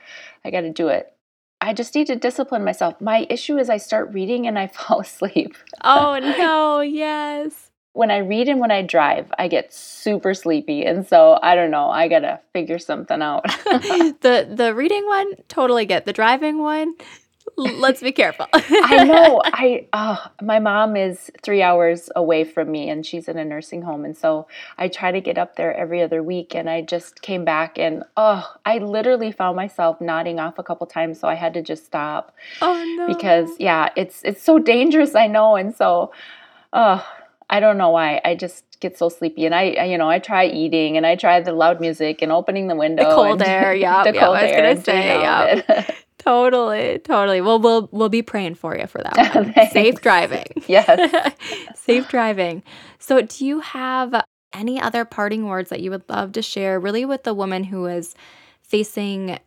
i 0.49 0.51
gotta 0.51 0.71
do 0.71 0.87
it 0.87 1.13
i 1.61 1.71
just 1.73 1.93
need 1.93 2.07
to 2.07 2.15
discipline 2.15 2.63
myself 2.63 2.99
my 2.99 3.27
issue 3.29 3.57
is 3.57 3.69
i 3.69 3.77
start 3.77 4.11
reading 4.11 4.47
and 4.47 4.57
i 4.57 4.65
fall 4.79 4.99
asleep 5.01 5.55
Oh, 5.83 6.17
no. 6.39 6.81
Yes. 6.81 7.69
when 7.93 8.09
i 8.11 8.17
read 8.17 8.47
and 8.49 8.59
when 8.59 8.71
i 8.71 8.81
drive 8.81 9.31
i 9.37 9.47
get 9.47 9.71
super 9.73 10.33
sleepy 10.33 10.83
and 10.83 11.07
so 11.07 11.37
i 11.43 11.53
don't 11.55 11.71
know 11.71 11.89
i 11.89 12.07
gotta 12.07 12.39
figure 12.53 12.79
something 12.79 13.21
out 13.21 13.43
the 14.25 14.47
the 14.51 14.73
reading 14.75 15.05
one 15.05 15.33
totally 15.47 15.85
get 15.85 16.05
the 16.05 16.13
driving 16.13 16.57
one 16.59 16.95
let's 17.63 18.01
be 18.01 18.11
careful. 18.11 18.47
I 18.53 19.03
know. 19.03 19.41
I 19.45 19.87
oh, 19.93 20.25
my 20.41 20.59
mom 20.59 20.95
is 20.95 21.31
three 21.41 21.61
hours 21.61 22.09
away 22.15 22.43
from 22.43 22.71
me 22.71 22.89
and 22.89 23.05
she's 23.05 23.27
in 23.27 23.37
a 23.37 23.45
nursing 23.45 23.81
home 23.81 24.05
and 24.05 24.15
so 24.15 24.47
i 24.77 24.87
try 24.87 25.11
to 25.11 25.21
get 25.21 25.37
up 25.37 25.55
there 25.55 25.73
every 25.73 26.01
other 26.01 26.21
week 26.21 26.55
and 26.55 26.69
i 26.69 26.81
just 26.81 27.21
came 27.21 27.45
back 27.45 27.77
and 27.77 28.03
oh 28.17 28.45
i 28.65 28.77
literally 28.77 29.31
found 29.31 29.55
myself 29.55 29.99
nodding 30.01 30.39
off 30.39 30.57
a 30.57 30.63
couple 30.63 30.85
times 30.87 31.19
so 31.19 31.27
i 31.27 31.35
had 31.35 31.53
to 31.53 31.61
just 31.61 31.85
stop 31.85 32.33
oh 32.61 32.95
no. 32.97 33.07
because 33.07 33.49
yeah 33.59 33.89
it's 33.95 34.21
it's 34.23 34.43
so 34.43 34.59
dangerous 34.59 35.15
i 35.15 35.27
know 35.27 35.55
and 35.55 35.75
so 35.75 36.11
uh 36.73 37.01
i 37.49 37.59
don't 37.59 37.77
know 37.77 37.89
why. 37.89 38.21
I 38.23 38.35
just 38.35 38.63
get 38.79 38.97
so 38.97 39.09
sleepy 39.09 39.45
and 39.45 39.53
I, 39.53 39.71
I 39.71 39.85
you 39.85 39.97
know 39.97 40.09
i 40.09 40.19
try 40.19 40.45
eating 40.45 40.95
and 40.97 41.05
i 41.05 41.15
try 41.15 41.41
the 41.41 41.51
loud 41.51 41.81
music 41.81 42.21
and 42.21 42.31
opening 42.31 42.67
the 42.67 42.75
window 42.75 43.13
cold 43.13 43.41
and 43.41 43.49
air, 43.49 43.73
yep, 43.73 44.03
the 44.05 44.13
yep, 44.13 44.23
cold 44.23 44.37
I 44.37 44.43
was 44.43 44.51
air 44.51 44.73
gonna 44.73 44.81
say, 44.83 45.63
it. 45.67 45.95
totally 46.19 46.99
totally. 46.99 47.41
Well 47.41 47.59
we'll 47.59 47.89
we'll 47.91 48.09
be 48.09 48.21
praying 48.21 48.55
for 48.55 48.77
you 48.77 48.85
for 48.87 49.01
that 49.01 49.35
one. 49.35 49.53
Safe 49.71 49.99
driving. 50.01 50.45
Yes. 50.67 51.33
Safe 51.75 52.07
driving. 52.07 52.63
So 52.99 53.21
do 53.21 53.45
you 53.45 53.61
have 53.61 54.23
any 54.53 54.79
other 54.79 55.05
parting 55.05 55.47
words 55.47 55.69
that 55.69 55.81
you 55.81 55.91
would 55.91 56.07
love 56.09 56.31
to 56.33 56.41
share 56.41 56.79
really 56.79 57.05
with 57.05 57.23
the 57.23 57.33
woman 57.33 57.63
who 57.63 57.85
is 57.85 58.15
facing 58.61 59.39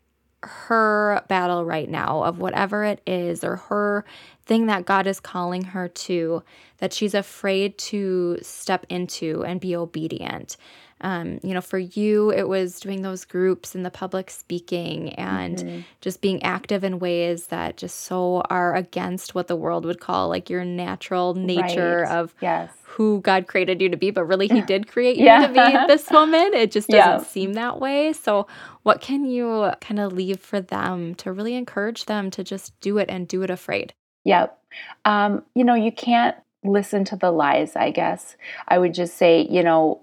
her 0.44 1.24
battle 1.28 1.64
right 1.64 1.88
now 1.88 2.24
of 2.24 2.38
whatever 2.38 2.84
it 2.84 3.00
is 3.06 3.44
or 3.44 3.56
her 3.56 4.04
thing 4.44 4.66
that 4.66 4.84
God 4.84 5.06
is 5.06 5.20
calling 5.20 5.62
her 5.62 5.86
to 5.88 6.42
that 6.78 6.92
she's 6.92 7.14
afraid 7.14 7.78
to 7.78 8.38
step 8.42 8.84
into 8.88 9.44
and 9.44 9.60
be 9.60 9.76
obedient. 9.76 10.56
Um, 11.02 11.40
you 11.42 11.52
know, 11.54 11.60
for 11.60 11.78
you, 11.78 12.30
it 12.30 12.48
was 12.48 12.80
doing 12.80 13.02
those 13.02 13.24
groups 13.24 13.74
and 13.74 13.84
the 13.84 13.90
public 13.90 14.30
speaking 14.30 15.10
and 15.14 15.58
Mhm. 15.58 15.84
just 16.00 16.20
being 16.20 16.42
active 16.42 16.84
in 16.84 16.98
ways 16.98 17.48
that 17.48 17.76
just 17.76 18.00
so 18.00 18.42
are 18.50 18.74
against 18.74 19.34
what 19.34 19.48
the 19.48 19.56
world 19.56 19.84
would 19.84 20.00
call 20.00 20.28
like 20.28 20.48
your 20.48 20.64
natural 20.64 21.34
nature 21.34 22.02
Right. 22.02 22.16
of 22.16 22.34
yes 22.40 22.70
who 22.84 23.22
God 23.22 23.46
created 23.46 23.80
you 23.80 23.88
to 23.88 23.96
be, 23.96 24.10
but 24.10 24.24
really 24.26 24.46
He 24.48 24.60
did 24.72 24.86
create 24.86 25.16
you 25.16 25.24
Yeah. 25.24 25.46
to 25.46 25.52
be 25.52 25.86
this 25.86 26.10
woman. 26.10 26.52
It 26.52 26.70
just 26.70 26.88
doesn't 26.90 27.20
Yeah. 27.22 27.26
seem 27.26 27.54
that 27.54 27.80
way. 27.80 28.12
So, 28.12 28.46
what 28.82 29.00
can 29.00 29.24
you 29.24 29.70
kind 29.80 29.98
of 29.98 30.12
leave 30.12 30.40
for 30.40 30.60
them 30.60 31.14
to 31.16 31.32
really 31.32 31.54
encourage 31.54 32.04
them 32.04 32.30
to 32.32 32.44
just 32.44 32.78
do 32.80 32.98
it 32.98 33.08
and 33.08 33.26
do 33.26 33.42
it 33.42 33.48
afraid? 33.48 33.94
Yep. 34.24 34.58
Um, 35.06 35.42
you 35.54 35.64
know, 35.64 35.74
you 35.74 35.90
can't 35.90 36.36
listen 36.64 37.04
to 37.06 37.16
the 37.16 37.30
lies, 37.30 37.74
I 37.76 37.90
guess. 37.90 38.36
I 38.68 38.78
would 38.78 38.92
just 38.94 39.16
say, 39.16 39.46
you 39.50 39.62
know, 39.62 40.01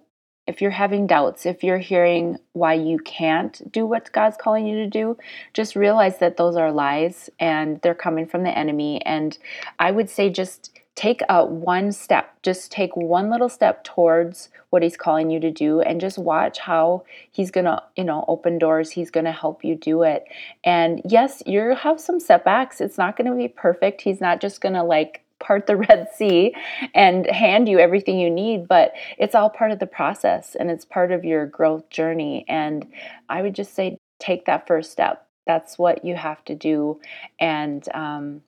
if 0.49 0.61
you're 0.61 0.71
having 0.71 1.05
doubts, 1.05 1.45
if 1.45 1.63
you're 1.63 1.77
hearing 1.77 2.39
why 2.53 2.73
you 2.73 2.97
can't 2.97 3.71
do 3.71 3.85
what 3.85 4.11
God's 4.11 4.35
calling 4.35 4.65
you 4.65 4.77
to 4.77 4.87
do, 4.87 5.15
just 5.53 5.75
realize 5.75 6.17
that 6.17 6.37
those 6.37 6.55
are 6.55 6.71
lies 6.71 7.29
and 7.39 7.79
they're 7.81 7.93
coming 7.93 8.25
from 8.25 8.41
the 8.41 8.57
enemy. 8.57 8.99
And 9.05 9.37
I 9.77 9.91
would 9.91 10.09
say 10.09 10.31
just 10.31 10.71
take 10.95 11.21
a 11.29 11.45
one 11.45 11.91
step, 11.91 12.35
just 12.41 12.71
take 12.71 12.95
one 12.95 13.29
little 13.29 13.47
step 13.47 13.83
towards 13.83 14.49
what 14.71 14.81
he's 14.81 14.97
calling 14.97 15.29
you 15.29 15.39
to 15.39 15.51
do 15.51 15.81
and 15.81 16.01
just 16.01 16.17
watch 16.17 16.57
how 16.57 17.03
he's 17.29 17.51
going 17.51 17.65
to, 17.65 17.83
you 17.95 18.03
know, 18.03 18.25
open 18.27 18.57
doors, 18.57 18.89
he's 18.89 19.11
going 19.11 19.25
to 19.25 19.31
help 19.31 19.63
you 19.63 19.75
do 19.75 20.01
it. 20.01 20.25
And 20.63 20.99
yes, 21.05 21.43
you'll 21.45 21.75
have 21.75 21.99
some 21.99 22.19
setbacks. 22.19 22.81
It's 22.81 22.97
not 22.97 23.15
going 23.15 23.29
to 23.29 23.37
be 23.37 23.47
perfect. 23.47 24.01
He's 24.01 24.19
not 24.19 24.41
just 24.41 24.61
going 24.61 24.73
to 24.73 24.83
like 24.83 25.21
part 25.39 25.67
the 25.67 25.75
Red 25.89 26.09
Sea 26.15 26.55
and 26.93 27.25
hand 27.27 27.67
you 27.67 27.79
everything 27.79 28.19
you 28.19 28.29
need, 28.29 28.67
but 28.67 28.93
it's 29.17 29.35
all 29.35 29.49
part 29.49 29.71
of 29.71 29.79
the 29.79 29.87
process 29.87 30.55
and 30.55 30.69
it's 30.69 30.85
part 30.85 31.11
of 31.11 31.25
your 31.25 31.45
growth 31.45 31.89
journey. 31.89 32.45
And 32.47 32.87
I 33.29 33.41
would 33.41 33.55
just 33.55 33.73
say, 33.73 33.97
take 34.19 34.45
that 34.45 34.67
first 34.67 34.91
step. 34.91 35.27
That's 35.47 35.79
what 35.79 36.05
you 36.05 36.15
have 36.15 36.43
to 36.45 36.55
do. 36.55 36.99
And 37.39 37.87
um, 37.93 38.41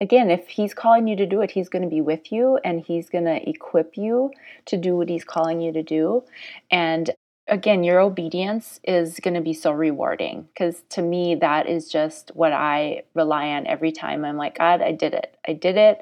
again, 0.00 0.30
if 0.30 0.48
he's 0.48 0.74
calling 0.74 1.08
you 1.08 1.16
to 1.16 1.26
do 1.26 1.40
it, 1.40 1.50
he's 1.50 1.68
going 1.68 1.82
to 1.82 1.88
be 1.88 2.00
with 2.00 2.30
you 2.30 2.58
and 2.64 2.80
he's 2.80 3.10
going 3.10 3.24
to 3.24 3.48
equip 3.48 3.96
you 3.96 4.30
to 4.66 4.76
do 4.76 4.96
what 4.96 5.08
he's 5.08 5.24
calling 5.24 5.60
you 5.60 5.72
to 5.72 5.82
do. 5.82 6.24
And 6.70 7.10
again, 7.48 7.84
your 7.84 8.00
obedience 8.00 8.80
is 8.84 9.20
going 9.20 9.34
to 9.34 9.40
be 9.40 9.52
so 9.52 9.72
rewarding 9.72 10.48
because 10.48 10.82
to 10.90 11.02
me, 11.02 11.34
that 11.36 11.68
is 11.68 11.88
just 11.88 12.30
what 12.34 12.52
I 12.52 13.02
rely 13.14 13.48
on 13.48 13.66
every 13.66 13.92
time. 13.92 14.24
I'm 14.24 14.36
like, 14.36 14.58
God, 14.58 14.80
I 14.80 14.92
did 14.92 15.14
it. 15.14 15.36
I 15.46 15.52
did 15.52 15.76
it. 15.76 15.98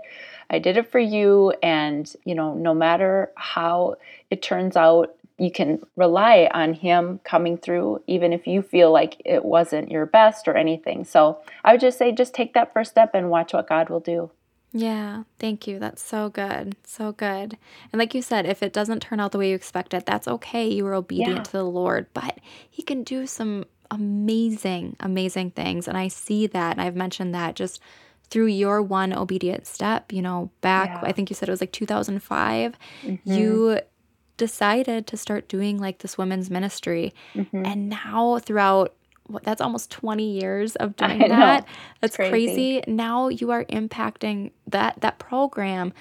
I 0.52 0.58
did 0.58 0.76
it 0.76 0.90
for 0.90 0.98
you. 1.00 1.54
And, 1.62 2.12
you 2.24 2.34
know, 2.34 2.54
no 2.54 2.74
matter 2.74 3.32
how 3.36 3.96
it 4.30 4.42
turns 4.42 4.76
out, 4.76 5.14
you 5.38 5.50
can 5.50 5.80
rely 5.96 6.48
on 6.52 6.74
Him 6.74 7.18
coming 7.24 7.56
through, 7.56 8.02
even 8.06 8.32
if 8.32 8.46
you 8.46 8.62
feel 8.62 8.92
like 8.92 9.20
it 9.24 9.44
wasn't 9.44 9.90
your 9.90 10.06
best 10.06 10.46
or 10.46 10.54
anything. 10.56 11.04
So 11.04 11.38
I 11.64 11.72
would 11.72 11.80
just 11.80 11.98
say, 11.98 12.12
just 12.12 12.34
take 12.34 12.54
that 12.54 12.72
first 12.72 12.90
step 12.92 13.10
and 13.14 13.30
watch 13.30 13.52
what 13.54 13.68
God 13.68 13.88
will 13.88 13.98
do. 14.00 14.30
Yeah, 14.74 15.24
thank 15.38 15.66
you. 15.66 15.78
That's 15.78 16.02
so 16.02 16.28
good. 16.28 16.76
So 16.84 17.12
good. 17.12 17.58
And 17.92 17.98
like 17.98 18.14
you 18.14 18.22
said, 18.22 18.46
if 18.46 18.62
it 18.62 18.72
doesn't 18.72 19.00
turn 19.00 19.20
out 19.20 19.32
the 19.32 19.38
way 19.38 19.50
you 19.50 19.54
expected, 19.56 20.04
that's 20.06 20.28
okay. 20.28 20.68
You 20.68 20.84
were 20.84 20.94
obedient 20.94 21.36
Yeah. 21.38 21.42
to 21.42 21.52
the 21.52 21.64
Lord, 21.64 22.06
but 22.14 22.38
He 22.70 22.82
can 22.82 23.02
do 23.02 23.26
some 23.26 23.64
amazing, 23.90 24.96
amazing 25.00 25.50
things. 25.50 25.88
And 25.88 25.96
I 25.96 26.08
see 26.08 26.46
that. 26.46 26.72
And 26.72 26.80
I've 26.80 26.96
mentioned 26.96 27.34
that 27.34 27.54
just 27.56 27.80
through 28.32 28.46
your 28.46 28.80
one 28.80 29.12
obedient 29.12 29.66
step, 29.66 30.10
you 30.10 30.22
know, 30.22 30.50
back, 30.62 30.88
Yeah. 30.88 31.08
I 31.08 31.12
think 31.12 31.28
you 31.28 31.36
said 31.36 31.48
it 31.50 31.52
was 31.52 31.60
like 31.60 31.70
2005, 31.72 32.74
Mhm. 33.04 33.18
you 33.26 33.78
decided 34.38 35.06
to 35.08 35.16
start 35.18 35.48
doing 35.48 35.78
like 35.78 35.98
this 35.98 36.16
women's 36.16 36.50
ministry. 36.50 37.12
Mhm. 37.34 37.66
And 37.66 37.88
now, 37.90 38.38
throughout 38.38 38.94
what 39.26 39.44
that's 39.44 39.60
almost 39.60 39.90
20 39.90 40.32
years 40.40 40.74
of 40.76 40.96
doing 41.18 41.18
that. 41.28 41.66
That's 42.00 42.16
crazy. 42.16 42.30
crazy. 42.30 42.82
Now 42.88 43.28
you 43.28 43.50
are 43.52 43.64
impacting 43.66 44.50
that 44.66 45.00
that 45.02 45.18
program 45.18 45.92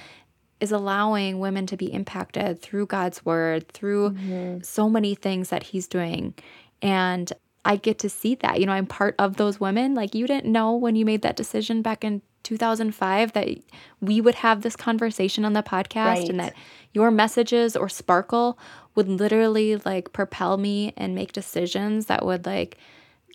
is 0.62 0.72
allowing 0.72 1.40
women 1.40 1.66
to 1.68 1.76
be 1.78 1.92
impacted 1.94 2.62
through 2.62 2.86
God's 2.88 3.26
word, 3.26 3.68
through 3.74 4.12
Mhm. 4.12 4.66
so 4.66 4.90
many 4.90 5.16
things 5.16 5.50
that 5.50 5.64
he's 5.64 5.88
doing. 5.88 6.34
And 6.82 7.32
I 7.64 7.76
get 7.76 7.99
to 7.99 8.09
see 8.09 8.36
that. 8.36 8.59
You 8.59 8.66
know, 8.66 8.72
I'm 8.72 8.88
part 8.88 9.16
of 9.20 9.38
those 9.38 9.59
women. 9.59 9.93
Like 9.93 10.16
you 10.16 10.28
didn't 10.28 10.51
know 10.51 10.74
when 10.74 10.95
you 10.95 11.05
made 11.05 11.22
that 11.22 11.36
decision 11.36 11.82
back 11.82 12.03
in 12.03 12.22
2005 12.43 13.34
that 13.34 13.47
we 13.99 14.20
would 14.20 14.36
have 14.36 14.62
this 14.62 14.76
conversation 14.76 15.45
on 15.45 15.53
the 15.53 15.62
podcast 15.62 16.30
and 16.30 16.39
that 16.39 16.55
your 16.93 17.12
messages 17.12 17.76
or 17.76 17.88
sparkle 17.88 18.57
would 18.95 19.07
literally 19.07 19.76
like 19.78 20.12
propel 20.12 20.57
me 20.57 20.93
and 20.97 21.14
make 21.14 21.32
decisions 21.32 22.07
that 22.07 22.26
would 22.26 22.45
like 22.45 22.78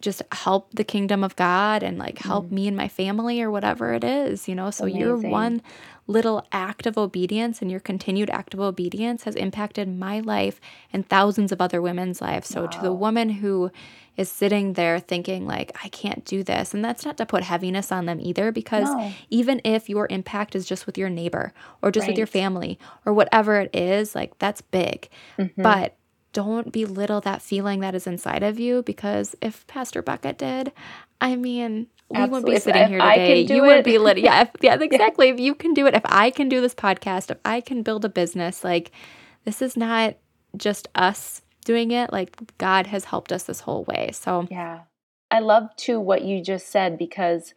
just 0.00 0.22
help 0.32 0.72
the 0.74 0.84
kingdom 0.84 1.24
of 1.24 1.34
God 1.36 1.82
and 1.82 1.98
like 1.98 2.18
help 2.18 2.50
me 2.50 2.68
and 2.68 2.76
my 2.76 2.88
family 2.88 3.40
or 3.40 3.50
whatever 3.50 3.94
it 3.94 4.04
is, 4.04 4.46
you 4.48 4.54
know. 4.54 4.70
So 4.70 4.84
your 4.86 5.16
one 5.32 5.62
little 6.06 6.46
act 6.52 6.86
of 6.86 6.96
obedience 6.96 7.60
and 7.60 7.70
your 7.70 7.80
continued 7.80 8.30
act 8.30 8.54
of 8.54 8.60
obedience 8.60 9.24
has 9.24 9.34
impacted 9.34 9.88
my 9.88 10.20
life 10.20 10.60
and 10.92 11.08
thousands 11.08 11.50
of 11.50 11.60
other 11.60 11.82
women's 11.82 12.20
lives. 12.20 12.48
So 12.48 12.66
to 12.66 12.80
the 12.80 12.92
woman 12.92 13.28
who 13.28 13.70
is 14.16 14.30
sitting 14.30 14.74
there 14.74 14.98
thinking 14.98 15.46
like 15.46 15.76
I 15.84 15.88
can't 15.88 16.24
do 16.24 16.42
this 16.42 16.72
and 16.72 16.84
that's 16.84 17.04
not 17.04 17.16
to 17.18 17.26
put 17.26 17.42
heaviness 17.42 17.90
on 17.92 18.06
them 18.06 18.18
either 18.20 18.50
because 18.52 18.94
No. 18.94 19.12
even 19.30 19.60
if 19.64 19.88
your 19.90 20.06
impact 20.10 20.54
is 20.54 20.64
just 20.66 20.86
with 20.86 20.96
your 20.96 21.10
neighbor 21.10 21.52
or 21.82 21.90
just 21.90 22.06
with 22.06 22.16
your 22.18 22.26
family 22.26 22.78
or 23.04 23.12
whatever 23.12 23.60
it 23.60 23.74
is, 23.74 24.14
like 24.14 24.38
that's 24.38 24.60
big. 24.62 25.08
Mhm. 25.38 25.50
But 25.56 25.96
don't 26.36 26.70
belittle 26.70 27.22
that 27.22 27.40
feeling 27.40 27.80
that 27.80 27.94
is 27.94 28.06
inside 28.06 28.42
of 28.42 28.60
you 28.60 28.82
because 28.82 29.34
if 29.40 29.66
Pastor 29.68 30.02
Becca 30.02 30.34
did, 30.34 30.70
I 31.18 31.34
mean, 31.34 31.86
we 32.10 32.20
wouldn't 32.20 32.44
be 32.44 32.58
sitting 32.58 32.82
if 32.82 32.88
here 32.90 32.98
today. 33.00 33.40
You 33.40 33.62
wouldn't 33.62 33.86
be 33.86 33.96
lit. 33.96 34.18
Yeah, 34.18 34.42
if, 34.42 34.50
yeah, 34.60 34.76
exactly. 34.78 35.30
If 35.30 35.40
you 35.40 35.54
can 35.54 35.72
do 35.72 35.86
it, 35.86 35.94
if 35.94 36.02
I 36.04 36.28
can 36.28 36.50
do 36.50 36.60
this 36.60 36.74
podcast, 36.74 37.30
if 37.30 37.38
I 37.42 37.62
can 37.62 37.82
build 37.82 38.04
a 38.04 38.10
business, 38.10 38.62
like 38.62 38.90
this 39.46 39.62
is 39.62 39.78
not 39.78 40.16
just 40.58 40.88
us 40.94 41.40
doing 41.64 41.90
it. 41.90 42.12
Like 42.12 42.36
God 42.58 42.86
has 42.88 43.06
helped 43.06 43.32
us 43.32 43.44
this 43.44 43.60
whole 43.60 43.84
way. 43.84 44.10
So 44.12 44.46
Yeah. 44.50 44.80
I 45.30 45.38
love 45.38 45.74
too 45.76 45.98
what 45.98 46.20
you 46.20 46.42
just 46.42 46.68
said 46.68 46.98
because 46.98 47.54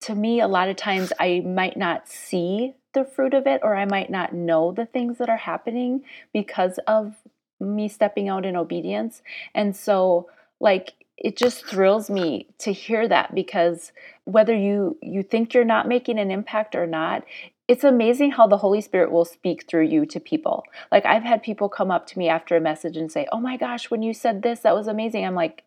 to 0.00 0.14
me, 0.14 0.40
a 0.40 0.48
lot 0.48 0.70
of 0.70 0.76
times 0.76 1.12
I 1.20 1.40
might 1.44 1.76
not 1.76 2.08
see 2.08 2.72
the 2.94 3.04
fruit 3.04 3.34
of 3.34 3.46
it 3.46 3.60
or 3.62 3.76
I 3.76 3.84
might 3.84 4.08
not 4.08 4.32
know 4.32 4.72
the 4.72 4.86
things 4.86 5.18
that 5.18 5.28
are 5.28 5.36
happening 5.36 6.04
because 6.32 6.78
of 6.86 7.16
me 7.64 7.88
stepping 7.88 8.28
out 8.28 8.44
in 8.44 8.56
obedience. 8.56 9.22
And 9.54 9.74
so, 9.74 10.28
like, 10.60 10.94
it 11.16 11.36
just 11.36 11.64
thrills 11.66 12.10
me 12.10 12.48
to 12.58 12.72
hear 12.72 13.06
that 13.08 13.34
because 13.34 13.92
whether 14.24 14.54
you 14.54 14.96
you 15.00 15.22
think 15.22 15.54
you're 15.54 15.64
not 15.64 15.88
making 15.88 16.18
an 16.18 16.30
impact 16.30 16.74
or 16.74 16.86
not 16.86 17.24
it's 17.66 17.84
amazing 17.84 18.32
how 18.32 18.46
the 18.46 18.58
holy 18.58 18.80
spirit 18.80 19.10
will 19.10 19.24
speak 19.24 19.66
through 19.66 19.84
you 19.84 20.04
to 20.06 20.18
people 20.18 20.64
like 20.90 21.06
i've 21.06 21.22
had 21.22 21.42
people 21.42 21.68
come 21.68 21.90
up 21.90 22.06
to 22.06 22.18
me 22.18 22.28
after 22.28 22.56
a 22.56 22.60
message 22.60 22.96
and 22.96 23.12
say 23.12 23.26
oh 23.32 23.40
my 23.40 23.56
gosh 23.56 23.90
when 23.90 24.02
you 24.02 24.12
said 24.12 24.42
this 24.42 24.60
that 24.60 24.74
was 24.74 24.86
amazing 24.86 25.24
i'm 25.24 25.34
like 25.34 25.62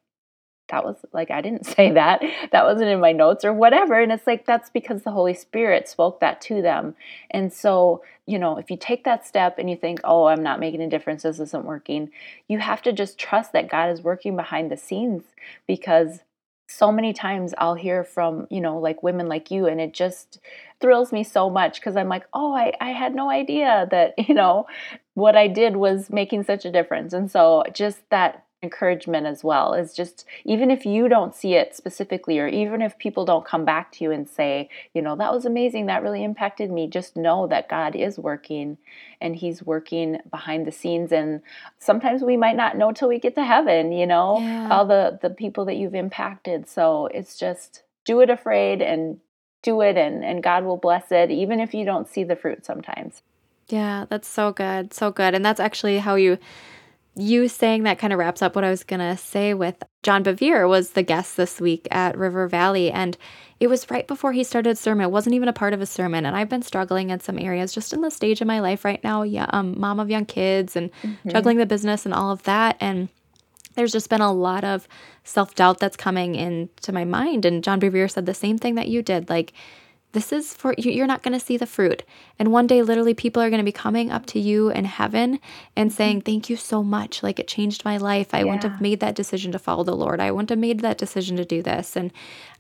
that 0.70 0.84
was 0.84 0.98
like 1.14 1.32
I 1.32 1.42
didn't 1.42 1.66
say 1.76 1.92
that. 1.92 2.22
That 2.52 2.66
wasn't 2.66 2.90
in 2.90 3.00
my 3.00 3.12
notes 3.12 3.46
or 3.46 3.54
whatever. 3.54 4.00
And 4.00 4.12
it's 4.12 4.28
like 4.28 4.46
that's 4.46 4.70
because 4.70 5.04
the 5.04 5.12
Holy 5.12 5.34
Spirit 5.34 5.88
spoke 5.88 6.20
that 6.20 6.42
to 6.42 6.62
them. 6.62 6.96
And 7.32 7.52
so, 7.52 8.04
you 8.26 8.40
know, 8.40 8.58
if 8.58 8.70
you 8.70 8.78
take 8.78 9.04
that 9.06 9.26
step 9.26 9.58
and 9.58 9.70
you 9.70 9.76
think, 9.76 10.00
oh, 10.04 10.26
I'm 10.26 10.44
not 10.44 10.60
making 10.60 10.82
a 10.82 10.90
difference, 10.90 11.24
this 11.24 11.40
isn't 11.40 11.66
working, 11.66 12.12
you 12.48 12.60
have 12.60 12.82
to 12.84 12.94
just 12.94 13.18
trust 13.18 13.54
that 13.54 13.70
God 13.70 13.90
is 13.90 14.02
working 14.02 14.36
behind 14.36 14.72
the 14.72 14.78
scenes 14.78 15.24
because 15.66 16.20
so 16.70 16.92
many 16.92 17.14
times 17.14 17.54
I'll 17.58 17.76
hear 17.76 18.04
from, 18.04 18.46
you 18.50 18.60
know, 18.60 18.78
like 18.78 19.02
women 19.02 19.28
like 19.28 19.52
you, 19.52 19.68
and 19.68 19.80
it 19.80 19.94
just 19.94 20.40
thrills 20.82 21.12
me 21.12 21.24
so 21.24 21.50
much 21.50 21.80
because 21.80 21.96
I'm 21.96 22.10
like, 22.10 22.26
oh, 22.34 22.54
I, 22.54 22.74
I 22.82 22.90
had 22.90 23.16
no 23.16 23.30
idea 23.30 23.88
that, 23.92 24.14
you 24.28 24.36
know, 24.36 24.68
what 25.14 25.36
I 25.36 25.48
did 25.48 25.78
was 25.78 26.10
making 26.10 26.44
such 26.44 26.66
a 26.66 26.72
difference. 26.72 27.14
And 27.14 27.32
so 27.32 27.64
just 27.74 28.02
that 28.10 28.44
encouragement 28.64 29.28
as 29.28 29.44
well 29.44 29.76
is 29.76 29.94
just 29.94 30.26
even 30.44 30.72
if 30.72 30.84
you 30.84 31.08
don't 31.08 31.36
see 31.36 31.54
it 31.54 31.76
specifically 31.76 32.40
or 32.40 32.48
even 32.48 32.82
if 32.82 32.98
people 32.98 33.24
don't 33.24 33.46
come 33.46 33.64
back 33.64 33.92
to 33.92 34.04
you 34.04 34.12
and 34.12 34.28
say 34.28 34.68
you 34.96 35.02
know 35.02 35.16
that 35.16 35.32
was 35.32 35.46
amazing 35.46 35.86
that 35.86 36.02
really 36.02 36.24
impacted 36.24 36.72
me 36.72 36.88
just 36.88 37.16
know 37.16 37.46
that 37.46 37.70
god 37.70 37.96
is 37.96 38.18
working 38.18 38.76
and 39.22 39.36
he's 39.36 39.62
working 39.62 40.18
behind 40.32 40.66
the 40.66 40.72
scenes 40.72 41.12
and 41.12 41.40
sometimes 41.78 42.24
we 42.24 42.36
might 42.36 42.56
not 42.56 42.76
know 42.76 42.92
till 42.92 43.08
we 43.08 43.20
get 43.20 43.36
to 43.36 43.46
heaven 43.46 43.92
you 43.92 44.08
know 44.08 44.40
Yeah. 44.40 44.70
all 44.72 44.86
the 44.88 45.20
the 45.22 45.30
people 45.30 45.66
that 45.66 45.76
you've 45.78 45.94
impacted 45.96 46.68
so 46.68 47.06
it's 47.14 47.38
just 47.38 47.84
do 48.06 48.22
it 48.22 48.30
afraid 48.32 48.82
and 48.82 49.20
do 49.62 49.82
it 49.82 49.98
and 49.98 50.26
and 50.26 50.42
god 50.42 50.64
will 50.64 50.78
bless 50.78 51.12
it 51.12 51.30
even 51.30 51.60
if 51.60 51.76
you 51.76 51.86
don't 51.86 52.08
see 52.08 52.24
the 52.24 52.36
fruit 52.36 52.66
sometimes 52.66 53.22
Yeah, 53.70 54.06
that's 54.10 54.30
so 54.30 54.54
good. 54.54 54.94
So 54.94 55.12
good. 55.12 55.36
And 55.36 55.44
that's 55.44 55.60
actually 55.60 55.98
how 56.00 56.16
you 56.16 56.38
you 57.18 57.48
saying 57.48 57.84
that 57.84 57.98
kind 57.98 58.14
of 58.14 58.20
wraps 58.20 58.42
up 58.42 58.56
what 58.56 58.64
I 58.64 58.70
was 58.70 58.84
going 58.84 59.00
to 59.00 59.18
say 59.18 59.54
with 59.54 59.82
John 60.04 60.24
Bevere 60.24 60.70
was 60.70 60.92
the 60.92 61.04
guest 61.04 61.36
this 61.36 61.60
week 61.60 61.88
at 61.90 62.18
River 62.18 62.48
Valley 62.48 62.92
and 62.92 63.18
it 63.60 63.68
was 63.68 63.90
right 63.90 64.08
before 64.08 64.34
he 64.34 64.44
started 64.44 64.78
sermon. 64.78 65.06
It 65.06 65.12
wasn't 65.12 65.36
even 65.36 65.50
a 65.50 65.54
part 65.54 65.74
of 65.74 65.80
his 65.80 65.90
sermon 65.90 66.26
and 66.26 66.36
I've 66.36 66.50
been 66.50 66.62
struggling 66.62 67.10
in 67.10 67.20
some 67.20 67.40
areas 67.40 67.74
just 67.74 67.92
in 67.92 68.02
the 68.02 68.12
stage 68.12 68.40
of 68.40 68.48
my 68.48 68.60
life 68.60 68.86
right 68.86 69.04
now. 69.04 69.24
Yeah, 69.24 69.48
um 69.50 69.80
mom 69.80 70.00
of 70.00 70.10
young 70.10 70.26
kids 70.26 70.76
and 70.76 70.92
juggling 71.28 71.58
the 71.58 71.66
business 71.66 72.06
and 72.06 72.14
all 72.14 72.32
of 72.32 72.44
that 72.44 72.78
and 72.80 73.10
there's 73.74 73.92
just 73.92 74.10
been 74.10 74.22
a 74.22 74.32
lot 74.32 74.64
of 74.64 74.88
self-doubt 75.24 75.80
that's 75.80 75.98
coming 75.98 76.36
into 76.36 76.92
my 76.92 77.04
mind 77.04 77.46
and 77.46 77.64
John 77.64 77.80
Bevere 77.80 78.12
said 78.12 78.26
the 78.26 78.34
same 78.34 78.58
thing 78.58 78.76
that 78.76 78.88
you 78.88 79.02
did 79.02 79.30
like 79.30 79.54
this 80.18 80.34
is 80.34 80.56
for 80.56 80.74
you 80.80 80.90
you're 80.92 81.06
not 81.06 81.22
going 81.22 81.38
to 81.38 81.46
see 81.46 81.58
the 81.58 81.68
fruit. 81.68 82.02
And 82.40 82.52
one 82.52 82.66
day 82.66 82.82
literally 82.82 83.14
people 83.14 83.44
are 83.44 83.52
going 83.52 83.60
to 83.60 83.72
be 83.72 83.72
coming 83.72 84.10
up 84.10 84.26
to 84.28 84.40
you 84.40 84.70
in 84.70 84.86
heaven 84.86 85.40
and 85.76 85.94
saying 85.94 86.22
thank 86.22 86.50
you 86.50 86.56
so 86.56 86.84
much. 86.84 87.22
Like 87.22 87.40
it 87.40 87.48
changed 87.48 87.86
my 87.86 87.98
life. 87.98 88.34
I 88.34 88.44
wouldn't 88.44 88.64
have 88.64 88.82
made 88.82 89.00
that 89.02 89.14
decision 89.14 89.52
to 89.52 89.60
follow 89.60 89.84
the 89.84 89.96
lord. 89.96 90.20
I 90.20 90.32
wouldn't 90.32 90.50
have 90.50 90.58
made 90.58 90.80
that 90.80 90.98
decision 90.98 91.38
to 91.38 91.46
do 91.46 91.62
this. 91.62 91.96
And 91.96 92.12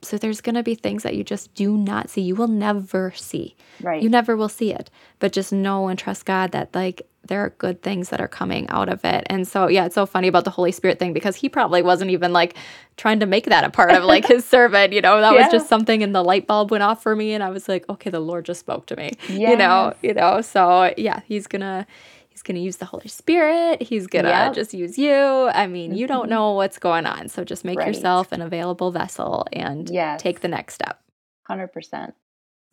so 0.03 0.19
there's 0.19 0.39
going 0.39 0.53
to 0.53 0.61
be 0.61 0.75
things 0.75 1.01
that 1.01 1.15
you 1.15 1.23
just 1.23 1.51
do 1.55 1.75
not 1.75 2.11
see. 2.11 2.21
You 2.21 2.35
will 2.35 2.47
never 2.47 3.11
see. 3.15 3.55
Right. 3.81 4.03
You 4.03 4.09
never 4.09 4.37
will 4.37 4.49
see 4.49 4.71
it. 4.71 4.91
But 5.17 5.33
just 5.33 5.51
know 5.51 5.87
and 5.87 5.97
trust 5.97 6.25
god 6.25 6.51
that 6.51 6.75
like 6.75 7.07
there 7.27 7.41
are 7.43 7.49
good 7.57 7.81
things 7.81 8.09
that 8.09 8.19
are 8.21 8.27
coming 8.27 8.67
out 8.69 8.89
of 8.89 9.03
it 9.05 9.25
and 9.29 9.47
so 9.47 9.67
yeah 9.67 9.85
it's 9.85 9.95
so 9.95 10.05
funny 10.05 10.27
about 10.27 10.43
the 10.45 10.49
holy 10.49 10.71
spirit 10.71 10.99
thing 10.99 11.13
because 11.13 11.35
he 11.35 11.49
probably 11.49 11.81
wasn't 11.81 12.09
even 12.09 12.33
like 12.33 12.55
trying 12.97 13.19
to 13.19 13.25
make 13.25 13.45
that 13.45 13.63
a 13.63 13.69
part 13.69 13.93
of 13.93 14.03
like 14.03 14.25
his 14.25 14.43
sermon 14.49 14.91
you 14.91 15.01
know 15.01 15.19
that 15.21 15.33
was 15.33 15.45
just 15.51 15.67
something 15.69 16.01
and 16.03 16.15
the 16.15 16.23
light 16.23 16.47
bulb 16.47 16.71
went 16.71 16.83
off 16.83 17.01
for 17.03 17.15
me 17.15 17.33
and 17.33 17.43
i 17.43 17.49
was 17.49 17.67
like 17.69 17.87
okay 17.89 18.09
the 18.09 18.19
lord 18.19 18.45
just 18.45 18.59
spoke 18.59 18.85
to 18.85 18.95
me 18.95 19.11
you 19.27 19.55
know 19.55 19.93
you 20.01 20.13
know 20.13 20.41
so 20.41 20.93
yeah 20.97 21.21
he's 21.25 21.47
gonna 21.47 21.85
he's 22.29 22.41
gonna 22.41 22.59
use 22.59 22.77
the 22.77 22.85
holy 22.85 23.07
spirit 23.07 23.81
he's 23.81 24.07
gonna 24.07 24.27
Yep. 24.29 24.53
just 24.53 24.73
use 24.73 24.97
you 24.97 25.13
i 25.15 25.67
mean 25.67 25.93
you 25.93 26.07
don't 26.07 26.27
Mhm. 26.27 26.29
know 26.29 26.51
what's 26.53 26.77
going 26.79 27.05
on 27.05 27.27
so 27.29 27.43
just 27.43 27.63
make 27.65 27.77
Right. 27.79 27.87
yourself 27.87 28.31
an 28.31 28.41
available 28.41 28.91
vessel 28.91 29.45
and 29.53 29.89
Yes. 29.89 30.21
take 30.21 30.41
the 30.41 30.47
next 30.47 30.73
step 30.75 31.01
100% 31.49 32.13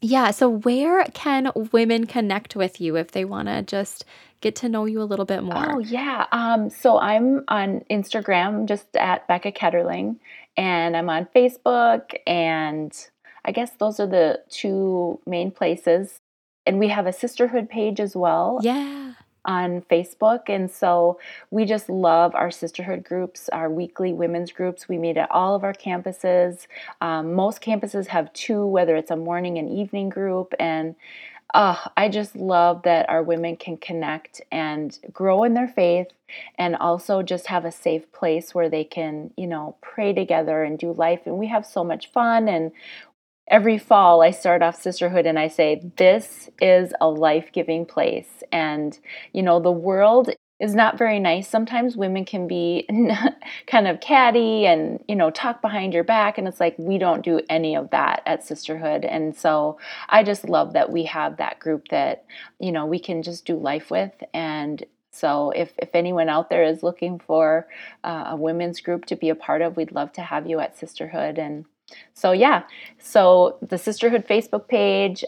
yeah. 0.01 0.33
So, 0.33 0.51
where 0.51 1.03
can 1.15 1.51
women 1.73 2.07
connect 2.07 2.55
with 2.57 2.79
you 2.79 2.97
if 2.97 3.13
they 3.13 3.25
want 3.25 3.49
to 3.49 3.63
just 3.63 4.05
get 4.45 4.55
to 4.57 4.69
know 4.69 4.85
you 4.85 5.01
a 5.01 5.05
little 5.05 5.25
bit 5.25 5.43
more? 5.43 5.73
Oh 5.73 5.79
yeah. 5.79 6.27
Um, 6.31 6.69
so 6.71 6.99
I'm 7.01 7.45
on 7.49 7.83
Instagram 7.91 8.67
just 8.67 8.95
at 8.95 9.27
Becca 9.27 9.53
Ketterling, 9.53 10.17
and 10.57 10.97
I'm 10.97 11.09
on 11.09 11.27
Facebook, 11.35 12.13
and 12.27 12.93
I 13.45 13.53
guess 13.53 13.73
those 13.79 13.99
are 13.99 14.07
the 14.07 14.43
two 14.51 15.19
main 15.27 15.51
places. 15.51 16.21
And 16.67 16.79
we 16.79 16.89
have 16.89 17.07
a 17.07 17.13
sisterhood 17.13 17.69
page 17.69 18.01
as 18.01 18.15
well 18.17 18.59
yeah. 18.63 19.15
on 19.47 19.83
Facebook, 19.91 20.43
and 20.49 20.71
so 20.71 21.19
we 21.51 21.65
just 21.65 21.89
love 21.89 22.35
our 22.35 22.51
sisterhood 22.51 23.03
groups, 23.03 23.49
our 23.49 23.71
weekly 23.71 24.13
women's 24.13 24.53
groups. 24.53 24.89
We 24.89 24.99
meet 24.99 25.17
at 25.17 25.31
all 25.31 25.55
of 25.55 25.65
our 25.65 25.75
campuses. 25.75 26.67
Um, 27.01 27.33
most 27.33 27.63
campuses 27.63 28.09
have 28.09 28.33
two, 28.35 28.67
whether 28.67 28.95
it's 28.95 29.11
a 29.11 29.17
morning 29.17 29.57
and 29.57 29.71
evening 29.71 30.11
group, 30.11 30.55
and 30.59 30.97
uh, 31.55 31.77
I 31.97 32.09
just 32.09 32.37
love 32.37 32.83
that 32.83 33.09
our 33.09 33.23
women 33.23 33.57
can 33.57 33.77
connect 33.77 34.41
and 34.53 34.99
grow 35.13 35.45
in 35.45 35.55
their 35.55 35.69
faith 35.69 36.09
and 36.59 36.77
also 36.77 37.23
just 37.23 37.47
have 37.47 37.65
a 37.65 37.73
safe 37.73 38.11
place 38.13 38.55
where 38.55 38.69
they 38.69 38.85
can, 38.85 39.31
you 39.37 39.47
know, 39.47 39.77
pray 39.81 40.13
together 40.13 40.65
and 40.65 40.79
do 40.79 40.93
life. 40.93 41.21
And 41.27 41.39
we 41.39 41.47
have 41.47 41.65
so 41.65 41.85
much 41.85 42.11
fun. 42.13 42.49
And 42.49 42.73
every 43.49 43.79
fall, 43.79 44.23
I 44.23 44.33
start 44.33 44.63
off 44.63 44.81
Sisterhood 44.81 45.27
and 45.27 45.39
I 45.39 45.49
say, 45.49 45.83
This 45.97 46.51
is 46.61 46.93
a 47.01 47.09
life 47.09 47.51
giving 47.53 47.87
place. 47.87 48.43
And, 48.53 48.99
you 49.33 49.43
know, 49.43 49.61
the 49.61 49.73
world 49.73 50.31
is 50.61 50.75
not 50.75 50.97
very 50.97 51.19
nice. 51.19 51.49
Sometimes 51.49 51.97
women 51.97 52.25
can 52.25 52.47
be 52.47 52.87
kind 53.67 53.89
of 53.89 54.01
catty 54.01 54.67
and, 54.67 55.03
you 55.09 55.17
know, 55.17 55.31
talk 55.31 55.61
behind 55.61 55.93
your 55.93 56.05
back. 56.05 56.39
And 56.39 56.47
it's 56.47 56.61
like, 56.61 56.77
we 56.79 56.97
don't 56.97 57.25
do 57.25 57.41
any 57.51 57.75
of 57.75 57.91
that 57.91 58.23
at 58.25 58.45
Sisterhood. 58.45 59.05
And 59.05 59.37
so 59.37 59.79
I 60.09 60.23
just 60.23 60.49
love 60.49 60.73
that 60.75 60.93
we 60.93 61.05
have 61.05 61.39
that 61.39 61.59
group 61.59 61.89
that, 61.89 62.25
you 62.61 62.71
know, 62.71 62.87
we 62.87 63.01
can 63.01 63.23
just 63.23 63.45
do 63.45 63.57
life 63.57 63.91
with. 63.91 64.13
And 64.33 64.85
so 65.11 65.51
if, 65.51 65.73
if 65.79 65.91
anyone 65.95 66.29
out 66.29 66.51
there 66.51 66.65
is 66.65 66.83
looking 66.83 67.19
for 67.19 67.67
uh, 68.05 68.27
a 68.29 68.37
women's 68.37 68.81
group 68.81 69.07
to 69.07 69.17
be 69.17 69.31
a 69.31 69.35
part 69.35 69.61
of, 69.61 69.77
we'd 69.77 69.93
love 69.93 70.13
to 70.13 70.23
have 70.23 70.47
you 70.47 70.61
at 70.61 70.79
Sisterhood. 70.79 71.37
And 71.37 71.65
so, 72.15 72.31
yeah, 72.31 72.63
so 72.99 73.59
the 73.61 73.79
Sisterhood 73.79 74.27
Facebook 74.27 74.69
page, 74.69 75.25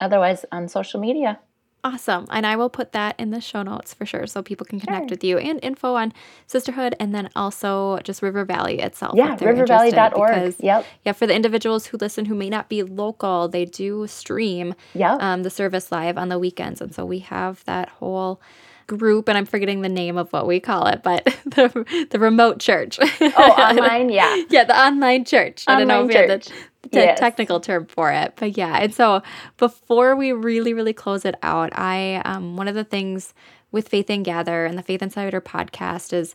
otherwise 0.00 0.46
on 0.50 0.68
social 0.68 0.98
media. 0.98 1.40
Awesome. 1.84 2.26
And 2.30 2.46
I 2.46 2.54
will 2.54 2.70
put 2.70 2.92
that 2.92 3.16
in 3.18 3.30
the 3.30 3.40
show 3.40 3.62
notes 3.62 3.92
for 3.92 4.06
sure 4.06 4.28
so 4.28 4.40
people 4.40 4.64
can 4.64 4.78
connect 4.78 5.08
sure. 5.08 5.14
with 5.14 5.24
you 5.24 5.38
and 5.38 5.58
info 5.64 5.94
on 5.94 6.12
sisterhood 6.46 6.94
and 7.00 7.12
then 7.12 7.28
also 7.34 7.98
just 8.04 8.22
River 8.22 8.44
Valley 8.44 8.78
itself. 8.78 9.14
Yeah, 9.16 9.36
rivervalley.org. 9.36 10.54
Yep. 10.60 10.86
Yeah, 11.04 11.12
for 11.12 11.26
the 11.26 11.34
individuals 11.34 11.86
who 11.86 11.96
listen 11.96 12.26
who 12.26 12.36
may 12.36 12.48
not 12.48 12.68
be 12.68 12.84
local, 12.84 13.48
they 13.48 13.64
do 13.64 14.06
stream 14.06 14.74
yep. 14.94 15.20
um, 15.20 15.42
the 15.42 15.50
service 15.50 15.90
live 15.90 16.16
on 16.18 16.28
the 16.28 16.38
weekends. 16.38 16.80
And 16.80 16.94
so 16.94 17.04
we 17.04 17.18
have 17.20 17.64
that 17.64 17.88
whole 17.88 18.40
group 18.86 19.28
and 19.28 19.38
I'm 19.38 19.46
forgetting 19.46 19.82
the 19.82 19.88
name 19.88 20.16
of 20.16 20.32
what 20.32 20.46
we 20.46 20.60
call 20.60 20.86
it, 20.86 21.02
but 21.02 21.24
the 21.44 22.06
the 22.10 22.18
remote 22.18 22.60
church. 22.60 22.98
Oh, 23.00 23.26
online, 23.58 24.08
yeah. 24.08 24.42
yeah, 24.50 24.64
the 24.64 24.78
online 24.78 25.24
church. 25.24 25.64
Online 25.66 25.90
I 25.90 25.94
don't 25.94 26.06
know 26.06 26.06
if 26.06 26.12
church. 26.12 26.26
we 26.26 26.30
had 26.30 26.42
the 26.42 26.71
the 26.90 26.98
yes. 26.98 27.18
technical 27.18 27.60
term 27.60 27.86
for 27.86 28.10
it. 28.10 28.34
But 28.36 28.56
yeah, 28.56 28.78
and 28.80 28.94
so 28.94 29.22
before 29.56 30.16
we 30.16 30.32
really, 30.32 30.74
really 30.74 30.92
close 30.92 31.24
it 31.24 31.36
out, 31.42 31.70
I 31.78 32.16
um, 32.24 32.56
one 32.56 32.68
of 32.68 32.74
the 32.74 32.84
things 32.84 33.34
with 33.70 33.88
Faith 33.88 34.10
and 34.10 34.24
Gather 34.24 34.64
and 34.64 34.76
the 34.76 34.82
Faith 34.82 35.02
Inspired 35.02 35.32
podcast 35.44 36.12
is 36.12 36.34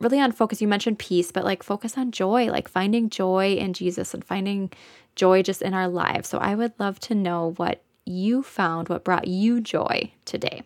really 0.00 0.20
on 0.20 0.32
focus. 0.32 0.60
You 0.60 0.68
mentioned 0.68 0.98
peace, 0.98 1.32
but 1.32 1.44
like 1.44 1.62
focus 1.62 1.96
on 1.98 2.10
joy, 2.10 2.46
like 2.46 2.68
finding 2.68 3.10
joy 3.10 3.54
in 3.54 3.72
Jesus 3.72 4.14
and 4.14 4.24
finding 4.24 4.70
joy 5.14 5.42
just 5.42 5.62
in 5.62 5.74
our 5.74 5.88
lives. 5.88 6.28
So 6.28 6.38
I 6.38 6.54
would 6.54 6.72
love 6.78 6.98
to 7.00 7.14
know 7.14 7.52
what 7.56 7.82
you 8.04 8.42
found, 8.42 8.88
what 8.88 9.04
brought 9.04 9.28
you 9.28 9.60
joy 9.60 10.12
today. 10.24 10.62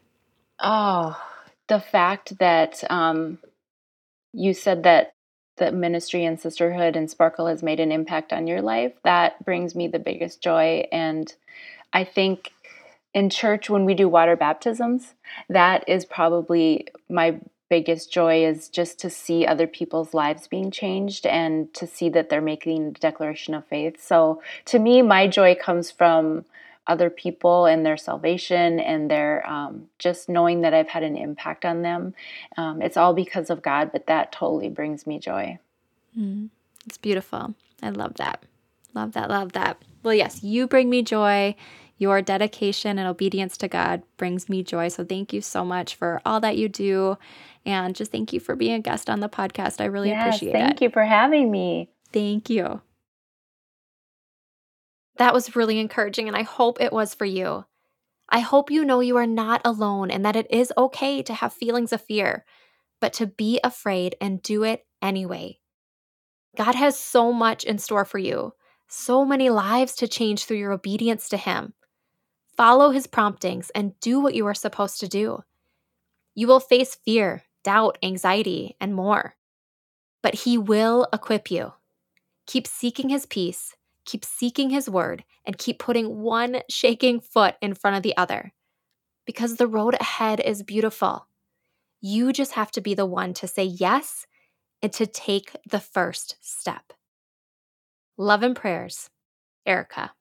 Oh, 0.60 1.20
the 1.68 1.80
fact 1.80 2.38
that 2.38 2.82
um, 2.90 3.38
you 4.32 4.54
said 4.54 4.84
that 4.84 5.12
that 5.56 5.74
ministry 5.74 6.24
and 6.24 6.38
sisterhood 6.38 6.96
and 6.96 7.10
sparkle 7.10 7.46
has 7.46 7.62
made 7.62 7.80
an 7.80 7.92
impact 7.92 8.32
on 8.32 8.46
your 8.46 8.62
life 8.62 8.92
that 9.02 9.44
brings 9.44 9.74
me 9.74 9.88
the 9.88 9.98
biggest 9.98 10.42
joy. 10.42 10.86
And 10.92 11.32
i 11.92 12.04
think 12.04 12.52
in 13.14 13.30
church 13.30 13.70
when 13.70 13.84
we 13.84 13.94
do 13.94 14.08
water 14.08 14.36
baptisms 14.36 15.14
that 15.48 15.88
is 15.88 16.04
probably 16.04 16.86
my 17.08 17.38
biggest 17.68 18.12
joy 18.12 18.44
is 18.44 18.68
just 18.68 18.98
to 19.00 19.10
see 19.10 19.46
other 19.46 19.66
people's 19.66 20.14
lives 20.14 20.46
being 20.46 20.70
changed 20.70 21.26
and 21.26 21.72
to 21.74 21.86
see 21.86 22.08
that 22.08 22.28
they're 22.28 22.40
making 22.40 22.88
a 22.88 22.90
declaration 22.92 23.54
of 23.54 23.66
faith. 23.66 24.00
So 24.02 24.40
to 24.66 24.78
me 24.78 25.02
my 25.02 25.26
joy 25.26 25.54
comes 25.54 25.90
from 25.90 26.44
other 26.86 27.10
people 27.10 27.66
and 27.66 27.84
their 27.84 27.96
salvation 27.96 28.78
and 28.80 29.10
their 29.10 29.48
um, 29.48 29.86
just 29.98 30.28
knowing 30.28 30.60
that 30.62 30.74
I've 30.74 30.88
had 30.88 31.02
an 31.02 31.16
impact 31.16 31.64
on 31.64 31.82
them. 31.82 32.14
Um, 32.56 32.80
it's 32.82 32.96
all 32.96 33.14
because 33.14 33.50
of 33.50 33.62
God, 33.62 33.90
but 33.92 34.06
that 34.06 34.32
totally 34.32 34.68
brings 34.68 35.06
me 35.06 35.18
joy. 35.18 35.58
Mm, 36.18 36.50
it's 36.86 36.98
beautiful. 36.98 37.54
I 37.82 37.90
love 37.90 38.14
that. 38.14 38.44
Love 38.94 39.12
that. 39.12 39.28
Love 39.28 39.52
that. 39.52 39.82
Well, 40.02 40.14
yes, 40.14 40.42
you 40.42 40.66
bring 40.66 40.88
me 40.88 41.02
joy. 41.02 41.54
Your 41.98 42.20
dedication 42.20 42.98
and 42.98 43.08
obedience 43.08 43.56
to 43.58 43.68
God 43.68 44.02
brings 44.16 44.48
me 44.48 44.62
joy. 44.62 44.88
So 44.88 45.04
thank 45.04 45.32
you 45.32 45.40
so 45.40 45.64
much 45.64 45.94
for 45.94 46.20
all 46.24 46.40
that 46.40 46.56
you 46.56 46.68
do. 46.68 47.16
And 47.64 47.96
just 47.96 48.12
thank 48.12 48.32
you 48.32 48.40
for 48.40 48.54
being 48.54 48.74
a 48.74 48.80
guest 48.80 49.10
on 49.10 49.20
the 49.20 49.28
podcast. 49.28 49.80
I 49.80 49.86
really 49.86 50.10
yes, 50.10 50.36
appreciate 50.36 50.52
thank 50.52 50.64
it. 50.64 50.68
Thank 50.68 50.80
you 50.82 50.90
for 50.90 51.04
having 51.04 51.50
me. 51.50 51.90
Thank 52.12 52.50
you. 52.50 52.80
That 55.18 55.32
was 55.32 55.56
really 55.56 55.78
encouraging, 55.78 56.28
and 56.28 56.36
I 56.36 56.42
hope 56.42 56.80
it 56.80 56.92
was 56.92 57.14
for 57.14 57.24
you. 57.24 57.64
I 58.28 58.40
hope 58.40 58.70
you 58.70 58.84
know 58.84 59.00
you 59.00 59.16
are 59.16 59.26
not 59.26 59.60
alone 59.64 60.10
and 60.10 60.24
that 60.24 60.36
it 60.36 60.46
is 60.50 60.72
okay 60.76 61.22
to 61.22 61.34
have 61.34 61.52
feelings 61.52 61.92
of 61.92 62.02
fear, 62.02 62.44
but 63.00 63.12
to 63.14 63.26
be 63.26 63.60
afraid 63.62 64.16
and 64.20 64.42
do 64.42 64.64
it 64.64 64.84
anyway. 65.00 65.60
God 66.56 66.74
has 66.74 66.98
so 66.98 67.32
much 67.32 67.64
in 67.64 67.78
store 67.78 68.04
for 68.04 68.18
you, 68.18 68.54
so 68.88 69.24
many 69.24 69.48
lives 69.48 69.94
to 69.96 70.08
change 70.08 70.44
through 70.44 70.56
your 70.56 70.72
obedience 70.72 71.28
to 71.28 71.36
Him. 71.36 71.74
Follow 72.56 72.90
His 72.90 73.06
promptings 73.06 73.70
and 73.74 73.98
do 74.00 74.18
what 74.18 74.34
you 74.34 74.46
are 74.46 74.54
supposed 74.54 74.98
to 75.00 75.08
do. 75.08 75.44
You 76.34 76.46
will 76.46 76.60
face 76.60 76.96
fear, 77.04 77.44
doubt, 77.62 77.98
anxiety, 78.02 78.76
and 78.80 78.94
more, 78.94 79.36
but 80.22 80.34
He 80.34 80.58
will 80.58 81.06
equip 81.12 81.50
you. 81.50 81.74
Keep 82.46 82.66
seeking 82.66 83.08
His 83.08 83.26
peace 83.26 83.75
keep 84.06 84.24
seeking 84.24 84.70
His 84.70 84.88
word, 84.88 85.24
and 85.44 85.58
keep 85.58 85.78
putting 85.78 86.20
one 86.20 86.62
shaking 86.70 87.20
foot 87.20 87.56
in 87.60 87.74
front 87.74 87.96
of 87.96 88.02
the 88.02 88.16
other. 88.16 88.52
Because 89.26 89.56
the 89.56 89.66
road 89.66 89.96
ahead 90.00 90.40
is 90.40 90.62
beautiful. 90.62 91.28
You 92.00 92.32
just 92.32 92.52
have 92.52 92.70
to 92.72 92.80
be 92.80 92.94
the 92.94 93.06
one 93.06 93.34
to 93.34 93.48
say 93.48 93.64
yes 93.64 94.26
and 94.80 94.92
to 94.92 95.06
take 95.06 95.56
the 95.68 95.80
first 95.80 96.36
step. 96.40 96.92
Love 98.16 98.42
and 98.42 98.54
prayers, 98.54 99.10
Erica. 99.66 100.12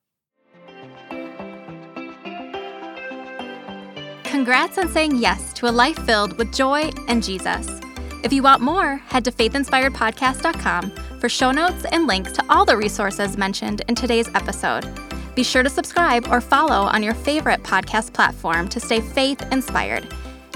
Congrats 4.24 4.78
on 4.78 4.90
saying 4.90 5.16
yes 5.16 5.54
to 5.54 5.70
a 5.70 5.72
life 5.72 5.98
filled 6.06 6.38
with 6.38 6.54
joy 6.54 6.92
and 7.08 7.24
Jesus. 7.24 7.80
If 8.24 8.34
you 8.34 8.42
want 8.44 8.62
more, 8.62 8.98
head 8.98 9.24
to 9.26 9.32
faithinspiredpodcast.com 9.32 10.92
for 11.20 11.30
show 11.30 11.52
notes 11.52 11.86
and 11.92 12.08
links 12.08 12.32
to 12.34 12.46
all 12.50 12.66
the 12.66 12.78
resources 12.78 13.38
mentioned 13.38 13.82
in 13.88 13.96
today's 13.96 14.30
episode. 14.34 14.88
Be 15.36 15.44
sure 15.44 15.64
to 15.64 15.70
subscribe 15.70 16.28
or 16.30 16.42
follow 16.42 16.88
on 16.88 17.04
your 17.04 17.14
favorite 17.14 17.62
podcast 17.64 18.14
platform 18.14 18.68
to 18.70 18.80
stay 18.80 19.02
faith 19.02 19.42
inspired. 19.52 20.08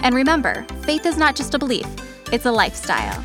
And 0.03 0.16
remember, 0.16 0.66
faith 0.84 1.05
is 1.05 1.18
not 1.18 1.36
just 1.36 1.53
a 1.53 1.60
belief, 1.60 1.86
it's 2.32 2.45
a 2.45 2.51
lifestyle. 2.51 3.24